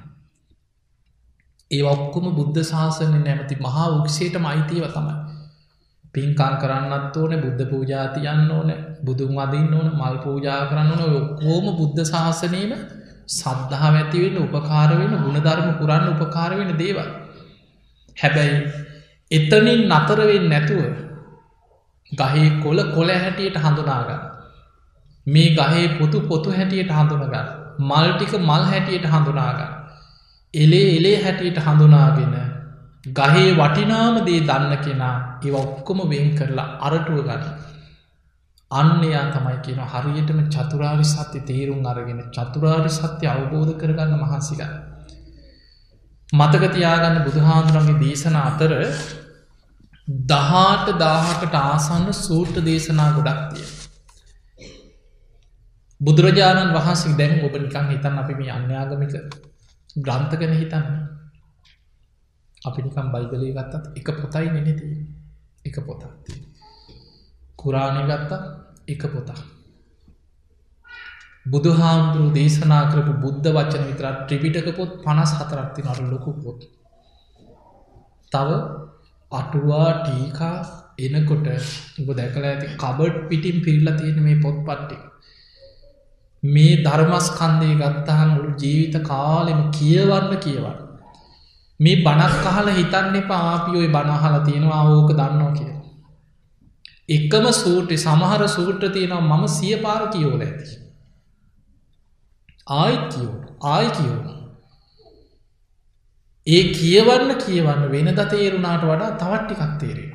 ඒ 1.71 1.83
ඔක්කොම 1.85 2.27
බුද්ධ 2.33 2.61
ශාසන 2.65 3.15
නැමති 3.19 3.57
මහා 3.57 3.89
උක්ෂයට 3.91 4.37
මයිතිව 4.39 4.85
තමයි. 4.89 5.17
පින්කාන් 6.15 6.55
කරන්නත් 6.57 7.17
ඕන 7.17 7.33
බුද්ධ 7.39 7.65
පූජාතියන්න 7.67 8.51
ඕන 8.51 8.71
බුදුන් 9.03 9.33
වදින්න 9.37 9.75
ඕන 9.75 9.89
මල් 9.93 10.17
පූජා 10.19 10.61
කරන්න 10.67 10.93
ඕන. 10.97 11.13
ඔක්කෝම 11.19 11.67
බුද්ධ 11.77 12.01
ශාසනයම 12.07 12.73
සද්ධහා 13.31 13.91
ඇතිවෙන්න 13.93 14.39
උපකාර 14.41 14.91
වෙන 14.93 15.15
ගුණධර්ම 15.19 15.69
පුරන්න 15.75 16.07
උපකාර 16.11 16.53
වෙන 16.57 16.73
දේවල්. 16.77 17.09
හැබැයි 18.19 18.59
එතනින් 19.31 19.81
නතරවෙන් 19.91 20.45
නැතුව 20.49 20.83
ගහේ 22.13 22.49
කොල 22.63 22.79
කොල 22.91 23.11
හැටියට 23.15 23.57
හඳුනාගන්න. 23.57 24.21
මේ 25.27 25.49
ගහේ 25.53 25.87
පොතු 25.99 26.21
පොතු 26.23 26.51
හැටියට 26.51 26.91
හඳුනගන්න. 26.91 27.49
මල්ටික 27.81 28.33
මල් 28.41 28.65
හැටියට 28.65 29.07
හඳුනාගන්න. 29.07 29.73
එලේ 30.55 30.97
එලේ 30.97 31.17
හැටියට 31.23 31.59
හඳුනාගෙන 31.61 32.37
ගහේ 33.15 33.49
වටිනාම 33.55 34.15
දේ 34.25 34.41
දන්න 34.43 34.77
කෙනා 34.79 35.17
ඒව 35.45 35.55
ඔක්කොම 35.57 36.01
වෙන් 36.07 36.29
කරලා 36.35 36.69
අරටුව 36.81 37.19
ගන්න. 37.23 37.45
අන්නයා 38.71 39.27
තමයි 39.31 39.57
කියන 39.63 39.81
හරියටම 39.87 40.41
චතුරාරි 40.49 41.05
සත්‍ය 41.07 41.41
තේරුම් 41.43 41.87
අරගෙන 41.87 42.21
චතුරාරි 42.31 42.91
සත්‍ය 42.91 43.25
අවබෝධ 43.27 43.73
කරගන්න 43.77 44.15
මහන්සිගන්න 44.19 44.88
මතකතියාගන්න 46.33 47.25
බුදුහාන්දුරන්ගේ 47.25 48.01
දේශන 48.01 48.37
අතර 48.37 48.73
දහාට 50.27 50.89
දාහකට 50.99 51.55
ආසන්න 51.57 52.13
සූට්‍ර 52.15 52.61
දේශනා 52.63 53.11
ගොඩක් 53.13 53.41
තිය. 53.51 53.67
බුදුරජාණන් 56.01 56.75
වහන්සේ 56.75 57.17
දැන් 57.17 57.45
ඔබ 57.45 57.55
නිකං 57.57 57.89
හිතන් 57.89 58.19
අපි 58.19 58.35
මේ 58.35 58.51
අන්‍යාගමික 58.51 59.15
ග්‍රන්ථගන 59.99 60.55
හිතන්න 60.55 60.87
අපි 62.63 62.83
නිකම් 62.83 63.09
බයිබලී 63.11 63.53
ගත්තත් 63.53 63.85
එක 63.97 64.09
පොතයි 64.15 64.49
නෙනෙති 64.49 64.87
එක 65.65 65.77
පොතක්ති. 65.83 66.33
කුරාණය 67.57 68.03
ගත්තා 68.05 68.43
එක 68.87 69.03
පොතා. 69.09 69.58
බුදුහාමුදුරු 71.49 72.29
දේශනා 72.31 72.83
කරපු 72.91 73.13
බුද්ධ 73.23 73.49
වචන 73.49 73.85
විතරත් 73.85 74.19
ත්‍රිපිටක 74.27 74.69
පොත් 74.77 74.91
පනස් 75.05 75.33
හතරක්ති 75.39 75.85
නර 75.85 76.01
ලොකු 76.07 76.33
පොත්. 76.43 76.61
තව 78.33 78.49
අටුවා 79.33 79.91
ටීකා 79.99 80.57
එනකොට 81.01 81.47
උබ 82.01 82.09
දැකල 82.15 82.45
ඇති 82.45 82.67
කබඩ් 82.77 83.23
පිටිම් 83.29 83.57
පිල්ල 83.61 83.87
තියෙන 83.93 84.19
මේ 84.23 84.43
පොත් 84.43 84.59
පට්ටි. 84.65 84.97
මේ 86.43 86.75
ධර්මස්කන්දය 86.79 87.71
ගත්තහන් 87.77 88.29
මුළු 88.29 88.53
ජීවිත 88.57 88.97
කාලෙම 89.05 89.63
කියවන්න 89.71 90.37
කියවන්න. 90.39 90.79
මේ 91.81 91.97
බනක් 91.99 92.35
කහල 92.45 92.69
හිතන්න 92.73 93.17
එපා 93.17 93.43
ආපි 93.47 93.77
ඔය 93.77 93.89
බනහල 93.89 94.37
තියෙනවා 94.45 94.83
ඕක 94.91 95.11
දන්නවා 95.13 95.53
කිය. 95.53 95.73
එකම 97.09 97.45
සූට්‍රි 97.53 97.97
සමහර 97.99 98.43
සූට්‍ර 98.49 98.91
තියෙනවා 98.91 99.27
මම 99.31 99.49
සිය 99.51 99.77
පාර 99.79 100.03
කියෝල 100.09 100.41
ඇති. 100.41 100.88
ආයිත් 102.69 103.05
කියවුණු 103.09 103.49
ආයි 103.65 103.91
කියවුණු. 103.91 104.33
ඒ 106.47 106.63
කියවන්න 106.73 107.33
කියවන්න 107.37 107.83
වෙන 107.91 108.09
දතේරුණාට 108.15 108.85
වඩා 108.85 109.11
තවට්ටිකක් 109.17 109.75
තේරෙන. 109.79 110.13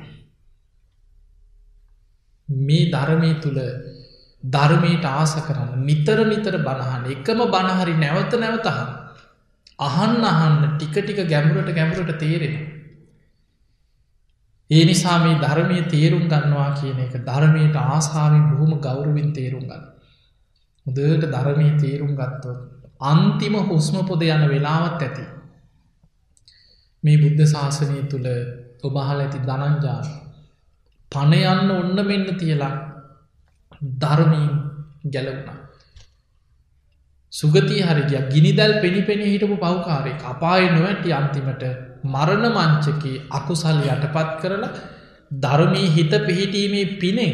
මේ 2.48 2.90
ධර්මය 2.90 3.30
තුළ 3.36 3.60
ධර්මයට 4.42 5.04
ආස 5.06 5.34
කරන්න 5.38 5.86
නිතර 5.86 6.18
නිතර 6.26 6.56
බණහන් 6.58 7.10
එකම 7.12 7.40
බණහරි 7.48 7.94
නැවත 7.96 8.34
නැවතහන් 8.36 8.90
අහන්න 9.80 10.24
අහන්න 10.24 10.62
ටික 10.72 10.96
ටික 10.96 11.20
ගැඹුරට 11.26 11.72
ගැඹුරට 11.72 12.18
තේරෙන. 12.18 12.54
ඒ 14.70 14.84
නිසා 14.84 15.18
මේ 15.18 15.40
ධර්මය 15.40 15.80
තේරුම් 15.88 16.24
ගන්නවා 16.26 16.70
කියන 16.74 17.00
එක 17.00 17.18
ධර්මයට 17.22 17.76
ආසාාවෙන් 17.78 18.44
බොහොම 18.50 18.80
ගෞරුවෙන් 18.80 19.32
තේරුම් 19.32 19.64
ගන්න. 19.64 19.93
හොදට 20.86 21.24
ධර්මය 21.26 21.68
තේරුම් 21.76 22.12
ගත්තොත් 22.14 22.58
අන්තිම 23.02 23.54
හුස්ම 23.62 23.96
පොද 24.04 24.22
යන 24.24 24.44
වෙලාවත් 24.46 25.02
ඇති. 25.02 25.24
මේ 27.02 27.16
බුද්ධ 27.16 27.42
ශාසනය 27.46 27.98
තුළ 28.06 28.28
ඔබහල 28.82 29.18
ඇති 29.18 29.38
දනංජාන 29.40 30.06
පණයන්න 31.12 31.70
ඔන්න 31.72 31.98
මෙන්න 32.02 32.26
තියලා 32.34 32.72
ධර්මීන් 34.00 34.52
ගැලවුණ. 35.06 35.58
සුගතිය 37.32 37.82
හරිගිය 37.82 38.20
ගිනිදැල් 38.28 38.74
පෙනි 38.80 39.00
පෙනී 39.02 39.30
හිටපු 39.32 39.56
පවකාරය 39.58 40.12
අපාය 40.24 40.66
නොවැටි 40.68 41.12
අන්තිමට 41.12 41.64
මරණ 42.06 42.44
මංචකේ 42.50 43.22
අකුසල් 43.30 43.80
යටපත් 43.86 44.30
කරලා 44.40 44.72
ධර්මී 45.30 45.88
හිත 45.90 46.12
පිහිටීමේ 46.22 46.86
පිනෙන් 46.96 47.32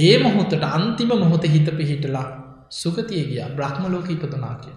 ඒ 0.00 0.14
මොහොතට 0.18 0.64
අන්තිම 0.70 1.12
මොහොත 1.14 1.44
හිත 1.46 1.68
පිහිටලා 1.72 2.41
සුගතිය 2.72 3.24
ගිය 3.26 3.42
බ්‍රහ්මලෝක 3.52 4.08
ඉපතුනා 4.08 4.54
කිය. 4.56 4.76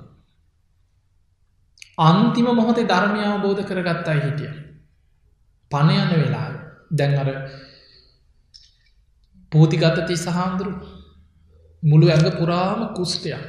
අන්තිම 1.99 2.47
මොහොතේ 2.51 2.87
ධර්මය 2.87 3.21
අවබෝධ 3.25 3.63
කරගත්තා 3.63 4.17
හිටිය. 4.17 4.51
පණයන 5.71 6.11
වෙලා 6.13 6.49
දැන් 6.91 7.17
අර 7.17 7.29
පූතිගතති 9.51 10.15
සහාන්දුරු 10.17 10.73
මුළු 11.83 12.05
ඇඟ 12.07 12.37
පුරාම 12.37 12.81
කුස්ටයක් 12.93 13.43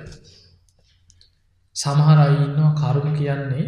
සමහරයින්නවා 1.77 2.73
කරුණු 2.75 3.13
කියන්නේ 3.15 3.67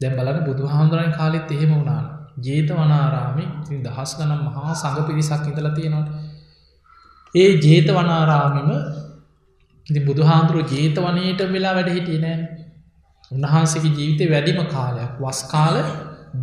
දැම් 0.00 0.14
බලන 0.16 0.38
බුදු 0.44 0.62
හාමුදුරන් 0.66 1.12
කාලෙත් 1.12 1.50
එහෙම 1.50 1.70
වුණාන 1.70 2.06
ජේත 2.38 2.68
වනාරාමි 2.72 3.44
දහස් 3.80 4.12
ගනම් 4.18 4.42
මහා 4.46 4.74
සඟ 4.74 5.06
පිරිසක් 5.06 5.44
ඉඳල 5.44 5.68
තියෙනවා 5.70 6.06
ඒ 7.34 7.50
ජේත 7.60 7.88
වනාරාමිම 7.90 8.70
ඉති 9.86 10.00
බුදුහාන්දුරුව 10.00 10.72
ජේතවනයට 10.72 11.40
වෙලා 11.48 11.74
වැඩ 11.74 11.90
හිටිය 11.90 12.18
නෑ. 12.18 12.38
උන්වහන්සේගේ 13.30 13.92
ජීවිතය 13.92 14.30
වැඩිම 14.30 14.60
කාලයක් 14.66 15.12
වස් 15.20 15.40
කාල 15.48 15.76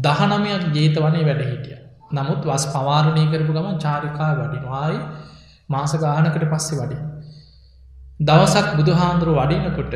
දහනමයක් 0.04 0.64
ජේතවනය 0.74 1.22
වැඩ 1.24 1.44
හිටිය. 1.44 1.78
නමුත් 2.12 2.42
වස් 2.44 2.66
පවාරණය 2.74 3.24
කරපු 3.28 3.52
ගමන් 3.54 3.78
චාරිකා 3.78 4.32
වඩිනවායි 4.36 5.00
මාස 5.70 5.94
ගානකට 5.98 6.46
පස්සෙ 6.46 6.74
වඩින්. 6.76 7.04
දවසක් 8.22 8.68
බුදුහාන්දුරුව 8.76 9.40
වඩිනකොට 9.40 9.96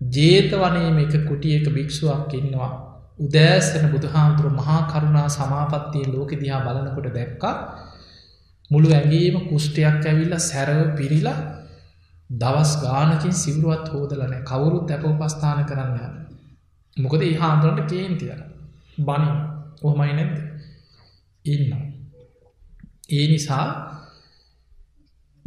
ජේතවනයම 0.00 0.98
එක 0.98 1.14
කුටියක 1.26 1.66
භික්ෂුවක් 1.70 2.34
ඉන්නවා. 2.34 2.72
උදෑසන 3.18 3.84
බුදුහාමුදුරු 3.90 4.50
මහා 4.52 4.82
කරුණා 4.84 5.28
සමාපත්තිය 5.28 6.04
ලෝක 6.08 6.30
දිහා 6.34 6.60
බලනකොට 6.60 7.08
දැක්ක. 7.12 7.42
මුළු 8.70 8.88
ඇගේම 8.90 9.36
කුෂ්ටයක් 9.48 10.00
ඇවිල්ල 10.02 10.34
සැරව 10.40 10.78
පිරිලා 10.96 11.38
දවස් 12.40 12.72
ගානකින් 12.80 13.34
සිවරුවත් 13.34 13.86
හෝදලන 13.88 14.34
කවුරුත් 14.44 14.90
ඇප 14.90 15.04
උපස්ථාන 15.04 15.64
කරන්න 15.64 15.96
යන 16.00 16.14
මොකද 16.96 17.22
ඒ 17.22 17.34
හාමුදුරට 17.36 17.88
කේන්තියන 17.88 18.42
බනි 19.00 19.32
ඔහමයි 19.82 20.12
නැද 20.12 20.34
ඉන්න 21.44 21.72
ඒ 23.10 23.26
නිසා 23.28 23.66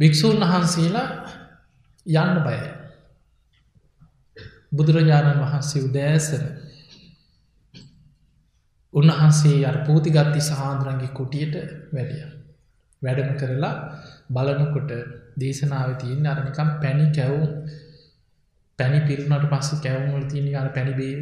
භික්‍ෂූන් 0.00 0.40
වහන්සේලා 0.42 1.08
යන්න 2.06 2.40
බයයි. 2.42 2.68
බුදුරජාණන් 4.72 5.40
වහන්සේ 5.40 5.82
උදෑසන 5.82 6.44
උන්වහන්සේ 8.92 9.58
අර 9.66 9.78
පූතිගත්ති 9.86 10.40
සහාන්දුරන්ගේ 10.40 11.08
කුටියට 11.10 11.54
වැඩිය. 11.92 12.26
වැඩම 13.02 13.30
කරලා 13.36 13.74
බලනකොට 14.30 14.90
දේශනාව 15.36 15.90
තියන්න 15.96 16.26
අරනිකම් 16.26 16.70
පැණි 16.82 17.06
කැවුම් 17.12 17.44
පැණි 18.78 19.00
පිරුණට 19.00 19.46
පස්ස 19.50 19.80
කැවුම්වල 19.80 20.24
තියනි 20.24 20.52
අර 20.54 20.68
පැණිබේ 20.68 21.14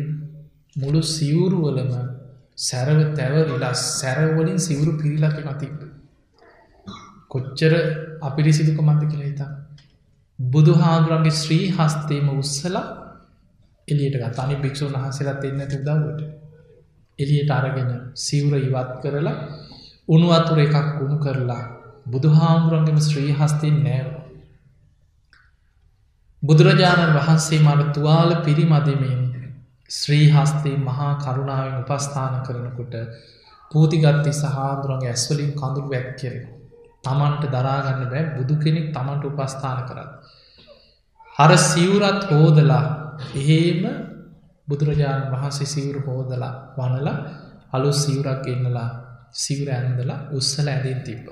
මුළු 0.77 1.01
සිවුරුවලම 1.09 1.93
සැරව 2.59 2.99
තැවරිලා 3.15 3.75
සැරවලින් 3.75 4.59
සිවුරු 4.59 4.93
පිරිලක 4.95 5.39
මතිබ. 5.43 5.79
කොච්චර 7.29 7.73
අපිරිසිදුක 8.21 8.79
මන්ද 8.81 9.03
කියලා 9.05 9.29
හිතා. 9.29 9.51
බුදු 10.39 10.73
හාදුරන්ගේ 10.75 11.31
ශ්‍රී 11.33 11.67
හස්තේම 11.71 12.29
උත්සලා 12.35 12.87
එලියට 13.89 14.17
ගත් 14.17 14.39
අනි 14.39 14.57
භික්ෂූන් 14.57 14.95
වහසලත් 14.95 15.45
එන්න 15.45 15.63
උදවට 15.63 16.21
එලියට 17.19 17.51
අරගෙන 17.51 17.91
සිවුර 18.17 18.55
ඉවත් 18.59 18.93
කරලා 19.03 19.37
උනුවතුර 20.09 20.59
එකක් 20.59 20.77
උුණු 21.01 21.17
කරලා 21.19 21.63
බුදුහාමුදුරන්ගම 22.07 22.99
ශ්‍රී 23.01 23.33
හස්තයෙන් 23.33 23.77
නෑව 23.81 24.09
බුදුරජාණන් 26.43 27.15
වහන්සේ 27.15 27.61
මට 27.61 27.93
තුවාල 27.93 28.33
පිරිමදිමින් 28.43 29.23
ශ්‍රී 29.91 30.27
හස්තේ 30.31 30.77
මහා 30.79 31.13
කරුණාවෙන් 31.17 31.79
උපස්ථාන 31.83 32.35
කරනකොට 32.43 32.95
පූතිගත්ති 33.71 34.33
සහාදුරන්ගේ 34.35 35.11
ඇස්වලින් 35.11 35.53
කඳුරු 35.53 35.89
වැැක්කෙර 35.89 36.35
තමන්ට 37.05 37.45
දරාගන්න 37.51 38.05
බෑ 38.07 38.25
බුදු 38.33 38.55
කෙනෙක් 38.57 38.87
තමන්ට 38.91 39.25
උපස්ථාන 39.27 39.81
කරන්න. 39.85 40.11
හර 41.37 41.53
සිවුරත් 41.63 42.21
හෝදලා 42.31 42.85
එහෙම 43.37 43.83
බුදුරජාණන් 44.69 45.33
වහන්සේ 45.33 45.69
සිවුරු 45.69 46.01
හෝදලා 46.03 46.53
වනල 46.77 47.09
අලු 47.73 47.91
සිවුරක් 47.95 48.47
එන්නලා 48.49 48.89
සිවර 49.35 49.69
ඇන්දලා 49.71 50.21
උත්සල 50.33 50.69
ඇදෙන් 50.69 51.01
තිබ්බ. 51.03 51.27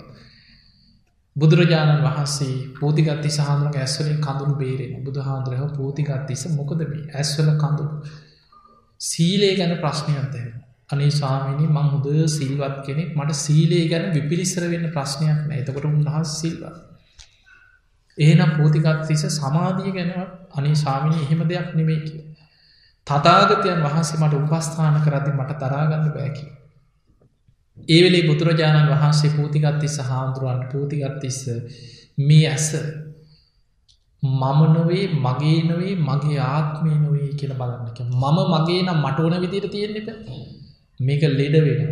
බුදුරජාණන් 1.37 2.03
වහන්සේ 2.03 2.57
පෝතිගත්ති 2.81 3.31
සහඳරක 3.31 3.77
ඇස්වලින් 3.77 4.19
කඳුරු 4.21 4.55
බේරෙන 4.57 4.93
බුදුහාන්දුරහ 5.05 5.63
පෝතිගත්තිස 5.77 6.43
මොකද 6.51 6.81
මේ 6.85 7.07
ඇස්වල 7.15 7.49
කඳුරු 7.57 7.93
සීලේ 9.01 9.55
ගැන 9.57 9.75
ප්‍රශ්නයන්තය 9.79 10.43
අනේ 10.91 11.11
ස්වාමිනි 11.11 11.67
මං 11.69 11.89
හොද 11.89 12.07
සිල්වත් 12.29 12.77
කෙනෙක්. 12.87 13.11
මට 13.17 13.37
සීලේ 13.37 13.85
ගැන 13.89 14.07
විපිලිස්සර 14.13 14.65
වෙන්න 14.69 14.89
ප්‍රශ්නයක් 14.91 15.41
නෑ. 15.43 15.61
එතකොට 15.61 15.87
උන්හස් 15.87 16.33
සිල්වත්. 16.41 16.77
එහෙනම් 18.19 18.51
පෝතිගත්තිස 18.57 19.25
සමාධිය 19.31 19.93
ගැනවත් 19.93 20.59
අනි 20.59 20.73
ස්වාමිනි 20.75 21.19
එහෙම 21.19 21.45
දෙයක් 21.45 21.71
නෙමේ 21.75 22.01
කිය. 22.01 22.23
තතාගතයන් 23.07 23.81
වහන්සේ 23.81 24.21
මට 24.21 24.35
උපස්ථාන 24.41 24.99
කරදි 25.01 25.33
මට 25.33 25.59
තරාගන්න 25.59 26.11
බෑකි. 26.11 26.45
ඒවෙලේ 27.79 28.23
බුදුරජාණන් 28.23 28.93
වහන්සේ 28.93 29.31
පූතිගත්තිස්ස 29.31 29.97
හාමුදුරුවන් 30.03 30.63
පූතිගත්තිස්ස 30.73 31.41
මේ 32.21 32.45
ඇස 32.49 32.69
මම 34.23 34.61
නොවේ 34.71 35.05
මගේ 35.19 35.59
නොවේ 35.63 35.95
මගේ 36.01 36.39
ආත්මය 36.47 36.95
නොවේ 36.97 37.31
කියල 37.35 37.53
බලන්නක 37.55 37.99
මම 38.13 38.39
මගේ 38.53 38.81
නම් 38.83 38.99
මට 38.99 39.19
ඕන 39.21 39.37
විදිර 39.43 39.67
තියෙන්නෙප 39.69 40.09
මේක 41.01 41.23
ලෙඩ 41.33 41.57
වෙන 41.65 41.83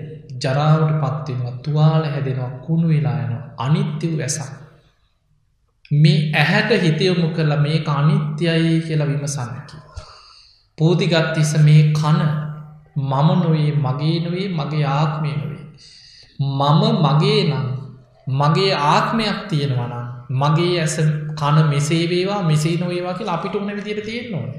ජරාවට 0.42 0.96
පත්වෙනවා 1.02 1.58
තුවාල 1.64 2.04
හැදෙනවා 2.06 2.50
කුණු 2.60 2.88
වෙලායන 2.88 3.32
අනිත්‍යව 3.58 4.14
වැසක් 4.18 4.60
මේ 5.92 6.18
ඇහැට 6.34 6.82
හිතයොමු 6.82 7.28
කරලා 7.28 7.58
මේ 7.58 7.78
අනිත්‍යයි 7.88 8.74
කියලා 8.80 9.08
විමසන්නකි. 9.08 9.76
පෝතිගත්තිස 10.78 11.52
මේ 11.60 11.82
කන 11.92 12.20
මම 12.98 13.28
නොවේ 13.38 13.72
මගේ 13.76 14.18
නොවේ 14.20 14.46
මගේ 14.50 14.84
ආත්මය 14.88 15.32
නොවේ. 15.32 15.59
මම 16.40 16.82
මගේ 17.04 17.40
නම් 17.44 17.66
මගේ 18.26 18.72
ආත්මයක් 18.84 19.38
තියෙනවනම් 19.48 19.92
මගේ 20.32 20.80
ඇස 20.80 20.96
කන 21.34 21.58
මෙසේවේවා 21.68 22.42
මෙසේ 22.42 22.76
නොවේවා 22.76 23.14
කියලා 23.14 23.34
අපිට 23.34 23.54
උන 23.54 23.70
විදියට 23.70 24.04
තියෙන 24.04 24.34
ඕන. 24.34 24.50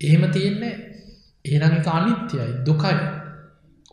එහෙම 0.00 0.24
තියෙන්නේ 0.30 0.74
ඒනක 1.44 1.88
අනිත්‍යයි 1.88 2.50
දුකයි. 2.66 2.98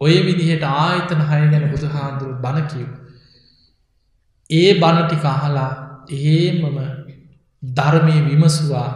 ඔය 0.01 0.15
විදිහට 0.25 0.63
ආයතන 0.63 1.21
හය 1.21 1.41
ගැන 1.47 1.65
බුදු 1.69 1.87
හාන්දුරු 1.87 2.33
බණකිව්. 2.35 2.89
ඒ 4.49 4.71
බණටික 4.73 5.25
අහලා 5.25 5.71
ඒමම 6.09 6.77
ධර්මය 7.63 8.17
විමසවා 8.25 8.89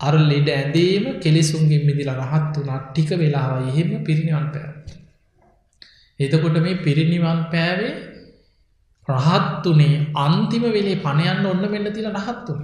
අර 0.00 0.14
ලෙඩ 0.22 0.48
ඇදේම 0.50 1.04
කෙලෙසුන්ගේ 1.20 1.84
මිදිල 1.84 2.10
රහත් 2.12 2.54
වනා 2.56 2.80
ටික 2.82 3.10
වෙලාව 3.14 3.52
එහෙම 3.62 3.90
පිරිනිවන් 4.04 4.48
පෑ. 4.52 4.68
එතකොට 6.20 6.56
මේ 6.58 6.74
පිරිනිවන් 6.78 7.40
පෑවේ 7.50 7.94
රහත්තුනේ 9.08 9.96
අන්තිම 10.16 10.64
වෙලේ 10.68 10.96
පණයන්න 10.96 11.46
ඔන්න 11.46 11.64
වෙන්න 11.66 11.92
තිල 11.92 12.08
රහත්තුන. 12.10 12.60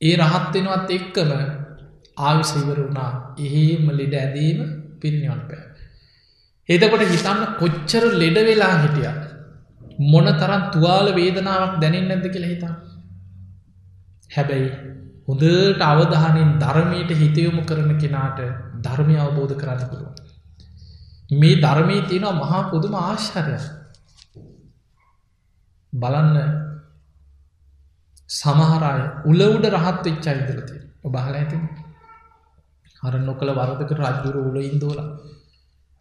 ඒ 0.00 0.14
රහත්වෙනවත් 0.16 0.90
එක්කම 0.90 1.30
ආවිසයිවර 2.18 2.78
වුණා 2.78 3.10
එහෙම 3.38 3.86
ලෙඩ 3.92 4.14
ඇදීම 4.14 4.60
පිරිනිවන් 5.00 5.42
පෑ. 5.42 5.64
එතකොට 6.68 7.04
හිතන්න 7.04 7.42
කොච්චර 7.58 8.04
ලෙඩ 8.14 8.38
වෙලා 8.42 8.74
හිටියක් 8.76 9.22
මොන 10.04 10.28
තරන් 10.34 10.62
තුවාල 10.72 11.08
වේදනාවක් 11.14 11.74
දැනෙන් 11.80 12.06
නැද 12.08 12.26
කියල 12.28 12.44
හිතා. 12.44 12.74
හැබැයි 14.30 14.70
හොඳට 15.28 15.82
අවධානෙන් 15.82 16.50
ධර්මයට 16.58 17.10
හිතයොමු 17.14 17.62
කරන 17.64 17.92
කෙනාට 17.96 18.40
ධර්මය 18.80 19.16
අවබෝධ 19.18 19.54
කරන්න 19.54 19.88
පුළුව. 19.90 20.25
මේ 21.30 21.56
ධර්මී 21.56 22.02
තියෙනවා 22.02 22.40
මහා 22.42 22.62
පුදුම 22.70 22.94
ආශ්චරය 22.96 23.58
බලන්න 25.92 26.36
සමහරය 28.30 29.02
උලවුඩ 29.24 29.66
රහත් 29.72 30.04
වෙච්චා 30.04 30.36
ඉදලති 30.42 30.78
ඔබහල 31.04 31.34
ඇති 31.34 31.58
හර 33.02 33.14
නොකළ 33.20 33.52
වරදක 33.52 33.90
රජ්ජුර 33.94 34.36
උල 34.42 34.58
ඉන්දෝල 34.62 35.00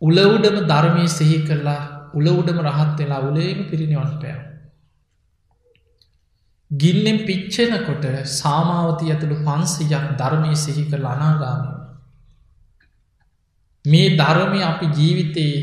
උලවුඩම 0.01 0.57
ධර්මය 0.65 1.05
සෙහි 1.09 1.37
කරලා 1.43 1.81
උල 2.13 2.27
උඩම 2.31 2.59
රහත් 2.63 2.97
වෙලා 2.97 3.21
උලේම 3.21 3.59
පිරිනිවන් 3.69 4.11
පෑව. 4.15 4.41
ගින්නෙන් 6.71 7.19
පිච්චෙනකොට 7.21 8.05
සාමාවතී 8.33 9.11
ඇතුළු 9.11 9.37
පන්සියක් 9.41 10.05
ධර්මය 10.17 10.55
සිහි 10.55 10.83
කර 10.85 11.01
අනාගාමය. 11.05 11.74
මේ 13.85 14.07
ධර්මය 14.17 14.59
අපි 14.63 14.85
ජීවිතයේ 14.89 15.57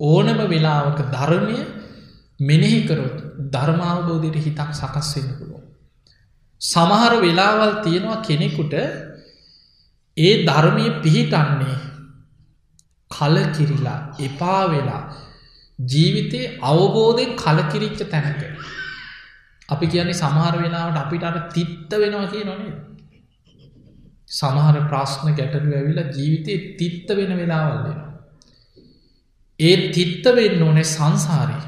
ඕනම 0.00 0.38
වෙලාවක 0.46 0.98
ධර්මය 1.10 1.58
මෙනෙහිකරොත් 2.40 3.16
ධර්මාවබෝධයට 3.52 4.38
හිතක් 4.38 4.70
සකස්වෙන්න 4.72 5.36
පුළුව. 5.38 5.62
සමහර 6.60 7.12
වෙලාවල් 7.20 7.72
තියෙනවා 7.82 8.22
කෙනෙකුට 8.22 8.74
ඒ 10.16 10.34
ධර්මය 10.44 10.84
පිහිටන්නේ 11.02 11.76
කලකිරිලා 13.10 14.00
එපා 14.18 14.62
වෙලා 14.70 15.02
ජීවිතය 15.78 16.40
අවබෝධයෙන් 16.62 17.36
කලකිරිච්ච 17.36 18.00
තැනක. 18.04 18.42
අපි 19.68 19.86
කියන්නේ 19.86 20.14
සමහර 20.14 20.54
වෙලාවට 20.56 20.96
අපිට 20.96 21.24
අට 21.24 21.48
තිත්ත 21.52 21.90
වෙනවා 21.92 22.26
කිය 22.26 22.44
නොනේ. 22.44 22.74
සමහර 24.28 24.78
ප්‍රශ්න 24.88 25.34
ගැටලු 25.34 25.74
ඇවිලා 25.74 26.10
ජීවිතය 26.10 26.54
තිත්ත 26.76 27.08
වෙන 27.10 27.36
වෙලාවල්ලෙන. 27.36 27.98
ඒ 29.60 29.76
තිත්ත 29.90 30.24
වෙන්න 30.34 30.62
ඕනේ 30.62 30.86
සංසාරී. 30.86 31.62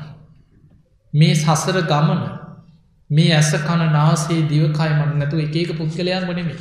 මේ 1.13 1.35
සසර 1.35 1.79
ගමන 1.83 2.25
මේ 3.11 3.31
ඇස 3.33 3.53
කණ 3.59 3.93
නාසේ 3.93 4.41
දිවකයි 4.45 4.91
මට 4.95 5.15
නැතු 5.15 5.39
එක 5.39 5.57
එක 5.57 5.71
පුද්ගලයන් 5.77 6.27
වනෙමේ. 6.27 6.59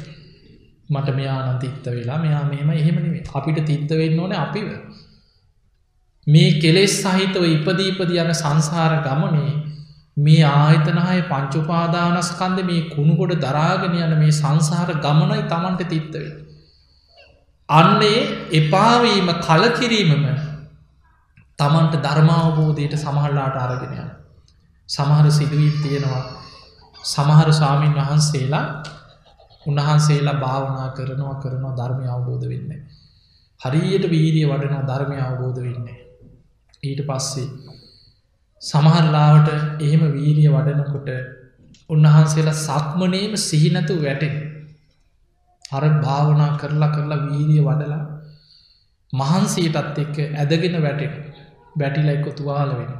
මට 0.89 1.15
මෙයා 1.15 1.39
නම් 1.43 1.59
තිත්ත 1.59 1.85
වෙලා 1.87 2.17
මෙයා 2.17 2.43
මෙම 2.45 2.69
එහෙමනිේ 2.71 3.23
අපිට 3.33 3.65
තිත්ත 3.65 3.89
වෙන්න 3.91 4.19
ඕන 4.19 4.35
අපිව. 4.35 4.69
මේ 6.27 6.59
කෙලෙස් 6.61 6.93
සහිතව 7.01 7.43
ඉපදීපද 7.47 8.13
යන 8.15 8.33
සංසාර 8.35 8.93
ගමනේ 9.03 9.51
මේ 10.17 10.43
ආයතනහය 10.45 11.21
පංචුපාදානස්කන්ද 11.23 12.59
මේ 12.63 12.89
කුණුගොඩ 12.89 13.33
දරාගෙන 13.39 13.97
යන 13.97 14.13
මේ 14.17 14.33
සංසාර 14.33 14.91
ගමනයි 14.97 15.43
තමන්ට 15.45 15.87
තිත්තවේ. 15.87 16.29
අන්නේ 17.69 18.19
එපාවීම 18.51 19.29
කලකිරීමම 19.39 20.25
තමන්ට 21.59 22.01
ධර්මාවබෝධයට 22.01 22.97
සමහල්ලාට 22.97 23.57
අරගෙනය. 23.57 23.97
සමහර 24.89 25.31
සිදුවී 25.31 25.71
තියෙනවා 25.77 26.23
සමහර 27.05 27.49
ස්වාමීන් 27.53 27.95
වහන්සේලා 27.95 28.65
උන්වහන්සේලා 29.65 30.35
භාවනා 30.35 30.89
කරනවා 30.89 31.35
කරනවා 31.35 31.73
ධර්මය 31.75 32.05
අවබෝධ 32.07 32.45
වෙන්න. 32.49 32.71
හරියට 33.61 34.05
වීරිය 34.09 34.45
වඩනවා 34.47 34.87
ධර්මය 34.87 35.17
අවබෝධ 35.21 35.59
වෙන්නේ. 35.61 35.99
ඊට 36.83 37.01
පස්සේ 37.05 37.47
සමහරලාවට 38.61 39.49
එහෙම 39.79 40.03
වීරිය 40.11 40.49
වඩනකොට 40.49 41.09
උන්වහන්සේලා 41.89 42.53
සක්මනේම 42.57 43.33
සිහිනැතු 43.39 43.95
වැටෙන. 44.01 44.35
අර 45.71 45.83
භාවනා 46.01 46.51
කරලා 46.57 46.91
කරලා 46.91 47.25
වීරිය 47.25 47.61
වඩලා 47.61 48.03
මහන්සීටත් 49.13 49.97
එක්ක 49.97 50.17
ඇදගෙන 50.35 50.81
වැටෙන 50.81 51.13
වැටිල 51.75 52.09
එක්කො 52.09 52.31
තුවාල 52.31 52.71
වෙන. 52.71 52.91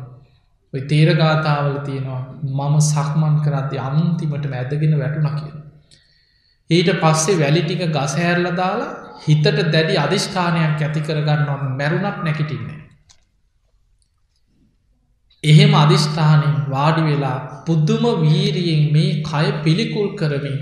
ඔය 0.73 0.81
තේරගාථාවල 0.83 1.77
තියෙනවා 1.79 2.21
මම 2.69 2.75
සක්මන් 2.83 3.35
කරති 3.41 3.77
අන්තිමට 3.79 4.47
ඇදගෙන 4.53 4.99
වැටුණ 4.99 5.35
කිය. 5.35 5.53
ඊට 6.69 6.89
පස්සේ 6.97 7.39
වැලිටික 7.39 7.81
ගසහැරල 7.91 8.49
දාලා 8.55 8.91
හිතට 9.25 9.47
දැඩි 9.67 9.97
අධිෂ්ඨානයක් 9.97 10.81
ඇති 10.81 11.01
කරගන්නවා 11.01 11.57
මැරුණක් 11.73 12.19
නැකිටින්නේ. 12.23 12.86
එහෙම 15.43 15.73
අධිෂ්ඨානෙන් 15.73 16.55
වාඩි 16.67 17.01
වෙලා 17.01 17.63
පුද්දුම 17.65 18.05
වීරියෙන් 18.21 18.83
මේ 18.93 19.11
කය 19.23 19.45
පිළිකුල් 19.63 20.09
කරමින් 20.15 20.57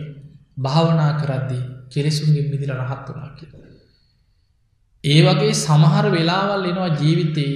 භාවනා 0.57 1.13
කරද්දී 1.13 1.63
කෙලෙසුන්ගේ 1.89 2.49
මිදිල 2.51 2.73
රහත් 2.73 3.07
වනා 3.07 3.31
කිය. 3.37 3.49
ඒ 5.03 5.19
වගේ 5.21 5.53
සමහර 5.55 6.05
වෙලාවල් 6.11 6.65
එනවා 6.65 6.91
ජීවිතයේ 6.93 7.55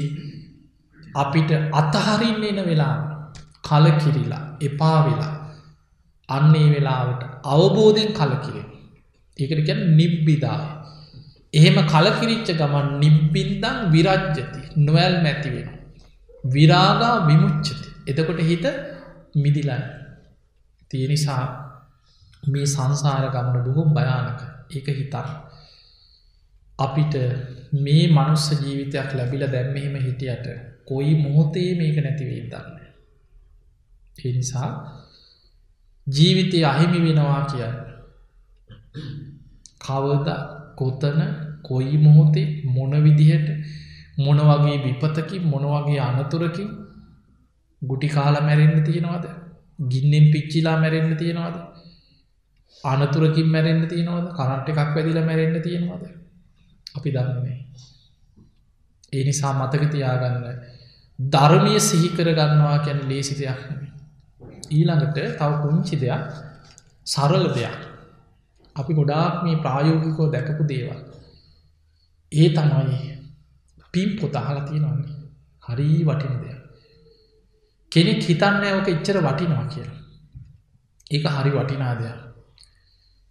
අපිට 1.15 1.51
අතහරින්න 1.74 2.43
එන 2.43 2.59
වෙලා 2.65 2.95
කලකිරිලා 3.63 4.43
එපා 4.61 4.99
වෙලා 5.05 5.34
අන්නේ 6.30 6.67
වෙලාවට 6.72 7.22
අවබෝධයෙන් 7.45 8.11
කලකිරේ. 8.13 8.65
ඒකට 9.39 9.65
ගැන 9.67 9.82
නිබ්බිදාය. 9.97 10.63
එහෙම 11.53 11.78
කලකිරිච්ච 11.86 12.49
ගමන් 12.53 12.88
නිබ්බින්දන් 12.99 13.78
විරජ්ජති 13.91 14.61
නොවැල් 14.78 15.15
මැති 15.24 15.49
වෙන. 15.49 15.78
විරාගා 16.43 17.27
විමුච්චති. 17.27 17.75
එතකොට 18.07 18.39
හිත 18.41 18.65
මිදිලයි. 19.35 19.81
තිය 20.91 21.07
නිසා 21.07 21.43
මේ 22.47 22.65
සංසාර 22.65 23.25
ගමන 23.29 23.63
බොහොම් 23.65 23.93
භයානක 23.93 24.41
ඒක 24.71 24.87
හිතා. 24.91 25.27
අපිට 26.79 27.15
මේ 27.75 28.03
මනුස්ස 28.07 28.45
ජීවිතයක් 28.61 29.09
ලැබිල 29.13 29.43
දැම්මහෙම 29.47 29.95
හිටියට 29.97 30.47
කොයි 30.85 31.13
මොහොතේ 31.15 31.69
මේක 31.75 31.97
නැතිවේ 31.97 32.41
දන්න. 32.43 32.77
ඒ 34.19 34.31
නිසා 34.33 34.69
ජීවිතය 36.07 36.57
අහිමි 36.65 36.99
වෙනවා 37.01 37.43
කියන්න. 37.45 37.75
කවද 39.79 40.27
කොතන 40.75 41.19
කොයි 41.61 41.97
මොහොතේ 41.97 42.47
මොන 42.65 42.93
විදිහට 43.03 43.49
මොන 44.20 44.39
වගේ 44.41 44.78
විපතකින් 44.86 45.43
මොන 45.43 45.65
වගේ 45.65 45.99
අනතුරකින් 46.01 46.70
ගුටි 47.82 48.07
කාලා 48.07 48.41
මැරෙන්න්න 48.41 48.84
තියෙනවාද? 48.84 49.26
ගින්නෙන් 49.89 50.26
පිච්චිලා 50.32 50.78
මැරෙන්න්න 50.80 51.17
තියෙනවාද? 51.17 51.55
අනතුරකින් 52.76 53.47
මැරෙන්න්න 53.47 53.88
තියෙනවද? 53.88 54.28
කරන්ට 54.32 54.70
එකක් 54.70 54.95
වැදිල 54.95 55.22
මැරෙන්න්න 55.24 55.61
තියෙනවාද? 55.61 56.03
අපි 56.95 57.09
දන්නේ 57.11 57.57
ඒ 59.13 59.24
නිසා 59.24 59.53
මතක 59.55 59.91
තියාගන්න. 59.91 60.43
ධර්මය 61.20 61.80
සිහිකර 61.82 62.28
ගන්නවා 62.32 62.78
කැන 62.80 62.99
ලේසි 63.09 63.36
දෙයක් 63.36 63.61
ඊළඟට 64.70 65.17
තව 65.38 65.51
පුංචි 65.61 65.95
දෙයක්. 65.97 66.26
සරල 67.07 67.45
දෙයක්. 67.53 67.78
අපි 68.76 68.91
ගොඩාක් 68.93 69.43
මේ 69.43 69.55
ප්‍රායෝගිකෝ 69.57 70.28
දැකපු 70.32 70.63
දේවල්. 70.63 70.99
ඒ 72.32 72.49
තමයි 72.49 73.18
පිම් 73.93 74.09
පොත 74.19 74.35
අහලා 74.35 74.63
තියෙනවන්නේ 74.63 75.15
හරි 75.63 75.89
වටින 76.03 76.35
දෙයක්. 76.39 76.59
කෙනෙක් 77.91 78.21
හිතන්න 78.23 78.63
ඕක 78.69 78.87
ඉච්චර 78.87 79.17
වටිනවා 79.19 79.67
කියලා. 79.67 79.97
ඒක 81.11 81.25
හරි 81.29 81.51
වටිනා 81.53 81.95
දෙයක්. 81.95 82.17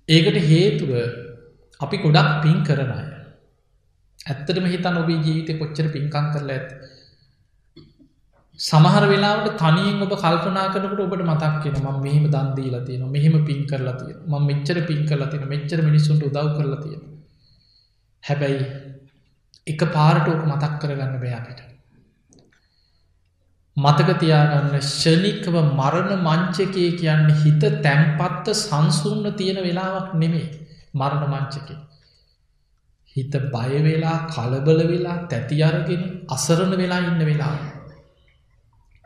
ඒකට 0.09 0.38
හේතුව 0.46 0.92
අපි 1.80 1.96
ගොඩක් 1.98 2.34
පින් 2.42 2.59
කරන 2.64 2.92
අය. 2.92 3.09
ඇත්තටම 4.26 4.66
හිතන් 4.66 4.96
ඔබේ 4.96 5.18
ජීවිතය 5.18 5.52
කොච්චර 5.54 5.86
පින්කං 5.88 6.26
කරලා 6.32 6.56
ඇත් 6.56 6.68
සමහර 8.59 9.04
වෙලාවට 9.06 9.56
තනියෙන් 9.56 10.02
ඔබ 10.02 10.12
කල්පනා 10.14 10.66
කරනකට 10.68 11.00
ඔබට 11.00 11.22
මතක් 11.24 11.54
කියෙන 11.62 11.76
ම 11.84 12.00
මෙහම 12.00 12.24
දන්දීලා 12.26 12.82
තියෙන 12.82 13.04
මෙහෙම 13.09 13.36
පින් 13.44 13.61
කරලා 13.66 13.94
තියෙන 13.94 14.18
ම 14.26 14.34
මෙච්චර 14.46 14.78
පින් 14.82 15.02
කරලා 15.06 15.28
තියෙන 15.28 15.46
මෙච්චර 15.46 15.80
මිනිසුන්ට 15.82 16.22
උදව් 16.22 16.48
කරලා 16.56 16.80
තියෙන 16.82 17.04
හැබැයි 18.22 18.64
එක 19.68 19.82
පාරට 19.88 20.28
ඕක 20.28 20.44
මතක් 20.44 20.74
කරගන්න 20.80 21.18
බෑපිට 21.22 21.60
මතක 23.76 24.16
තියාගන්න 24.20 24.78
ෂණිකව 24.82 25.56
මරණ 25.72 26.24
මංචකය 26.24 26.86
කියන්න 26.96 27.28
හිත 27.36 27.66
තැන්පත්ත 27.82 28.52
සංසුන්න 28.54 29.30
තියෙන 29.34 29.60
වෙලාවක් 29.62 30.10
නෙමේ 30.16 30.46
මරණ 30.94 31.32
මංචකේ 31.32 31.78
හිත 33.16 33.34
බයවෙලා 33.48 34.18
කලබල 34.28 34.80
වෙලා 34.86 35.18
තැති 35.26 35.62
අරගෙන 35.62 36.04
අසරණ 36.30 36.74
වෙලා 36.76 37.02
ඉන්න 37.06 37.24
වෙලා 37.24 37.56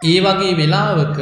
ඒ 0.00 0.18
වගේ 0.20 0.54
වෙලාවක 0.56 1.18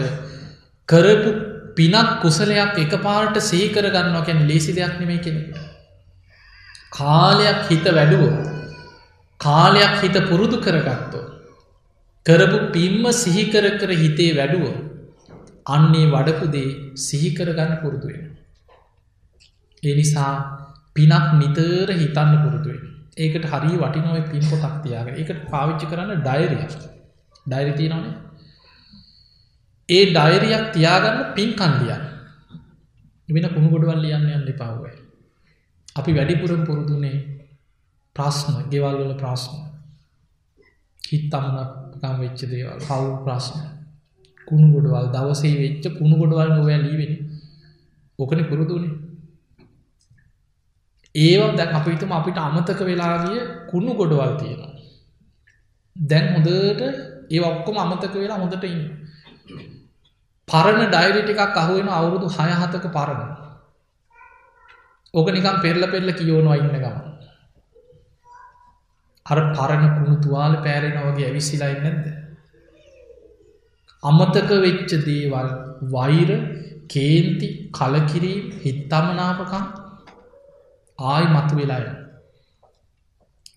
කරපු 0.88 1.32
පිනක් 1.76 2.20
කුසලයක් 2.20 2.78
එක 2.78 2.94
පාට 3.00 3.36
සේකර 3.42 3.84
ගන්නවා 3.88 4.24
කැන 4.24 4.46
ලේසි 4.46 4.72
දෙයක් 4.72 4.94
නෙමේ 5.00 5.18
කෙනෙ. 5.18 5.42
කාලයක් 6.92 7.60
හිත 7.68 7.86
වැඩුවෝ. 7.88 8.59
කාලයක් 9.40 9.94
හිත 10.02 10.16
පුරුදු 10.28 10.58
කරගත්තෝ. 10.58 11.24
කරපු 12.26 12.58
පිම්ම 12.72 13.04
සිහිකර 13.14 13.64
කර 13.78 13.90
හිතේ 13.94 14.30
වැඩුවෝ. 14.36 14.76
අන්නේ 15.66 16.06
වඩපුදේ 16.06 16.68
සිහිකර 16.98 17.48
ගන්න 17.50 17.80
පුරුදුවෙන. 17.82 18.24
එනිසා 19.82 20.32
පිනක් 20.94 21.28
නිතර 21.34 21.88
හිතන්න 21.94 22.34
පුරුදුවෙන. 22.44 22.86
ඒකට 23.18 23.44
හරි 23.46 23.72
වටිනොව 23.76 24.16
පින් 24.30 24.44
පොතක් 24.44 24.74
තියාග 24.84 25.08
ඒකට 25.12 25.40
පාවිච්චි 25.50 25.86
කරන්න 25.86 26.20
ඩයිරිය 26.20 26.64
ඩයිරිතිය 27.46 27.88
නොනේ 27.88 28.14
ඒ 29.88 30.04
ඩයිරියක් 30.08 30.64
තියාගන්න 30.74 31.18
පින්කන්දියන් 31.34 32.02
වෙන 33.28 33.46
කුණු 33.48 33.68
ගොඩවල් 33.72 34.00
ලියන්න 34.04 34.30
යන්න 34.30 34.48
පව්වයි. 34.54 34.94
අපි 35.96 36.10
වැඩිපුරම් 36.12 36.62
පුරුදුනේ 36.64 37.18
ප්‍රශ්න 38.16 38.54
ගෙවල්වල 38.70 39.12
ප්‍රශ්න. 39.14 39.54
හිත් 41.02 41.34
අමනකම් 41.34 42.16
වෙච්ච 42.20 42.40
දේවල් 42.50 42.80
පව් 42.80 43.04
ප්‍රශ්න. 43.24 43.60
කුණු 44.48 44.66
ගොඩවල් 44.74 45.06
දවසේ 45.14 45.54
වෙච්ච 45.62 45.84
කුණු 45.98 46.16
ගොඩවල් 46.20 46.50
නොවැ 46.56 46.78
ලීවෙන 46.78 47.14
ඕකන 48.18 48.40
පුරුදුනේ 48.48 48.92
ඒවත් 51.14 51.56
දැන් 51.56 51.74
අපිතුම 51.74 52.12
අපිට 52.12 52.38
අමතක 52.38 52.80
වෙලාගිය 52.80 53.40
කුණු 53.70 53.94
ගොඩවල් 53.94 54.34
තියෙනවා. 54.36 54.74
දැන් 55.96 56.26
හොඳට 56.34 56.82
ඒ 57.30 57.40
ඔක්කොම 57.42 57.76
අමතක 57.78 58.14
වෙලා 58.14 58.38
හොඳට 58.38 58.64
ඉන්න. 58.64 58.82
පරණ 60.48 60.82
ඩයිරි 60.86 61.22
ටිකක් 61.22 61.56
අහුවෙන 61.56 61.88
අවුරුදු 61.90 62.26
හයහතක 62.28 62.86
පරණ. 62.96 63.30
ඕක 65.14 65.28
නිකම් 65.28 65.56
පෙරල 65.62 65.82
පෙල්ල 65.92 66.12
කියෝනවා 66.12 66.56
ඉන්න 66.56 66.76
ගම 66.76 67.09
අර 69.30 69.38
පරණ 69.50 69.92
කුණු 69.94 70.16
තුවාල 70.18 70.54
පෑරෙනවගේ 70.58 71.26
ඇවිසිලා 71.26 71.72
නැද්ද? 71.76 72.06
අමතක 74.02 74.50
වෙච්ච 74.58 74.92
දේවල් 75.02 75.48
වෛර 75.88 76.30
කේන්ති 76.88 77.48
කලකිරීම් 77.70 78.42
හිත්තමනාපකම් 78.62 79.64
ආයි 80.98 81.28
මතු 81.28 81.54
වෙලාය 81.56 81.86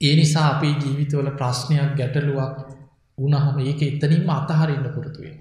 ඒ 0.01 0.13
නිසා 0.15 0.45
අපේ 0.49 0.75
ජීවිතවල 0.75 1.29
ප්‍රශ්නයක් 1.33 1.91
ගැටලුවක් 1.95 2.55
උනහම 3.17 3.57
ඒක 3.61 3.81
එතනින්ම 3.83 4.31
අතහරන්න 4.31 4.87
පුරතුවෙන් 4.91 5.37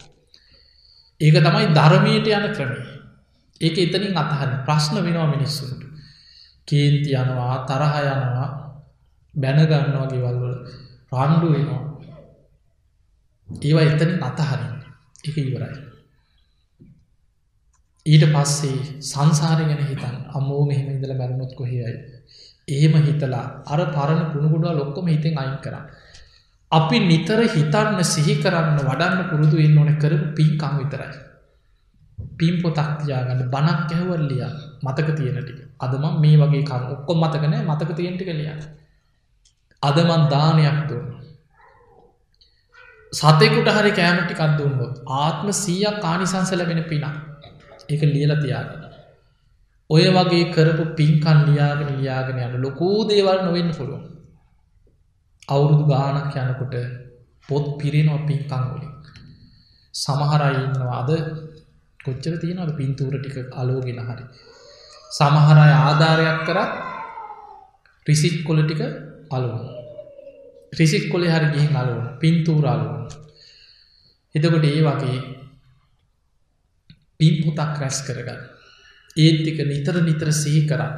ඒක 1.20 1.36
තමයි 1.40 1.66
ධර්මයට 1.72 2.26
යන 2.30 2.50
ක්‍රමේ 2.52 2.92
ඒක 3.60 3.76
එතනින් 3.78 4.16
අතහර 4.16 4.50
ප්‍රශ්න 4.66 4.96
වෙනවා 4.98 5.28
මිනිස්සුන්ට. 5.28 5.82
කේන්ති 6.68 7.10
යනවා 7.12 7.56
තරහ 7.66 7.94
යනවා 8.02 8.48
බැනගන්නවා 9.34 10.06
ගෙවල්වල 10.06 10.54
රණ්ඩු 11.12 11.48
වෙනවා. 11.52 11.82
ඒවා 13.48 13.84
එතනින් 13.84 14.22
අතහරින් 14.22 14.72
එක 15.24 15.36
ඉවරයි. 15.38 15.74
ඊට 18.06 18.24
පස්සේ 18.26 18.78
සංසාරය 19.02 19.64
ගැන 19.64 19.82
හිතන් 19.84 20.16
අමෝ 20.30 20.62
මෙහෙම 20.64 20.88
ඉඳල 20.90 21.14
බැලුණොත් 21.14 21.52
කොහෙයි 21.54 21.96
එහෙම 22.68 22.94
හිතලා 23.00 23.44
අර 23.66 23.80
පරණ 23.88 24.30
පුුණුගුඩුව 24.32 24.74
ලොක්කොම 24.74 25.06
හිතෙන් 25.06 25.38
අයින් 25.38 25.58
කරන්න. 25.58 25.86
අපි 26.72 26.98
නිතර 27.02 27.40
හිතන්න 27.46 28.04
සිහි 28.04 28.34
කරන්න 28.36 28.78
වඩන්න 28.80 29.28
පුරුදු 29.30 29.56
වෙන්න 29.56 29.78
ඕන 29.78 29.92
කරපු 29.96 30.26
පින්කං 30.34 30.74
විතරයි. 30.78 31.10
පින් 32.38 32.54
පොතක් 32.62 32.88
තියාගන්න. 32.98 33.42
බණක් 33.48 33.90
ඇහවල්ලිය 33.90 34.44
මතක 34.82 35.08
තියෙනටික 35.14 35.58
අදම 35.78 36.04
මේ 36.20 36.36
වගේ 36.38 36.64
කර 36.64 36.82
ඔක්කොම් 36.90 37.18
මතකනෑ 37.20 37.62
මතක 37.64 37.90
තියෙන්ටි 37.94 38.24
කලිය. 38.24 38.50
අදමන් 39.82 40.22
දානයක් 40.28 40.78
දුන්න. 40.88 41.08
සතෙකුට 43.12 43.68
හරි 43.70 43.92
කෑමටි 43.92 44.34
කත්දුන්නොත් 44.34 44.94
ආත්ම 45.16 45.48
සීයක් 45.54 46.00
කානිසංස 46.00 46.52
ලැබෙන 46.52 46.82
පින 46.84 47.04
එක 47.88 48.02
ලියල 48.06 48.32
තියාගන්න. 48.36 48.84
ඔය 49.90 50.04
වගේ 50.10 50.44
කරපු 50.50 50.84
පින්කන් 50.94 51.38
ලියාගෙන 51.46 51.90
ලියාගෙන 51.92 52.40
යන 52.40 52.54
ලොකූ 52.60 52.96
දේවල් 53.04 53.38
නොවෙන්න 53.42 53.72
පුළුවන්. 53.72 54.04
අවුරුදු 55.48 55.84
ගානක් 55.86 56.36
යනකොට 56.36 56.74
පොත් 57.48 57.66
පිරෙනවා 57.78 58.26
පින්කංගොලින් 58.26 58.92
සමහරයි 59.94 60.58
ඉන්නවා 60.60 60.98
අද 61.00 61.10
කොච්චර 62.00 62.34
තියෙනවද 62.38 62.72
පින්තූර 62.76 63.14
ටික 63.16 63.36
අලෝගෙන 63.54 64.00
හරි 64.00 64.24
සමහරය 65.12 65.70
ආධාරයක් 65.78 66.38
කරත් 66.46 66.72
රිසිට් 68.06 68.38
කොල 68.44 68.60
ටික 68.62 68.82
අලුවන් 69.32 69.64
රිසිට් 70.72 71.06
කොලෙ 71.08 71.28
හරි 71.28 71.48
ගිහින් 71.50 71.76
අලුවන් 71.76 72.08
පින්තූර 72.18 72.66
අලුවන් 72.66 73.02
එතකොට 74.34 74.64
ඒ 74.64 74.82
වගේ 74.82 75.18
පින් 77.18 77.34
පුතක් 77.40 77.74
රැස් 77.76 77.98
කරගන්න. 78.02 78.40
ඒත්තික 79.16 79.58
නිතර 79.62 79.96
නිතර 80.00 80.28
සිහි 80.32 80.62
කරන්න. 80.66 80.94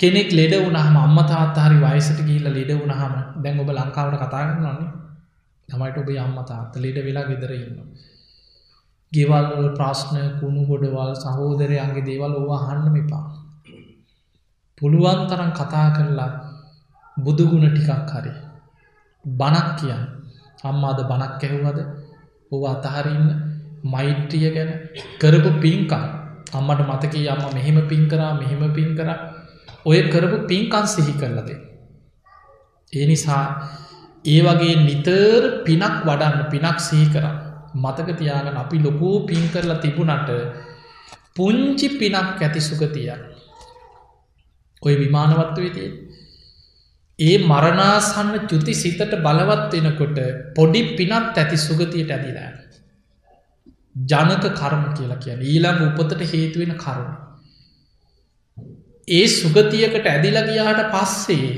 කෙනෙක් 0.00 0.28
ලෙඩ 0.30 0.54
වුණහම 0.56 0.96
අම්ම 0.98 1.18
තාත්තාහරි 1.24 1.78
වයසට 1.78 2.20
ගිල්ල 2.22 2.48
ලෙඩ 2.48 2.72
වුණහම 2.72 3.14
දැන් 3.42 3.60
ඔබ 3.60 3.70
ලංකාවට 3.70 4.18
කතාගන්න 4.22 4.60
නොන්නේ 4.60 4.90
තමයිට 5.68 5.96
ඔබේ 5.96 6.18
අම්ම 6.18 6.38
තාත්ත 6.42 6.74
ලෙඩ 6.76 6.98
වෙලා 6.98 7.24
ගෙදර 7.24 7.52
ඉන්න. 7.52 7.78
ගෙවල්වල 9.12 9.68
ප්‍රශ්න 9.72 10.16
කුණු 10.40 10.62
ගොඩවල් 10.66 11.12
සහෝදරයන්ගේ 11.16 12.04
දේවල් 12.04 12.34
ඕවා 12.34 12.60
හන්න 12.64 12.96
එපා. 12.96 13.24
පුළුවන් 14.78 15.20
තරම් 15.28 15.50
කතා 15.52 15.88
කරලා 15.96 16.30
බුදුගුණ 17.16 17.66
ටිකක් 17.68 18.12
හරි. 18.12 18.32
බණක් 19.24 19.68
කියන්න 19.78 20.02
අම්මාද 20.64 20.98
බණක් 21.02 21.42
ඇහුවද 21.42 21.78
ඔව 22.52 22.62
අතහරන්න 22.64 23.26
මෛත්‍රිය 23.84 24.50
ගැන 24.54 24.70
කරපු 25.20 25.50
පින්කම් 25.60 26.04
අම්මට 26.52 26.80
මතකී 26.82 27.28
අම්ම 27.28 27.44
මෙහෙම 27.54 27.78
පින් 27.88 28.04
කරා 28.08 28.32
මෙහෙම 28.34 28.62
පින් 28.72 28.90
කරා 28.96 29.18
ඔය 29.84 30.00
කරපු 30.08 30.36
පින්කන් 30.46 30.86
සිහි 30.86 31.14
කරලද. 31.14 31.50
ඒ 32.92 33.06
නිසා 33.06 33.44
ඒ 34.24 34.40
වගේ 34.40 34.76
නිතර 34.80 35.42
පිනක් 35.66 35.96
වඩන්න 36.04 36.44
පිනක් 36.50 36.78
සිහි 36.80 37.06
කරන්න. 37.06 37.36
මතක 37.74 38.08
තියාගන 38.14 38.56
අපි 38.56 38.78
ලොකූ 38.78 39.16
පින් 39.26 39.44
කරලා 39.48 39.82
තිබුණට 39.82 40.30
පුංචි 41.36 41.88
පිනක් 41.90 42.16
ඇති 42.38 42.60
සුගතිය. 42.60 43.10
ඔය 44.82 44.94
විමානවත්ව 44.94 45.58
විතිය. 45.58 45.90
ඒ 47.18 47.36
මරණාසන්න 47.40 48.48
චුති 48.48 48.74
සිතට 48.74 49.12
බලවත් 49.18 49.72
වෙනකොට 49.74 50.18
පොඩි 50.54 50.80
පිනත් 50.96 51.12
ඇති 51.34 51.56
සුගතියට 51.58 52.10
ඇදිලා. 52.10 52.50
ජනක 54.04 54.44
කර්ම 54.52 54.82
කියලා 54.94 55.18
කියන 55.18 55.42
ඊළඟ 55.42 55.84
උපතට 55.90 56.24
හේතුවෙන 56.24 56.74
කරුණ. 56.76 57.12
ඒ 59.08 59.26
සුගතියකට 59.28 60.06
ඇදිල 60.06 60.40
ගියාට 60.42 60.82
පස්සේ 60.90 61.52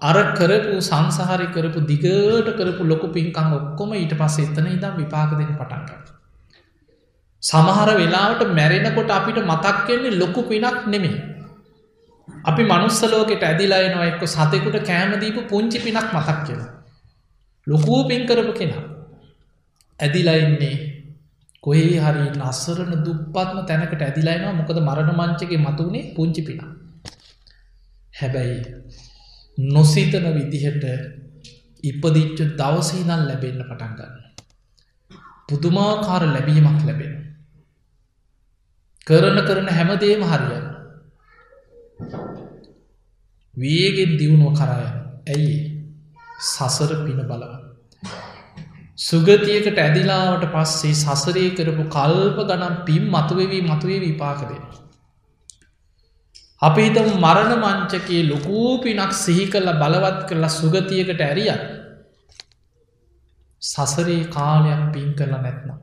අර 0.00 0.16
කරපු 0.34 0.78
සංසාහරි 0.80 1.46
කරපු 1.48 1.80
දිගට 1.84 2.54
කරපු 2.54 2.86
ලොකු 2.86 3.10
පින්කං 3.10 3.52
ඔක්කොම 3.52 3.94
ඊට 3.94 4.14
පස්ස 4.14 4.38
එතන 4.40 4.66
ඉදම් 4.68 4.96
විපාක 4.96 5.30
දෙන 5.32 5.52
පටන්ග. 5.52 5.90
සමහර 7.42 7.90
වෙලාවට 7.96 8.50
මැරෙනකොට 8.52 9.10
අපිට 9.10 9.44
මතක් 9.44 9.86
කෙන්නේ 9.86 10.18
ලොකු 10.18 10.42
පිනක් 10.44 10.86
නෙමේ. 10.86 11.33
අපි 12.44 12.62
මනුස්සලෝකට 12.64 13.42
ඇදිලායනවා 13.42 14.06
එක්ක 14.06 14.22
සතෙකුට 14.26 14.76
කෑමදීපු 14.86 15.40
පුංචි 15.42 15.78
පිනක් 15.78 16.10
මතක් 16.12 16.38
කියලා. 16.46 16.70
ලොකූ 17.66 18.00
පින් 18.08 18.26
කරපු 18.26 18.52
කෙනා. 18.52 18.84
ඇදිලයින්නේ 20.00 20.76
කොහේ 21.64 21.98
හරි 21.98 22.24
නස්සරන 22.32 22.92
දුප්පත්ම 23.04 23.58
තැනකට 23.66 24.02
ඇදිලායනවා 24.02 24.54
මොකද 24.54 24.78
මරණ 24.80 25.12
මංචගේ 25.14 25.58
මතුුණේ 25.58 26.04
පුංචි 26.16 26.42
පින. 26.42 26.60
හැබැයි 28.14 28.58
නොසිතන 29.58 30.26
විදිහට 30.34 30.84
ඉපදිච්ච 31.84 32.38
දවසීනල් 32.58 33.22
ලැබෙන්න 33.28 33.60
පටන්ගන්න. 33.62 34.14
පුදුමාකාර 35.48 36.22
ලැබීමක් 36.26 36.80
ලැබෙන. 36.84 37.14
කරන 39.06 39.38
කරන 39.48 39.68
හැමදේම 39.70 40.22
හරියන්න. 40.24 40.63
වේගෙන් 43.54 44.16
දියුණුව 44.18 44.54
කරයන් 44.54 44.86
ඇයි 45.28 45.58
සසර 46.44 46.92
පින 47.00 47.20
බලවන්. 47.22 47.60
සුගතියකට 48.98 49.78
ඇදිලාවට 49.78 50.46
පස්සේ 50.52 50.94
සසරේ 50.94 51.50
කරපු 51.52 51.84
කල්ප 51.88 52.40
ගනම් 52.42 52.74
පිම් 52.84 53.04
මතුවවී 53.08 53.62
මතුවේ 53.62 54.00
විපාකදෙන. 54.00 54.64
අපි 56.62 56.82
හිතම 56.82 57.08
මරණ 57.16 57.54
මංචකයේ 57.58 58.24
ලොකූ 58.24 58.72
පිනක් 58.80 59.14
සිහි 59.14 59.46
කල්ල 59.46 59.70
බලවත් 59.74 60.20
කරලා 60.28 60.52
සුගතියකට 60.52 61.20
ඇරිය 61.20 61.50
සසරේ 63.62 64.18
කාලයක් 64.28 64.82
පින් 64.92 65.08
කරලා 65.14 65.42
නැත්නම්. 65.42 65.78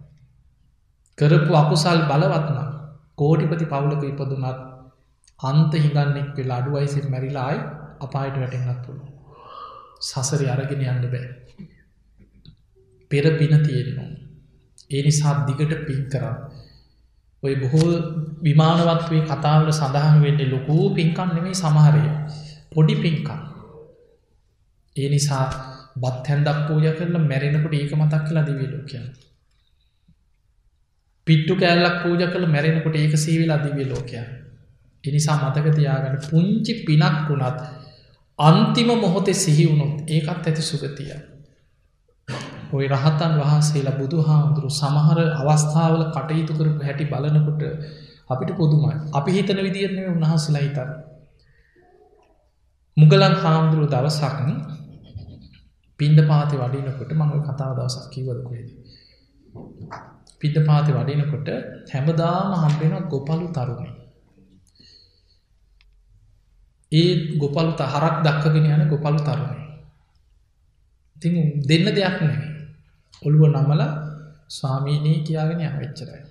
කරපු 1.17 1.53
අකුසල් 1.55 2.03
බලවත්නම් 2.05 2.69
කෝටිපති 3.15 3.65
පවුලක 3.65 4.03
ඉපදුනත් 4.03 4.70
අන්ත 5.41 5.73
හිඟන්නෙක් 5.75 6.29
වෙලා 6.37 6.57
අඩුවයිසින් 6.57 7.05
මැරිලායි 7.09 7.59
අපායට 7.99 8.35
වැටෙන්න්නත් 8.35 8.81
පුළුව. 8.85 9.07
සසරි 10.01 10.47
අරගෙන 10.47 10.83
යන්න 10.85 11.05
බෑ. 11.05 11.27
පෙර 13.11 13.25
පින 13.39 13.53
තියෙනවා. 13.59 14.09
ඒ 14.91 15.01
නිසා 15.03 15.33
දිගට 15.47 15.73
පින් 15.87 16.01
කරා. 16.09 16.35
ඔය 17.43 17.53
බොහෝ 17.55 17.89
විමානවත්වේ 18.43 19.21
කතාවට 19.23 19.71
සඳහන් 19.71 20.21
වෙන්නේ 20.21 20.49
ලොකූ 20.49 20.83
පින්කන් 20.91 21.33
නෙමේ 21.35 21.53
සමහරය 21.53 22.03
පොඩි 22.73 22.95
පින්කන්. 22.97 23.41
ඒ 24.95 25.09
නිසා 25.09 25.45
බත් 25.95 26.25
හැන්දක් 26.27 26.61
පූජ 26.67 26.87
කරලා 26.91 27.23
මැරෙනකට 27.23 27.73
ඒක 27.73 27.93
මතක් 27.93 28.21
කියලා 28.27 28.45
දිවියලෝ 28.45 28.83
කියන්න. 28.85 29.09
පිට්ටු 31.27 31.55
කෑල්ලක් 31.55 31.97
පූජ 32.03 32.21
කළ 32.27 32.47
මැරෙනකොට 32.47 32.95
ඒක 32.95 33.17
සීවිලා 33.17 33.59
දිවිය 33.65 33.89
ලෝකයන්. 33.89 34.29
එනිසා 35.03 35.37
මතක 35.41 35.67
තියාගන්න 35.75 36.17
පුංචි 36.25 36.73
පිනක් 36.85 37.17
වුණත් 37.27 37.59
අන්තිම 38.39 38.89
මොහොතේ 38.95 39.33
සිහි 39.35 39.65
වුණොත් 39.69 39.95
ඒකත් 40.07 40.47
ඇති 40.47 40.63
සුගතිය. 40.63 41.11
ඔය 42.73 42.85
රහතන් 42.87 43.33
වහන්සේලා 43.39 43.97
බුදු 43.97 44.17
හාමුදුරු 44.21 44.69
සමහර 44.71 45.19
අවස්ථාවල 45.41 46.03
කටයුතු 46.09 46.53
කරපු 46.53 46.79
හැටි 46.79 47.05
බලනකොට 47.05 47.61
අපිට 48.29 48.51
පොදුමයි 48.57 48.95
අපි 49.13 49.29
හිතන 49.31 49.59
විදිරන්නේ 49.59 50.07
උන්හසලා 50.09 50.61
හිතන්න 50.61 50.91
මුගලන් 52.97 53.35
හාමුදුරුව 53.35 53.87
දවසක් 53.89 54.39
පින්ඩ 55.99 56.19
පාති 56.27 56.55
වඩිනකොට 56.57 57.11
මං 57.13 57.31
කතාව 57.45 57.71
දවසක් 57.77 58.05
කිවදකොේද. 58.13 58.67
පිට 60.39 60.55
පාති 60.65 60.91
වඩිනකොට 60.91 61.49
හැමදාම 61.91 62.53
හම්බෙන 62.55 62.93
ගොපලු 63.07 63.47
තරුණේ. 63.49 63.90
ඒ 66.91 67.11
ගොපලු 67.37 67.71
තහරක් 67.73 68.15
දක්කගෙන 68.21 68.65
යන 68.67 68.89
ගොපලු 68.89 69.19
තරුණේ. 69.19 69.65
ති 71.17 71.27
දෙන්න 71.63 71.87
දෙයක් 71.89 72.17
නෙ 72.21 72.35
ඔළුව 73.21 73.43
නමල 73.49 73.81
ස්වාමීනී 74.49 75.23
කියාගෙන 75.23 75.61
ය 75.61 75.69
වෙච්චරයි. 75.75 76.21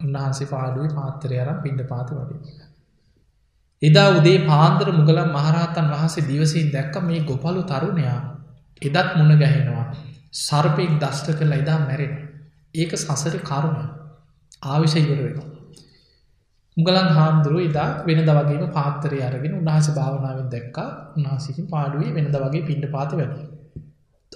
උන්වහන්සේ 0.00 0.46
පාඩුවේ 0.46 0.94
පාත්තරය 0.94 1.36
අරම් 1.38 1.58
පින්ඩ 1.60 1.82
පාති 1.84 2.14
වඩින. 2.14 2.42
එදා 3.82 4.08
උදේ 4.10 4.38
පාන්දර 4.46 4.88
මුගලන් 4.92 5.28
මහරහතන් 5.28 5.86
වහසේ 5.92 6.26
දිවසින් 6.26 6.68
දැක්ක 6.72 6.96
මේ 7.02 7.20
ගොපලු 7.22 7.62
තරුණයා 7.64 8.20
එදත් 8.82 9.08
මුණ 9.16 9.32
ගැහෙනවා 9.38 9.86
සර්පයෙක් 10.38 10.92
දෂ්ට 10.98 11.38
කළ 11.38 11.52
එදා 11.52 11.78
මැරෙන 11.80 12.14
ඒක 12.74 12.92
සසර 12.96 13.36
කරුණ 13.42 13.80
ආවිෂ 14.64 14.94
ඉවර 14.96 15.20
වෙන 15.26 15.59
මුගලන් 16.76 17.08
හාමුදුරුව 17.10 17.60
ඉදා 17.60 17.88
වෙනද 18.06 18.30
වගේම 18.30 18.70
පාත්තරය 18.72 19.18
අරගෙන 19.22 19.54
උන්හස 19.54 19.88
භාවනාවෙන් 19.90 20.48
දැක්කා. 20.48 20.88
උන්හසිකින් 21.16 21.66
පාඩුවේ 21.66 22.14
වෙනද 22.14 22.36
වගේ 22.36 22.66
පින්ඩ 22.68 22.86
පාති 22.92 23.14
වැඩ 23.16 23.36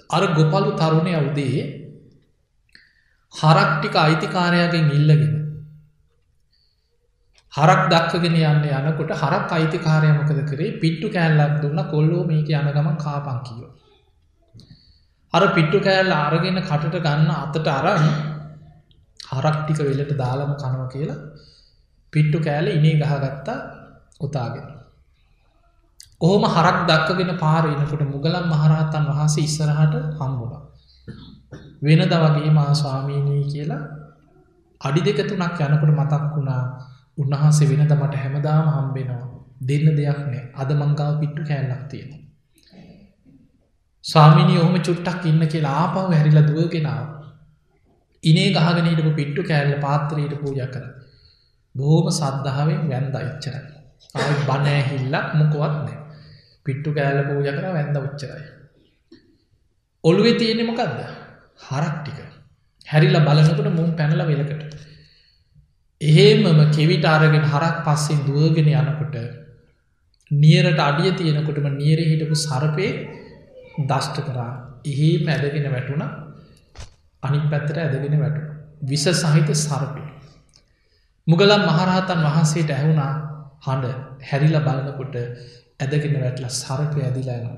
අර 0.09 0.23
ගොපලු 0.33 0.71
තරුණය 0.73 1.13
උදේ 1.21 1.63
හරක්ටික 3.33 3.95
අයිතිකාරයාගෙන් 3.97 4.91
ඉල්ලගෙන 4.91 5.33
හරක් 7.53 7.81
දක්කගෙන 7.87 8.35
යන්න 8.41 8.67
යනකොට 8.81 9.11
හරක් 9.13 9.49
අයිතිකාරයමකද 9.51 10.39
කරේ? 10.49 10.77
පිට්ටු 10.81 11.07
කෑල්ලක් 11.09 11.55
දුන්න 11.63 11.81
කොල්ලෝ 11.91 12.23
මේක 12.25 12.49
යන 12.51 12.69
ගමන් 12.69 12.97
කාපන් 12.97 13.39
කියෝ. 13.47 13.71
අර 15.33 15.43
පිට්ටු 15.55 15.79
කෑල්ල 15.79 16.11
අරගෙන 16.17 16.61
කටට 16.61 17.03
ගන්න 17.05 17.29
අතට 17.35 17.67
අරන් 17.69 18.05
හරක් 19.19 19.57
ටික 19.61 19.79
වෙලට 19.81 20.13
දාලම 20.17 20.51
කනව 20.55 20.83
කියලා 20.93 21.19
පිට්ටු 22.15 22.39
කෑල 22.39 22.67
ඉනේ 22.69 22.95
ගහගත්තා 23.01 23.59
උතාගෙන. 24.21 24.67
ඔහොම 26.21 26.43
හරක් 26.47 26.77
දක්කගෙන 26.87 27.31
පාරනකොට 27.37 28.03
මුගලම් 28.05 28.45
මහරහතන් 28.47 29.05
වහන්සේ 29.09 29.43
ඉස්සරහට 29.43 29.95
හම්බුණ. 30.17 30.53
වෙනද 31.81 32.13
වගේ 32.15 32.51
මා 32.51 32.71
ස්වාමීනී 32.73 33.43
කියලා 33.51 33.83
අඩි 34.81 35.01
දෙක 35.01 35.19
තුනක් 35.29 35.61
යනකොට 35.61 35.93
මතක් 35.93 36.23
වුණා 36.33 36.63
උන්වහන්සේ 37.17 37.69
වෙනද 37.71 37.91
මට 37.93 38.13
හැමදාම 38.15 38.67
හම්බෙනවා 38.69 39.25
දෙන්න 39.61 39.87
දෙයක් 39.97 40.19
නෑ 40.23 40.43
අද 40.55 40.69
මංගාව 40.73 41.13
පිට්ටු 41.19 41.41
කෑල්ලක් 41.43 41.83
තියෙන. 41.89 42.11
ස්වාමිනී 44.05 44.57
ඔහොම 44.57 44.75
චුට්ටක් 44.79 45.23
ඉන්න 45.25 45.43
කියලා 45.47 45.75
ආපව 45.81 46.11
හැරිල 46.11 46.39
දුවගෙනාව. 46.43 47.05
ඉනේ 48.23 48.49
ගහගෙනටපු 48.51 49.11
පිට්ටු 49.11 49.41
කෑල්ල 49.43 49.75
පාත්‍රයට 49.79 50.35
පූජ 50.41 50.61
කර. 50.67 50.85
බොහෝම 51.75 52.07
සද්ධාවෙන් 52.11 52.81
වැන්ද 52.91 53.15
ඉච්චරයි. 53.21 53.61
ආය 54.15 54.33
බනෑහිල්ලක් 54.49 55.27
මොකොවත් 55.39 55.75
නෑ. 55.77 55.97
පිට්ටු 56.65 56.95
කෑල්ල 56.97 57.21
පූජ 57.29 57.49
කර 57.49 57.67
වැන්ද 57.77 57.97
උච්චරයි. 58.01 58.45
ඔළුවෙ 60.03 60.33
තියෙනෙ 60.39 60.63
මොකක්ද 60.63 60.99
හරක් 61.65 61.95
ටික 61.99 62.19
හැරිලා 62.87 63.25
බලනකට 63.27 63.69
මුම් 63.77 63.89
පැනල 63.99 64.21
වෙලකට 64.29 64.63
එහෙමම 66.01 66.59
කෙවිට 66.77 67.05
අරගෙන 67.05 67.45
හරක් 67.53 67.77
පස්සෙන් 67.85 68.19
දුවගෙන 68.27 68.69
යනකොට 68.73 69.15
නියරට 70.31 70.79
අඩිය 70.79 71.11
තියෙනකොටම 71.19 71.67
නියර 71.81 71.99
හිටපු 72.01 72.35
සරපය 72.37 72.87
දෂ්ට 73.81 74.17
කරා 74.27 74.51
එහෙම 74.85 75.27
ඇදගෙන 75.27 75.67
වැටුණ 75.71 76.05
අනි 77.23 77.39
පැත්තට 77.51 77.77
ඇදගෙන 77.77 78.19
වැටු. 78.19 78.41
විස 78.83 79.05
සහිත 79.21 79.49
සරපය. 79.57 80.04
මුගලම් 81.27 81.61
මහරහතන් 81.63 82.19
වහන්සේට 82.25 82.71
ඇහුණා 82.71 83.13
හඬ 83.63 83.93
හැරිල 84.23 84.57
බලනකොට 84.59 85.15
ඇදගෙන 85.79 86.15
වැටල 86.15 86.47
සරපය 86.51 86.99
ඇදිලෑන. 87.01 87.57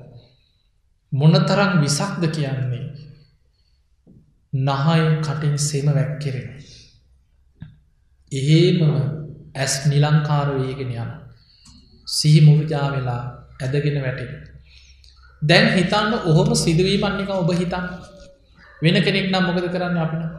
මොනතරං 1.12 1.72
විසක්ද 1.80 2.24
කියන්නේ 2.30 2.84
නහයි 4.52 5.04
කටින් 5.20 5.56
සෙම 5.60 5.86
වැැක්කෙරෙන. 5.88 6.48
එහෙමම 8.32 8.82
ඇස් 9.54 9.74
නිලංකාරවයගෙන 9.86 10.92
යන. 10.94 11.10
සිහි 12.08 12.40
මුවිජා 12.40 12.88
වෙලා 12.90 13.22
ඇදගෙන 13.60 14.02
වැටෙන. 14.02 14.32
දැන් 15.42 15.72
හිතන්න 15.74 16.12
ඔහොම 16.24 16.54
සිදුවීමන්නක 16.56 17.30
ඔබ 17.32 17.50
හිතන් 17.54 17.86
වෙන 18.82 19.02
කෙනෙක් 19.02 19.26
නම් 19.26 19.44
මොකද 19.44 19.68
කරන්න 19.68 19.98
අපින 19.98 20.37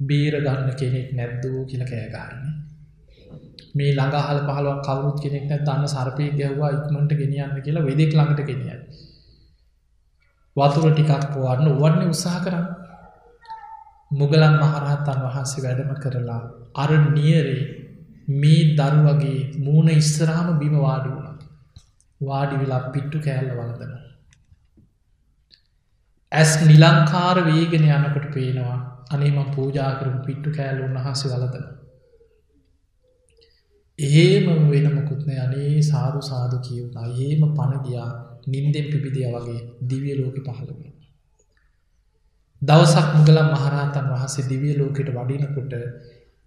බේර 0.00 0.34
ගන්න 0.36 0.70
කෙනෙක් 0.74 1.08
නැද්දූ 1.12 1.60
කියල 1.66 1.84
කෑගාරන්නේ 1.84 2.54
මේ 3.74 3.92
ළඟහල 3.92 4.40
පහලුවක් 4.48 4.80
කවරුත් 4.82 5.16
කෙනෙක් 5.22 5.44
නැ 5.44 5.60
දන්න 5.60 5.84
සර්පය 5.86 6.24
ගැව්වා 6.32 6.70
ඉක්මට 6.72 7.12
ගෙනියන්න 7.14 7.54
කියලා 7.58 7.84
වෙදෙක් 7.84 8.12
ළඟට 8.12 8.42
ගෙනියයි. 8.44 8.76
වතුර 10.56 10.86
ටිකක් 10.88 11.24
පොවන්න 11.32 11.68
වන්නේ 11.76 12.08
උත්සාහ 12.08 12.38
කරන්න 12.44 12.66
මුගලන් 14.10 14.54
මහරහත්තන් 14.56 15.20
වහන්සේ 15.24 15.64
වැඩම 15.64 15.92
කරලා 15.96 16.40
අර 16.74 16.90
නියරේ 17.08 17.62
මේ 18.34 18.62
දරුවගේ 18.74 19.40
මූුණ 19.58 19.90
ඉස්සරාම 19.92 20.48
බිම 20.58 20.74
වාඩි 20.78 21.08
වුණ. 21.08 21.38
වාඩි 22.20 22.54
වෙලා 22.56 22.82
පිට්ටු 22.88 23.18
කෑල්ල 23.20 23.50
වලදන. 23.52 23.92
ඇස් 26.32 26.52
නිලංකාර 26.62 27.38
වේගෙන 27.44 27.84
යනකට 27.88 28.26
පේනවා 28.34 28.78
අනේම 29.10 29.38
පූජාකරම 29.52 30.16
පිට්ටු 30.24 30.50
කෑල්ල 30.50 30.80
උන්හස 30.82 31.22
වලදන. 31.24 31.66
ඒම 33.98 34.46
වෙනමකුත්න 34.68 35.30
අනේ 35.36 35.72
සාරු 35.82 36.20
සාධ 36.22 36.56
කියවුණ 36.62 37.16
ඒම 37.18 37.42
පණගයා 37.54 38.08
නින්දෙන් 38.46 38.86
පිබිදිය 38.92 39.26
වගේ 39.26 39.60
දිවිය 39.82 40.14
ලෝක 40.16 40.36
පහළවෙන. 40.48 40.92
දවසක් 42.62 43.08
මුගලම් 43.14 43.48
මහරහතන් 43.54 44.06
වහසේ 44.12 44.48
දිවිය 44.48 44.74
ලෝකෙට 44.78 45.10
වඩිනකොට 45.10 45.74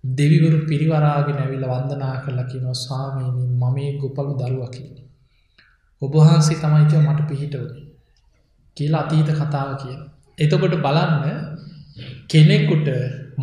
දෙවිවරු 0.04 0.60
පිරිවරාගෙන 0.66 1.38
ඇවිල 1.38 1.66
වන්දනා 1.66 2.16
කරලකි 2.24 2.58
නො 2.60 2.74
ස්වාමීනී 2.76 3.50
මමේ 3.56 3.92
ගොපලු 3.98 4.34
දරුවකි. 4.34 4.84
ඔබහන්සේ 6.02 6.58
තමයිකව 6.58 6.96
මට 7.00 7.28
පිහිටවන 7.28 7.76
කියලා 8.78 9.02
අතීත 9.02 9.30
කතාව 9.32 9.70
කිය. 9.82 9.98
එතකොට 10.38 10.76
බලන්න 10.78 11.26
කෙනෙකුට 12.30 12.88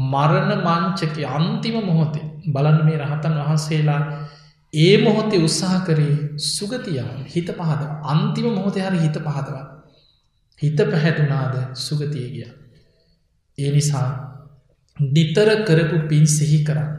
මරණ 0.07 0.53
මංචක 0.61 1.17
අන්තිම 1.31 1.77
මොහොතේ 1.83 2.27
බලන්න 2.49 2.85
මේ 2.85 2.99
රහතන් 2.99 3.39
වහන්සේලා 3.41 4.03
ඒ 4.75 4.95
මොහොතේ 4.99 5.41
උත්සාහ 5.41 5.81
කරේ 5.83 6.15
සුගතියා 6.47 7.13
හිත 7.27 7.51
පහද 7.53 7.83
අන්තිම 8.05 8.47
මොහොතේ 8.51 8.83
හරි 8.83 8.99
හිත 8.99 9.19
පහදවා. 9.19 9.67
හිත 10.63 10.79
පැහැටුනාද 10.85 11.55
සුගතිය 11.77 12.29
ගිය. 12.29 12.49
ඒ 13.59 13.71
නිසා 13.71 14.09
නිතර 14.97 15.49
කරපු 15.65 15.99
පින් 16.07 16.27
සිහි 16.29 16.59
කරන්න. 16.65 16.91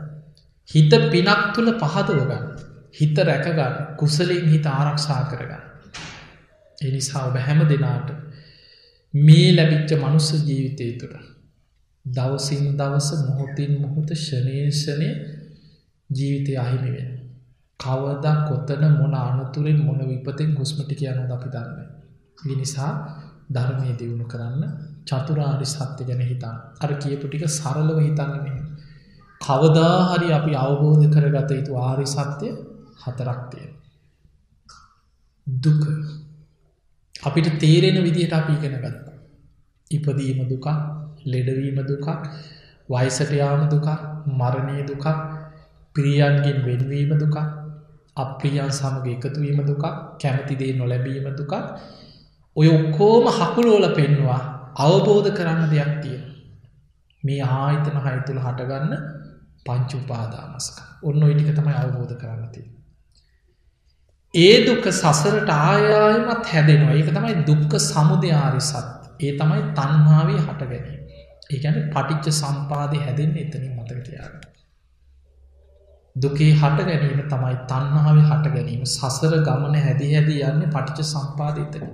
හිත 0.70 0.92
පිනක් 1.08 1.42
තුළ 1.54 1.72
පහදවගන්න. 1.76 2.46
හිත 2.92 3.18
රැකගන්න 3.20 3.76
කුසලින් 3.98 4.46
හිත 4.48 4.66
ආරක්ෂා 4.68 5.24
කරගන්න. 5.26 5.64
එනිසා 6.78 7.26
ඔබ 7.26 7.36
හැම 7.38 7.62
දෙනාට 7.68 8.10
මේ 9.14 9.50
ලැබිච්ච 9.54 9.92
මනුස්ස 9.98 10.32
ජීවිතය 10.42 10.92
තුළ. 10.96 11.29
දවසින් 12.10 12.66
දවස 12.78 13.10
මොහොතින් 13.22 13.72
මොහොත 13.82 14.10
ෂනේෂණය 14.16 15.10
ජීවිතය 16.10 16.54
අහිමි 16.56 16.92
වෙන. 16.92 17.10
කවදා 17.80 18.36
කොතන 18.48 18.84
මොන 18.94 19.16
අනතුරෙන් 19.16 19.80
මොන 19.86 20.00
විපතෙන් 20.08 20.52
හුස්මටි 20.58 20.96
කියනු 20.96 21.22
අපි 21.30 21.50
දන්න. 21.50 21.80
විනිසා 22.46 22.92
ධර්මය 23.50 23.92
දියුණු 24.00 24.26
කරන්න 24.26 24.64
චතුරාරි 25.08 25.68
සත්‍ය 25.68 26.04
ගැන 26.04 26.22
හිතන් 26.22 26.56
අර 26.80 26.92
කියපු 26.96 27.26
ටික 27.28 27.46
සරලව 27.50 27.98
හිතන්න 28.00 28.34
කවදාහරි 29.42 30.30
අපි 30.32 30.52
අවබෝධ 30.56 31.06
කරගත 31.08 31.52
යුතු 31.52 31.74
ආරි 31.80 32.06
සත්‍යය 32.08 32.54
හතරක්තිය 33.04 33.68
දුක. 35.48 35.84
අපිට 37.16 37.48
තේරෙන 37.60 37.98
විදිහට 38.04 38.34
අපි 38.34 38.52
ඉගෙන 38.54 38.76
ගත්ත 38.78 39.08
ඉපදීම 39.92 40.40
දුකක් 40.46 40.68
ලෙඩවීම 41.26 41.80
දුකක් 41.84 42.08
වයිසට 42.90 43.32
යාම 43.34 43.64
දුකක් 43.68 43.88
මරණය 44.34 44.78
දුකක් 44.84 45.06
ප්‍රියන්ගෙන් 45.96 46.60
වෙන්වීම 46.64 47.12
දුකක් 47.16 47.38
අප්‍රියන් 48.18 48.72
සමග 48.72 49.06
එකතුවීම 49.08 49.60
දුකක් 49.64 49.84
කැමතිදේ 50.18 50.74
නොලැබීම 50.74 51.28
දුකක්. 51.34 51.54
ඔය 52.56 52.68
ඔක්කෝම 52.70 53.26
හකුලෝල 53.30 53.86
පෙන්වා 53.96 54.42
අවබෝධ 54.78 55.30
කරන්න 55.34 55.70
දෙයක් 55.70 55.94
තිය 56.02 56.20
මේ 57.24 57.42
ආයතන 57.58 57.98
හයිතුළ 58.00 58.40
හටගන්න 58.40 58.94
පංච 59.66 59.92
උපාදානස්ක 59.96 60.78
ඔන්න 61.04 61.24
ඔයිටික 61.24 61.52
තමයි 61.54 61.76
අවබෝධ 61.76 62.16
කරන්නති. 62.16 62.62
ඒ 64.34 64.56
දුක 64.66 64.86
සසරට 64.92 65.50
ආයායමත් 65.50 66.46
හැදෙනවා. 66.46 66.94
ඒක 66.94 67.10
තමයි 67.10 67.36
දුක්ක 67.46 67.74
සමුදයාරි 67.82 68.62
සත් 68.62 68.88
ඒ 69.20 69.32
තමයි 69.34 69.62
තන්හාාවේ 69.74 70.40
හට 70.40 70.62
ගැනීම 71.50 71.70
ඒගැන 71.74 71.92
පටිච්ච 71.92 72.34
සම්පාදය 72.34 72.98
හැදෙන් 72.98 73.38
එතනින් 73.38 73.74
මතකතියාග. 73.76 74.34
දුකේ 76.16 76.52
හට 76.54 76.80
ගැනීම 76.86 77.22
තමයි 77.30 77.56
තන්නාවේ 77.68 78.24
හට 78.24 78.54
ගැනීම 78.54 78.86
සසර 78.86 79.34
ගමන 79.44 79.76
හැදි 79.76 80.14
හැදී 80.14 80.42
යන්න 80.42 80.64
පටිච 80.70 81.04
සම්පාධතන. 81.04 81.86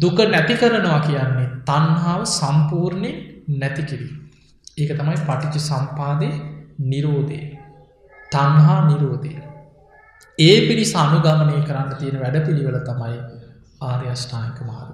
දුක 0.00 0.18
නැති 0.18 0.54
කරනවා 0.54 1.00
කියන්නේ 1.00 1.48
තන්හාාව 1.64 2.24
සම්පූර්ණය 2.24 3.10
නැතිකිරී. 3.48 4.14
ඒක 4.78 4.98
තමයි 4.98 5.16
පටිච 5.26 5.60
සම්පාදය 5.60 6.28
නිරෝධය. 6.78 7.58
තන්හා 8.32 8.86
නිරෝධය. 8.86 9.42
ඒ 10.38 10.68
පිරිස 10.68 10.94
අනුගමනය 10.94 11.62
කරන්න 11.62 11.96
තියෙන 11.98 12.20
වැඩ 12.20 12.46
පිළිවෙල 12.46 12.80
තමයි 12.80 13.18
ආර්යෂ්ඨායක 13.80 14.60
මාර්ග. 14.66 14.89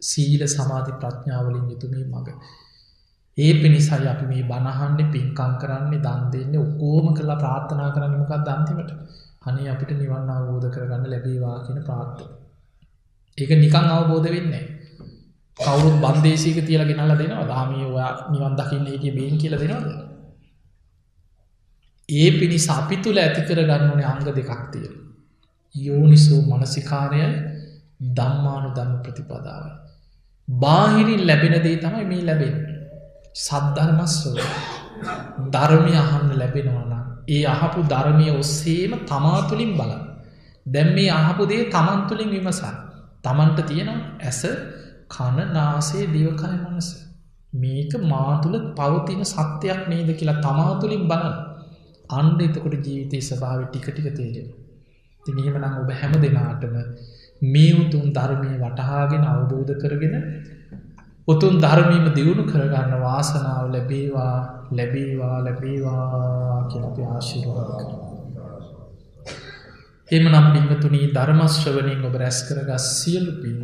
සීල 0.00 0.42
සමාධි 0.46 0.92
ප්‍රඥාවලින් 0.94 1.70
යුතුමී 1.70 2.04
මඟ. 2.04 2.28
ඒ 3.38 3.52
පිණිසයි 3.54 4.06
අපි 4.06 4.24
මේ 4.26 4.42
බණහන්න්නේ 4.42 5.10
පින්කං 5.10 5.52
කරන්නේ 5.58 6.00
දන් 6.00 6.22
දෙන්නේ 6.32 6.60
ඔක්කෝම 6.60 7.06
කරලා 7.14 7.38
ප්‍රාර්ථනා 7.38 7.90
කරන්න 7.90 8.18
මොකක් 8.18 8.34
දන්තිමට 8.40 8.92
අනේ 9.42 9.70
අපිට 9.70 9.92
නිවන්න 9.92 10.30
අවබෝධ 10.30 10.68
කරගන්න 10.70 11.04
ලැබේවා 11.06 11.56
කියන 11.66 11.80
ප්‍රාර්ථ. 11.82 12.22
ඒක 13.38 13.50
නිකං 13.56 13.90
අවබෝධ 13.90 14.28
වෙන්නේ. 14.28 14.64
කවුරුත් 15.56 15.96
බන්දේශීක 15.98 16.58
තියල 16.62 16.84
ගෙනල්ල 16.84 17.14
දෙනවා 17.16 17.46
දාමී 17.46 17.84
ඔයා 17.86 18.12
නිවන් 18.30 18.54
දකින්න 18.56 18.86
හිටිය 18.86 19.12
බේන් 19.12 19.36
කියල 19.38 19.56
දෙනවාද. 19.56 19.88
ඒ 22.08 22.30
පිණිස 22.32 22.66
අපි 22.70 22.96
තුළ 22.98 23.18
ඇති 23.18 23.40
කර 23.42 23.60
ගන්න 23.62 23.90
ඕනේ 23.90 24.06
අංග 24.06 24.22
දෙකක් 24.28 24.52
තියෙන. 24.72 24.94
යෝනිසෝ 25.74 26.40
මනසිකාරයයි 26.50 27.28
දම්මානු 28.16 28.68
ධර්ම 28.76 28.96
ප්‍රතිපදාවයි. 29.02 29.79
බාහිරින් 30.58 31.26
ලැබෙන 31.26 31.54
දේ 31.62 31.76
තමයි 31.76 32.04
මේ 32.04 32.22
ලැබෙන. 32.22 32.54
සද්ධර්මස්ව 33.36 34.36
ධර්මය 35.50 35.92
අහන්න 35.94 36.30
ලැබෙනවන 36.34 36.94
ඒ 37.28 37.42
අහපු 37.46 37.80
ධර්මය 37.84 38.26
ඔස්සේම 38.32 38.92
තමා 39.04 39.40
තුළින් 39.48 39.72
බල 39.76 39.92
දැම් 40.66 40.88
මේ 40.94 41.10
අහපු 41.10 41.42
දේ 41.46 41.62
තමන් 41.66 42.00
තුළින් 42.08 42.30
විමසන් 42.30 42.74
තමන්ට 43.24 43.60
තියෙන 43.66 43.90
ඇස 44.22 44.40
කණ 45.08 45.48
නාසේ 45.52 46.04
දිවකය 46.06 46.50
මනස. 46.54 46.88
මේක 47.54 47.92
මාතුළ 48.04 48.56
පවතින 48.74 49.22
සත්‍යයක් 49.26 49.80
නේද 49.88 50.10
කියලා 50.16 50.40
තමා 50.40 50.72
තුළින් 50.80 51.04
බලන්න. 51.08 51.36
අන්ඩ 52.10 52.40
එතකොට 52.40 52.74
ජීවිතය 52.86 53.18
ස්භාව 53.20 53.60
ටික 53.64 53.86
ටික 53.88 54.08
තේරෙන 54.16 54.48
තිනීමනම් 55.24 55.74
ඔබ 55.74 55.90
හැම 55.92 56.12
දෙනාටම 56.16 56.76
මේ 57.42 57.72
උතුන් 57.74 58.06
ධර්මය 58.12 58.52
වටහාගෙන 58.58 59.24
අවබෝධ 59.24 59.74
කරගෙන 59.78 60.14
උතුන් 61.28 61.54
ධර්මීම 61.58 62.06
දියුණු 62.10 62.44
කරගන්න 62.44 62.92
වාසනාව 62.98 63.66
ලැබේවා 63.68 64.36
ලැබේවා 64.72 65.36
ලැබේවා 65.44 66.68
කියලපි 66.70 67.02
ආශිරවාද 67.06 67.70
කර. 67.80 67.92
එම 70.08 70.24
නම් 70.24 70.46
පිංහතුනී 70.52 71.06
ධර්මශ්‍රවනින් 71.10 72.04
ඔබ 72.04 72.14
රැස් 72.14 72.38
කරගස් 72.42 72.86
සියලු 72.98 73.32
පින් 73.42 73.58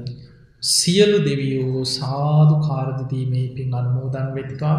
සියලු 0.63 1.19
දෙවියෝ 1.21 1.85
සාධු 1.91 2.57
කාරදදීමේ 2.61 3.49
පින් 3.57 3.75
අන්මෝදන් 3.75 4.29
වෙත්වා 4.35 4.77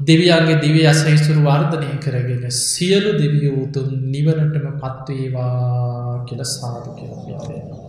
දෙවියන්ගේ 0.00 0.60
දිවි 0.60 0.82
අසයිසුරු 0.86 1.40
වර්ධනය 1.42 1.92
කරගෙන 1.98 2.44
සියලු 2.58 3.12
දෙවියෝතුන් 3.18 3.90
නිවනටම 4.06 4.66
පත්වේවා 4.78 6.24
කියල 6.24 6.42
සාධ 6.46 6.88
කියලපියාවේ. 6.96 7.79